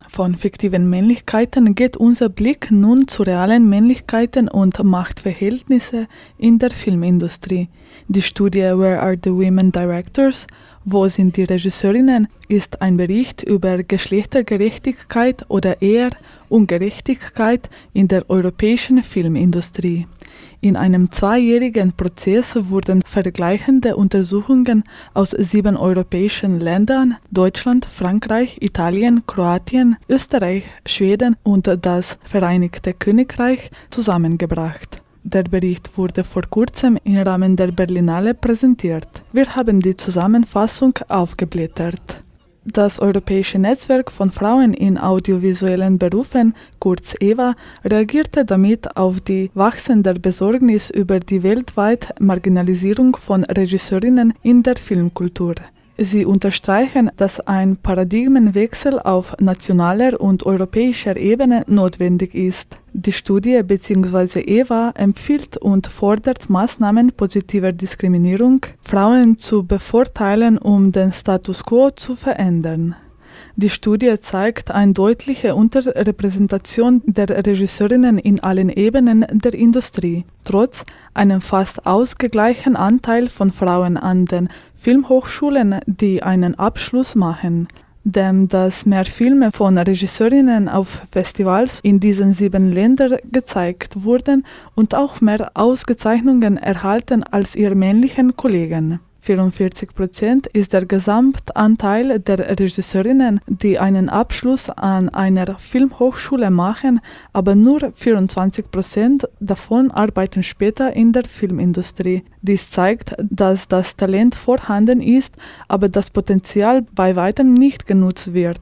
Von 0.09 0.35
fiktiven 0.35 0.91
Männlichkeiten 0.91 1.77
geht 1.77 1.97
unser 1.97 2.29
Blick 2.29 2.73
nun 2.73 3.07
zu 3.07 3.23
realen 3.23 3.69
Männlichkeiten 3.69 4.49
und 4.49 4.83
Machtverhältnisse 4.83 6.09
in 6.39 6.59
der 6.59 6.73
Filmindustrie. 6.73 7.69
Die 8.09 8.23
Studie 8.23 8.77
Where 8.77 9.01
Are 9.01 9.17
the 9.23 9.31
Women 9.31 9.71
Directors? 9.71 10.49
Wo 10.85 11.07
sind 11.07 11.37
die 11.37 11.45
Regisseurinnen? 11.45 12.27
ist 12.49 12.83
ein 12.83 12.97
Bericht 12.97 13.43
über 13.43 13.83
Geschlechtergerechtigkeit 13.85 15.47
oder 15.49 15.81
eher 15.81 16.11
Ungerechtigkeit 16.53 17.71
in 17.93 18.09
der 18.09 18.29
europäischen 18.31 19.03
Filmindustrie. 19.03 20.07
In 20.61 20.77
einem 20.77 21.11
zweijährigen 21.11 21.93
Prozess 21.93 22.57
wurden 22.69 23.03
vergleichende 23.03 23.97
Untersuchungen 23.97 24.85
aus 25.13 25.31
sieben 25.31 25.77
europäischen 25.77 26.61
Ländern 26.61 27.17
Deutschland, 27.33 27.85
Frankreich, 27.85 28.59
Italien, 28.61 29.27
Kroatien, 29.27 29.97
Österreich, 30.09 30.65
Schweden 30.87 31.37
und 31.43 31.69
das 31.83 32.17
Vereinigte 32.23 32.95
Königreich 32.95 33.73
zusammengebracht. 33.91 35.03
Der 35.25 35.45
Bericht 35.45 35.97
wurde 35.97 36.23
vor 36.23 36.43
kurzem 36.43 36.99
im 37.05 37.17
Rahmen 37.19 37.57
der 37.57 37.73
Berlinale 37.73 38.35
präsentiert. 38.35 39.09
Wir 39.33 39.57
haben 39.57 39.81
die 39.81 39.97
Zusammenfassung 39.97 40.95
aufgeblättert. 41.09 42.23
Das 42.65 43.01
Europäische 43.01 43.59
Netzwerk 43.59 44.13
von 44.13 44.31
Frauen 44.31 44.73
in 44.73 44.97
audiovisuellen 44.97 45.99
Berufen, 45.99 46.55
kurz 46.79 47.17
EVA, 47.19 47.57
reagierte 47.85 48.45
damit 48.45 48.97
auf 48.97 49.21
die 49.21 49.51
wachsende 49.55 50.15
Besorgnis 50.15 50.89
über 50.89 51.19
die 51.19 51.43
weltweite 51.43 52.15
Marginalisierung 52.21 53.17
von 53.17 53.43
Regisseurinnen 53.43 54.35
in 54.43 54.63
der 54.63 54.77
Filmkultur. 54.77 55.57
Sie 55.99 56.25
unterstreichen, 56.25 57.11
dass 57.17 57.41
ein 57.41 57.77
Paradigmenwechsel 57.77 58.99
auf 58.99 59.37
nationaler 59.41 60.21
und 60.21 60.45
europäischer 60.47 61.17
Ebene 61.17 61.65
notwendig 61.67 62.35
ist. 62.35 62.79
Die 62.95 63.13
Studie 63.13 63.63
bzw. 63.63 64.41
EVA 64.41 64.93
empfiehlt 64.95 65.59
und 65.59 65.87
fordert 65.87 66.49
Maßnahmen 66.49 67.13
positiver 67.13 67.73
Diskriminierung, 67.73 68.65
Frauen 68.81 69.39
zu 69.39 69.65
bevorteilen, 69.65 70.59
um 70.59 70.93
den 70.93 71.13
Status 71.13 71.65
quo 71.65 71.91
zu 71.91 72.17
verändern. 72.17 72.97
Die 73.57 73.69
Studie 73.69 74.19
zeigt 74.21 74.71
eine 74.71 74.95
deutliche 74.95 75.55
Unterrepräsentation 75.55 77.03
der 77.05 77.29
Regisseurinnen 77.29 78.19
in 78.19 78.41
allen 78.41 78.71
Ebenen 78.71 79.27
der 79.31 79.53
Industrie, 79.53 80.25
trotz 80.45 80.85
einem 81.13 81.43
fast 81.43 81.87
ausgegleichen 81.87 82.77
Anteil 82.77 83.29
von 83.29 83.51
Frauen 83.51 83.99
an 83.99 84.25
den 84.25 84.49
Filmhochschulen, 84.77 85.81
die 85.87 86.23
einen 86.23 86.59
Abschluss 86.59 87.15
machen 87.15 87.69
dem 88.05 88.49
dass 88.49 88.85
mehr 88.85 89.05
Filme 89.05 89.53
von 89.53 89.79
Regisseurinnen 89.79 90.69
auf 90.69 91.03
Festivals 91.13 91.81
in 91.83 92.01
diesen 92.01 92.33
sieben 92.33 92.73
Ländern 92.73 93.17
gezeigt 93.31 94.03
wurden 94.03 94.45
und 94.75 94.95
auch 94.95 95.21
mehr 95.21 95.53
Auszeichnungen 95.55 96.57
erhalten 96.57 97.23
als 97.23 97.55
ihre 97.55 97.75
männlichen 97.75 98.37
Kollegen. 98.37 99.01
44 99.23 99.95
Prozent 99.95 100.47
ist 100.49 100.73
der 100.73 100.85
Gesamtanteil 100.85 102.19
der 102.19 102.59
Regisseurinnen, 102.59 103.41
die 103.47 103.79
einen 103.79 104.09
Abschluss 104.09 104.69
an 104.69 105.11
einer 105.11 105.59
Filmhochschule 105.61 106.51
machen, 106.51 107.01
aber 107.33 107.55
nur 107.55 107.93
24 107.95 108.69
Prozent 108.73 109.29
davon 109.39 109.93
arbeiten 109.93 110.43
später 110.43 110.93
in 110.95 111.13
der 111.13 111.25
Filmindustrie. 111.25 112.25
Dies 112.41 112.69
zeigt, 112.71 113.15
dass 113.19 113.69
das 113.69 113.95
Talent 113.95 114.35
vorhanden 114.35 115.01
ist, 115.01 115.37
aber 115.69 115.89
das 115.89 116.11
Potenzial 116.11 116.83
bei 116.93 117.15
weitem 117.15 117.55
nicht 117.55 117.87
genutzt 117.87 118.35
wird. 118.35 118.61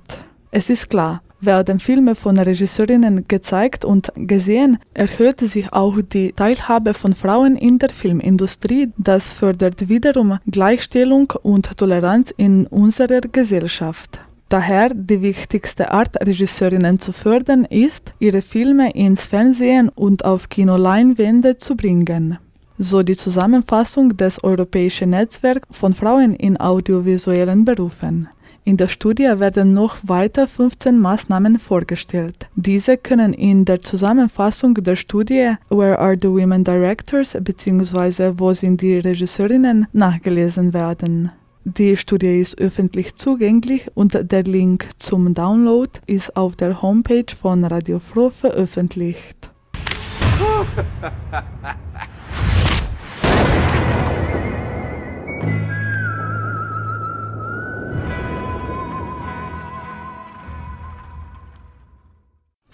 Es 0.50 0.68
ist 0.68 0.90
klar, 0.90 1.22
werden 1.40 1.80
Filme 1.80 2.14
von 2.14 2.38
Regisseurinnen 2.38 3.26
gezeigt 3.28 3.84
und 3.84 4.12
gesehen, 4.16 4.78
erhöht 4.94 5.40
sich 5.40 5.72
auch 5.72 5.96
die 6.02 6.32
Teilhabe 6.32 6.94
von 6.94 7.14
Frauen 7.14 7.56
in 7.56 7.78
der 7.78 7.90
Filmindustrie. 7.90 8.88
Das 8.96 9.32
fördert 9.32 9.88
wiederum 9.88 10.38
Gleichstellung 10.46 11.32
und 11.42 11.76
Toleranz 11.76 12.32
in 12.36 12.66
unserer 12.66 13.20
Gesellschaft. 13.20 14.20
Daher 14.48 14.90
die 14.92 15.22
wichtigste 15.22 15.92
Art, 15.92 16.16
Regisseurinnen 16.20 16.98
zu 16.98 17.12
fördern, 17.12 17.64
ist, 17.64 18.12
ihre 18.18 18.42
Filme 18.42 18.92
ins 18.92 19.24
Fernsehen 19.24 19.88
und 19.88 20.24
auf 20.24 20.48
Kinoleinwände 20.48 21.58
zu 21.58 21.76
bringen 21.76 22.38
so 22.82 23.02
die 23.02 23.16
Zusammenfassung 23.16 24.16
des 24.16 24.42
Europäischen 24.42 25.10
Netzwerks 25.10 25.68
von 25.70 25.92
Frauen 25.92 26.34
in 26.34 26.58
audiovisuellen 26.58 27.66
Berufen. 27.66 28.28
In 28.64 28.76
der 28.76 28.88
Studie 28.88 29.24
werden 29.24 29.74
noch 29.74 29.96
weitere 30.02 30.46
15 30.46 30.98
Maßnahmen 30.98 31.58
vorgestellt. 31.58 32.48
Diese 32.56 32.96
können 32.98 33.32
in 33.32 33.64
der 33.64 33.80
Zusammenfassung 33.80 34.74
der 34.74 34.96
Studie 34.96 35.54
Where 35.70 35.98
are 35.98 36.16
the 36.20 36.28
Women 36.28 36.62
Directors 36.64 37.36
bzw. 37.40 38.34
Wo 38.36 38.52
sind 38.52 38.82
die 38.82 38.98
Regisseurinnen 38.98 39.86
nachgelesen 39.92 40.74
werden. 40.74 41.32
Die 41.64 41.96
Studie 41.96 42.40
ist 42.40 42.60
öffentlich 42.60 43.16
zugänglich 43.16 43.86
und 43.94 44.18
der 44.30 44.42
Link 44.44 44.88
zum 44.98 45.34
Download 45.34 45.90
ist 46.06 46.36
auf 46.36 46.56
der 46.56 46.80
Homepage 46.82 47.34
von 47.40 47.64
Radio 47.64 47.98
Froh 47.98 48.30
veröffentlicht. 48.30 49.50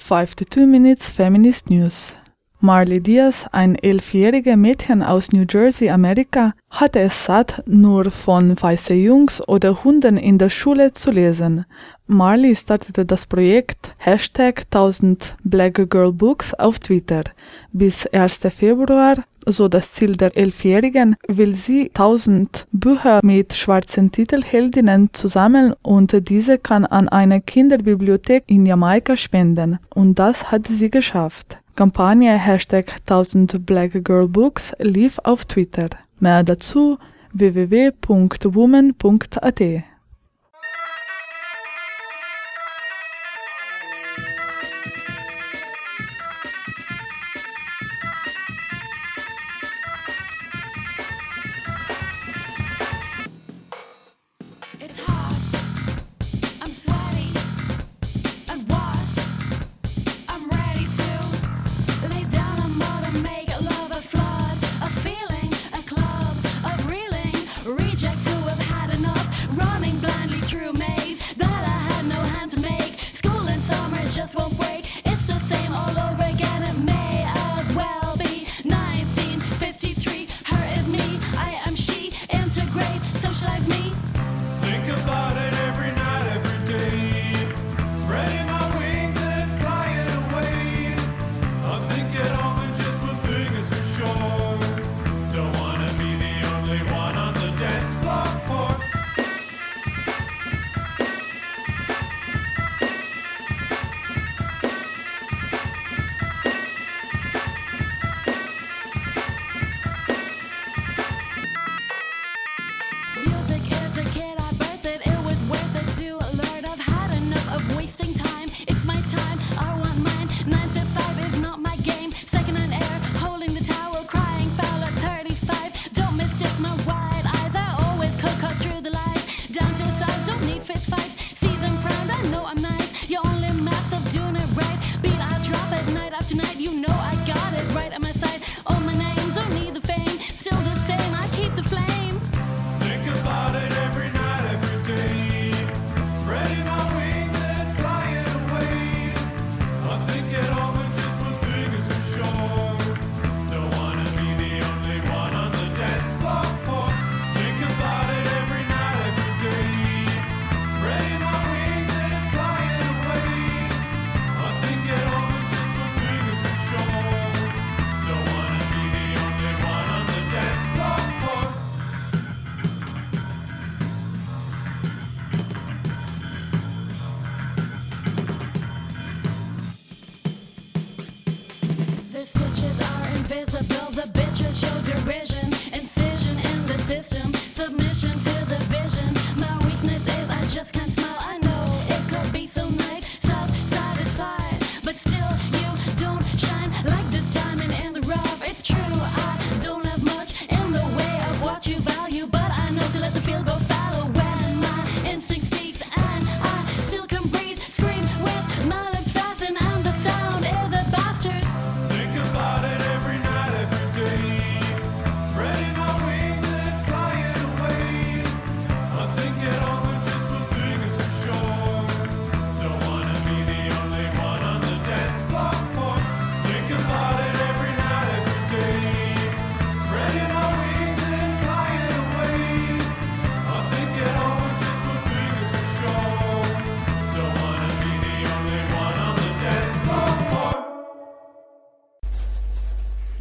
52 0.07 0.67
Minutes 0.67 1.11
Feminist 1.11 1.69
News. 1.69 2.15
Marley 2.61 3.01
Diaz, 3.01 3.45
ein 3.51 3.75
elfjähriger 3.75 4.57
Mädchen 4.57 5.03
aus 5.03 5.33
New 5.33 5.45
Jersey, 5.51 5.91
Amerika, 5.91 6.55
hatte 6.81 7.01
es 7.01 7.25
satt, 7.25 7.63
nur 7.67 8.11
von 8.11 8.61
weiße 8.61 8.95
Jungs 8.95 9.47
oder 9.49 9.85
Hunden 9.85 10.17
in 10.17 10.39
der 10.39 10.51
Schule 10.51 10.93
zu 10.93 11.11
lesen. 11.11 11.65
Marley 12.07 12.55
startete 12.55 13.05
das 13.05 13.27
Projekt 13.27 13.95
Hashtag 13.99 14.65
1000 14.71 15.35
Black 15.43 15.91
Girl 15.91 16.13
Books 16.13 16.55
auf 16.55 16.79
Twitter. 16.79 17.25
Bis 17.73 18.07
1. 18.07 18.39
Februar, 18.57 19.17
so 19.45 19.69
das 19.69 19.93
Ziel 19.93 20.13
der 20.13 20.37
Elfjährigen, 20.37 21.17
will 21.27 21.55
sie 21.55 21.91
1000 21.95 22.67
Bücher 22.71 23.21
mit 23.23 23.55
schwarzen 23.55 24.13
Titelheldinnen 24.13 25.11
zusammen 25.13 25.75
und 25.83 26.29
diese 26.29 26.59
kann 26.59 26.85
an 26.85 27.09
eine 27.09 27.41
Kinderbibliothek 27.41 28.45
in 28.47 28.67
Jamaika 28.67 29.17
spenden. 29.17 29.79
Und 29.95 30.19
das 30.19 30.53
hat 30.53 30.67
sie 30.69 30.91
geschafft. 30.91 31.59
Kampagne 31.75 32.39
Hashtag 32.39 32.93
1000 33.01 33.67
Black 33.67 34.05
Girl 34.05 34.29
Books 34.29 34.73
lief 34.79 35.19
auf 35.25 35.45
Twitter. 35.45 35.91
Mehr 36.19 36.43
dazu 36.43 36.99
www.woman.at 37.33 39.61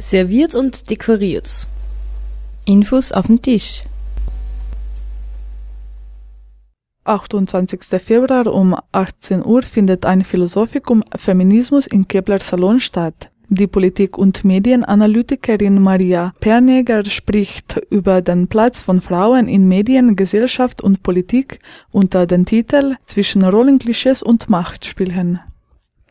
serviert 0.06 0.54
und 0.54 0.88
dekoriert. 0.88 1.66
Infos 2.64 3.10
auf 3.10 3.26
dem 3.26 3.42
Tisch. 3.42 3.82
28. 7.04 7.80
Februar 8.00 8.46
um 8.46 8.76
18 8.92 9.44
Uhr 9.44 9.62
findet 9.62 10.06
ein 10.06 10.24
Philosophikum 10.24 11.02
Feminismus 11.16 11.86
in 11.86 12.06
Kepler 12.06 12.38
Salon 12.38 12.78
statt. 12.80 13.30
Die 13.48 13.66
Politik- 13.66 14.18
und 14.18 14.44
Medienanalytikerin 14.44 15.80
Maria 15.80 16.34
Perneger 16.40 17.04
spricht 17.04 17.80
über 17.90 18.22
den 18.22 18.48
Platz 18.48 18.80
von 18.80 19.00
Frauen 19.00 19.46
in 19.46 19.68
Medien, 19.68 20.16
Gesellschaft 20.16 20.82
und 20.82 21.02
Politik 21.04 21.60
unter 21.92 22.26
dem 22.26 22.44
Titel 22.44 22.96
Zwischen 23.06 23.44
Rollenklischees 23.44 24.22
und 24.22 24.48
Machtspielen. 24.48 25.40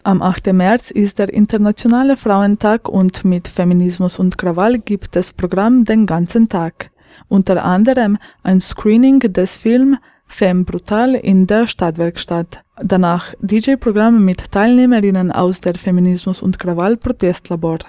Am 0.05 0.21
8. 0.21 0.53
März 0.53 0.91
ist 0.91 1.17
der 1.17 1.33
Internationale 1.33 2.15
Frauentag 2.15 2.87
und 2.87 3.25
mit 3.25 3.47
Feminismus 3.47 4.19
und 4.19 4.37
Krawall 4.37 4.77
gibt 4.77 5.15
es 5.15 5.33
Programm 5.33 5.83
den 5.83 6.05
ganzen 6.05 6.47
Tag. 6.47 6.91
Unter 7.27 7.65
anderem 7.65 8.19
ein 8.43 8.61
Screening 8.61 9.19
des 9.21 9.57
Films 9.57 9.97
Femme 10.27 10.63
Brutal 10.63 11.15
in 11.15 11.47
der 11.47 11.65
Stadtwerkstatt. 11.65 12.63
Danach 12.83 13.33
DJ-Programm 13.41 14.23
mit 14.23 14.51
Teilnehmerinnen 14.51 15.31
aus 15.31 15.59
der 15.59 15.73
Feminismus- 15.73 16.43
und 16.43 16.59
Krawall-Protestlabor. 16.59 17.79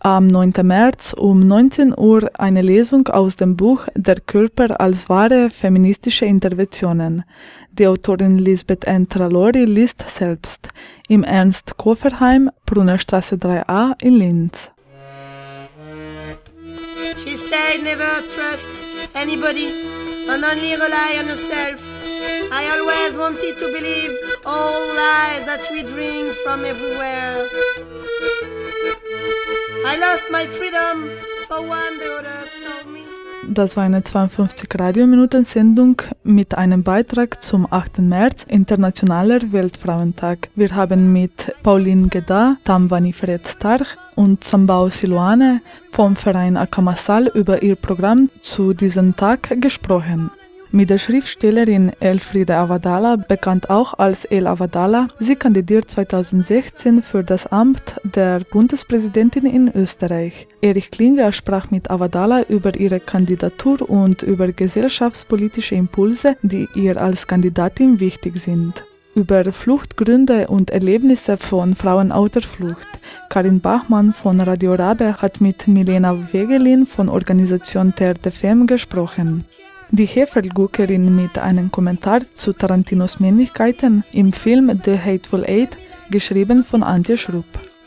Am 0.00 0.28
9. 0.28 0.52
März 0.62 1.12
um 1.12 1.40
19 1.40 1.92
Uhr 1.98 2.30
eine 2.38 2.62
Lesung 2.62 3.08
aus 3.08 3.34
dem 3.34 3.56
Buch 3.56 3.88
Der 3.96 4.20
Körper 4.20 4.80
als 4.80 5.08
wahre 5.08 5.50
feministische 5.50 6.24
Interventionen. 6.24 7.24
Die 7.72 7.84
Autorin 7.84 8.38
Lisbeth 8.38 8.84
N. 8.84 9.08
Tralori 9.08 9.64
liest 9.64 10.08
selbst 10.08 10.68
im 11.08 11.24
Ernst 11.24 11.78
Koferheim, 11.78 12.48
Brunnerstraße 12.64 13.34
3a 13.38 14.00
in 14.00 14.18
Linz. 14.18 14.70
She 17.16 17.36
said 17.36 17.82
never 17.82 18.22
trust 18.32 18.84
anybody 19.14 19.72
and 20.28 20.44
only 20.44 20.74
rely 20.74 21.18
on 21.20 21.26
yourself. 21.26 21.82
I 22.52 22.62
always 22.78 23.18
wanted 23.18 23.58
to 23.58 23.66
believe 23.76 24.12
all 24.46 24.78
lies 24.94 25.44
that 25.46 25.68
we 25.72 25.82
drink 25.82 26.28
from 26.44 26.64
everywhere. 26.64 27.48
I 29.84 29.96
lost 30.00 30.30
my 30.30 30.46
freedom 30.46 31.08
for 31.46 31.60
one 31.60 31.98
others 32.18 32.50
sold 32.62 32.92
me. 32.92 33.00
Das 33.48 33.76
war 33.76 33.84
eine 33.84 34.02
52 34.02 34.68
Radiominuten-Sendung 34.78 36.02
mit 36.22 36.56
einem 36.56 36.82
Beitrag 36.82 37.42
zum 37.42 37.66
8. 37.70 37.98
März, 38.00 38.44
Internationaler 38.48 39.52
Weltfrauentag. 39.52 40.48
Wir 40.54 40.74
haben 40.74 41.12
mit 41.12 41.54
Pauline 41.62 42.08
Geda, 42.08 42.56
Tamvani 42.64 43.12
Fred 43.12 43.46
Starch 43.48 43.96
und 44.16 44.44
Sambao 44.44 44.90
Siluane 44.90 45.62
vom 45.92 46.16
Verein 46.16 46.56
Akamasal 46.56 47.28
über 47.28 47.62
ihr 47.62 47.76
Programm 47.76 48.30
zu 48.42 48.74
diesem 48.74 49.16
Tag 49.16 49.60
gesprochen. 49.60 50.30
Mit 50.70 50.90
der 50.90 50.98
Schriftstellerin 50.98 51.92
Elfriede 51.98 52.56
Avadala, 52.56 53.16
bekannt 53.16 53.70
auch 53.70 53.94
als 53.94 54.26
El 54.26 54.46
Avadala, 54.46 55.08
sie 55.18 55.34
kandidiert 55.34 55.90
2016 55.90 57.00
für 57.00 57.24
das 57.24 57.46
Amt 57.46 57.94
der 58.04 58.40
Bundespräsidentin 58.40 59.46
in 59.46 59.72
Österreich. 59.74 60.46
Erich 60.60 60.90
Klinger 60.90 61.32
sprach 61.32 61.70
mit 61.70 61.90
Avadala 61.90 62.42
über 62.50 62.78
ihre 62.78 63.00
Kandidatur 63.00 63.88
und 63.88 64.22
über 64.22 64.52
gesellschaftspolitische 64.52 65.74
Impulse, 65.74 66.36
die 66.42 66.68
ihr 66.74 67.00
als 67.00 67.26
Kandidatin 67.26 67.98
wichtig 67.98 68.36
sind. 68.36 68.84
Über 69.14 69.50
Fluchtgründe 69.50 70.48
und 70.48 70.70
Erlebnisse 70.70 71.38
von 71.38 71.76
Frauen 71.76 72.12
auf 72.12 72.28
der 72.28 72.42
Flucht. 72.42 72.86
Karin 73.30 73.60
Bachmann 73.60 74.12
von 74.12 74.38
Radio 74.38 74.74
Rabe 74.74 75.16
hat 75.22 75.40
mit 75.40 75.66
Milena 75.66 76.14
Wegelin 76.30 76.84
von 76.84 77.08
Organisation 77.08 77.94
Femme 77.94 78.66
gesprochen. 78.66 79.46
Die 79.90 80.04
Hefelguckerin 80.04 81.16
mit 81.16 81.38
einem 81.38 81.70
Kommentar 81.70 82.20
zu 82.30 82.52
Tarantinos 82.52 83.20
Männlichkeiten 83.20 84.04
im 84.12 84.32
Film 84.32 84.80
The 84.84 84.98
Hateful 84.98 85.44
Eight, 85.44 85.78
geschrieben 86.10 86.62
von 86.62 86.82
Antje 86.82 87.16
Schrupp. 87.16 87.46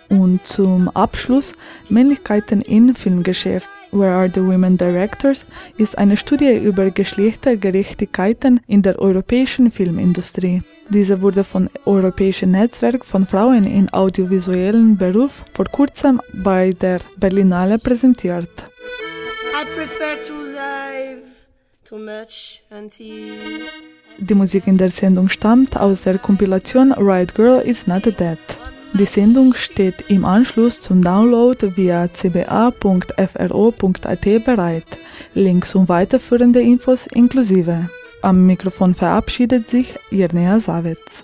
Und 0.09 0.45
zum 0.45 0.89
Abschluss 0.89 1.53
Männlichkeiten 1.89 2.61
im 2.63 2.95
Filmgeschäft. 2.95 3.69
Where 3.91 4.13
are 4.13 4.31
the 4.33 4.41
Women 4.41 4.77
Directors 4.77 5.45
ist 5.77 5.97
eine 5.97 6.17
Studie 6.17 6.57
über 6.57 6.89
Geschlechtergerechtigkeiten 6.89 8.61
in 8.65 8.81
der 8.81 8.97
europäischen 8.99 9.69
Filmindustrie. 9.69 10.63
Diese 10.89 11.21
wurde 11.21 11.43
vom 11.43 11.69
Europäischen 11.85 12.51
Netzwerk 12.51 13.05
von 13.05 13.27
Frauen 13.27 13.65
in 13.65 13.93
audiovisuellen 13.93 14.97
Beruf 14.97 15.43
vor 15.53 15.65
kurzem 15.65 16.19
bei 16.33 16.71
der 16.71 16.99
Berlinale 17.17 17.77
präsentiert. 17.77 18.49
Die 24.17 24.33
Musik 24.33 24.67
in 24.67 24.77
der 24.77 24.89
Sendung 24.89 25.27
stammt 25.27 25.75
aus 25.77 26.03
der 26.03 26.17
Kompilation 26.19 26.93
Right 26.93 27.35
Girl 27.35 27.59
is 27.59 27.85
Not 27.85 28.05
Dead. 28.05 28.37
Die 28.93 29.05
Sendung 29.05 29.53
steht 29.53 30.09
im 30.09 30.23
Anschluss 30.23 30.79
zum 30.79 31.03
Download 31.03 31.75
via 31.75 32.07
cba.fro.at 32.13 32.75
bereit. 34.45 34.85
Links 35.33 35.75
und 35.75 35.89
weiterführende 35.89 36.61
Infos 36.61 37.07
inklusive. 37.07 37.89
Am 38.21 38.45
Mikrofon 38.45 38.95
verabschiedet 38.95 39.69
sich 39.69 39.95
Irnea 40.11 40.59
Savitz. 40.59 41.23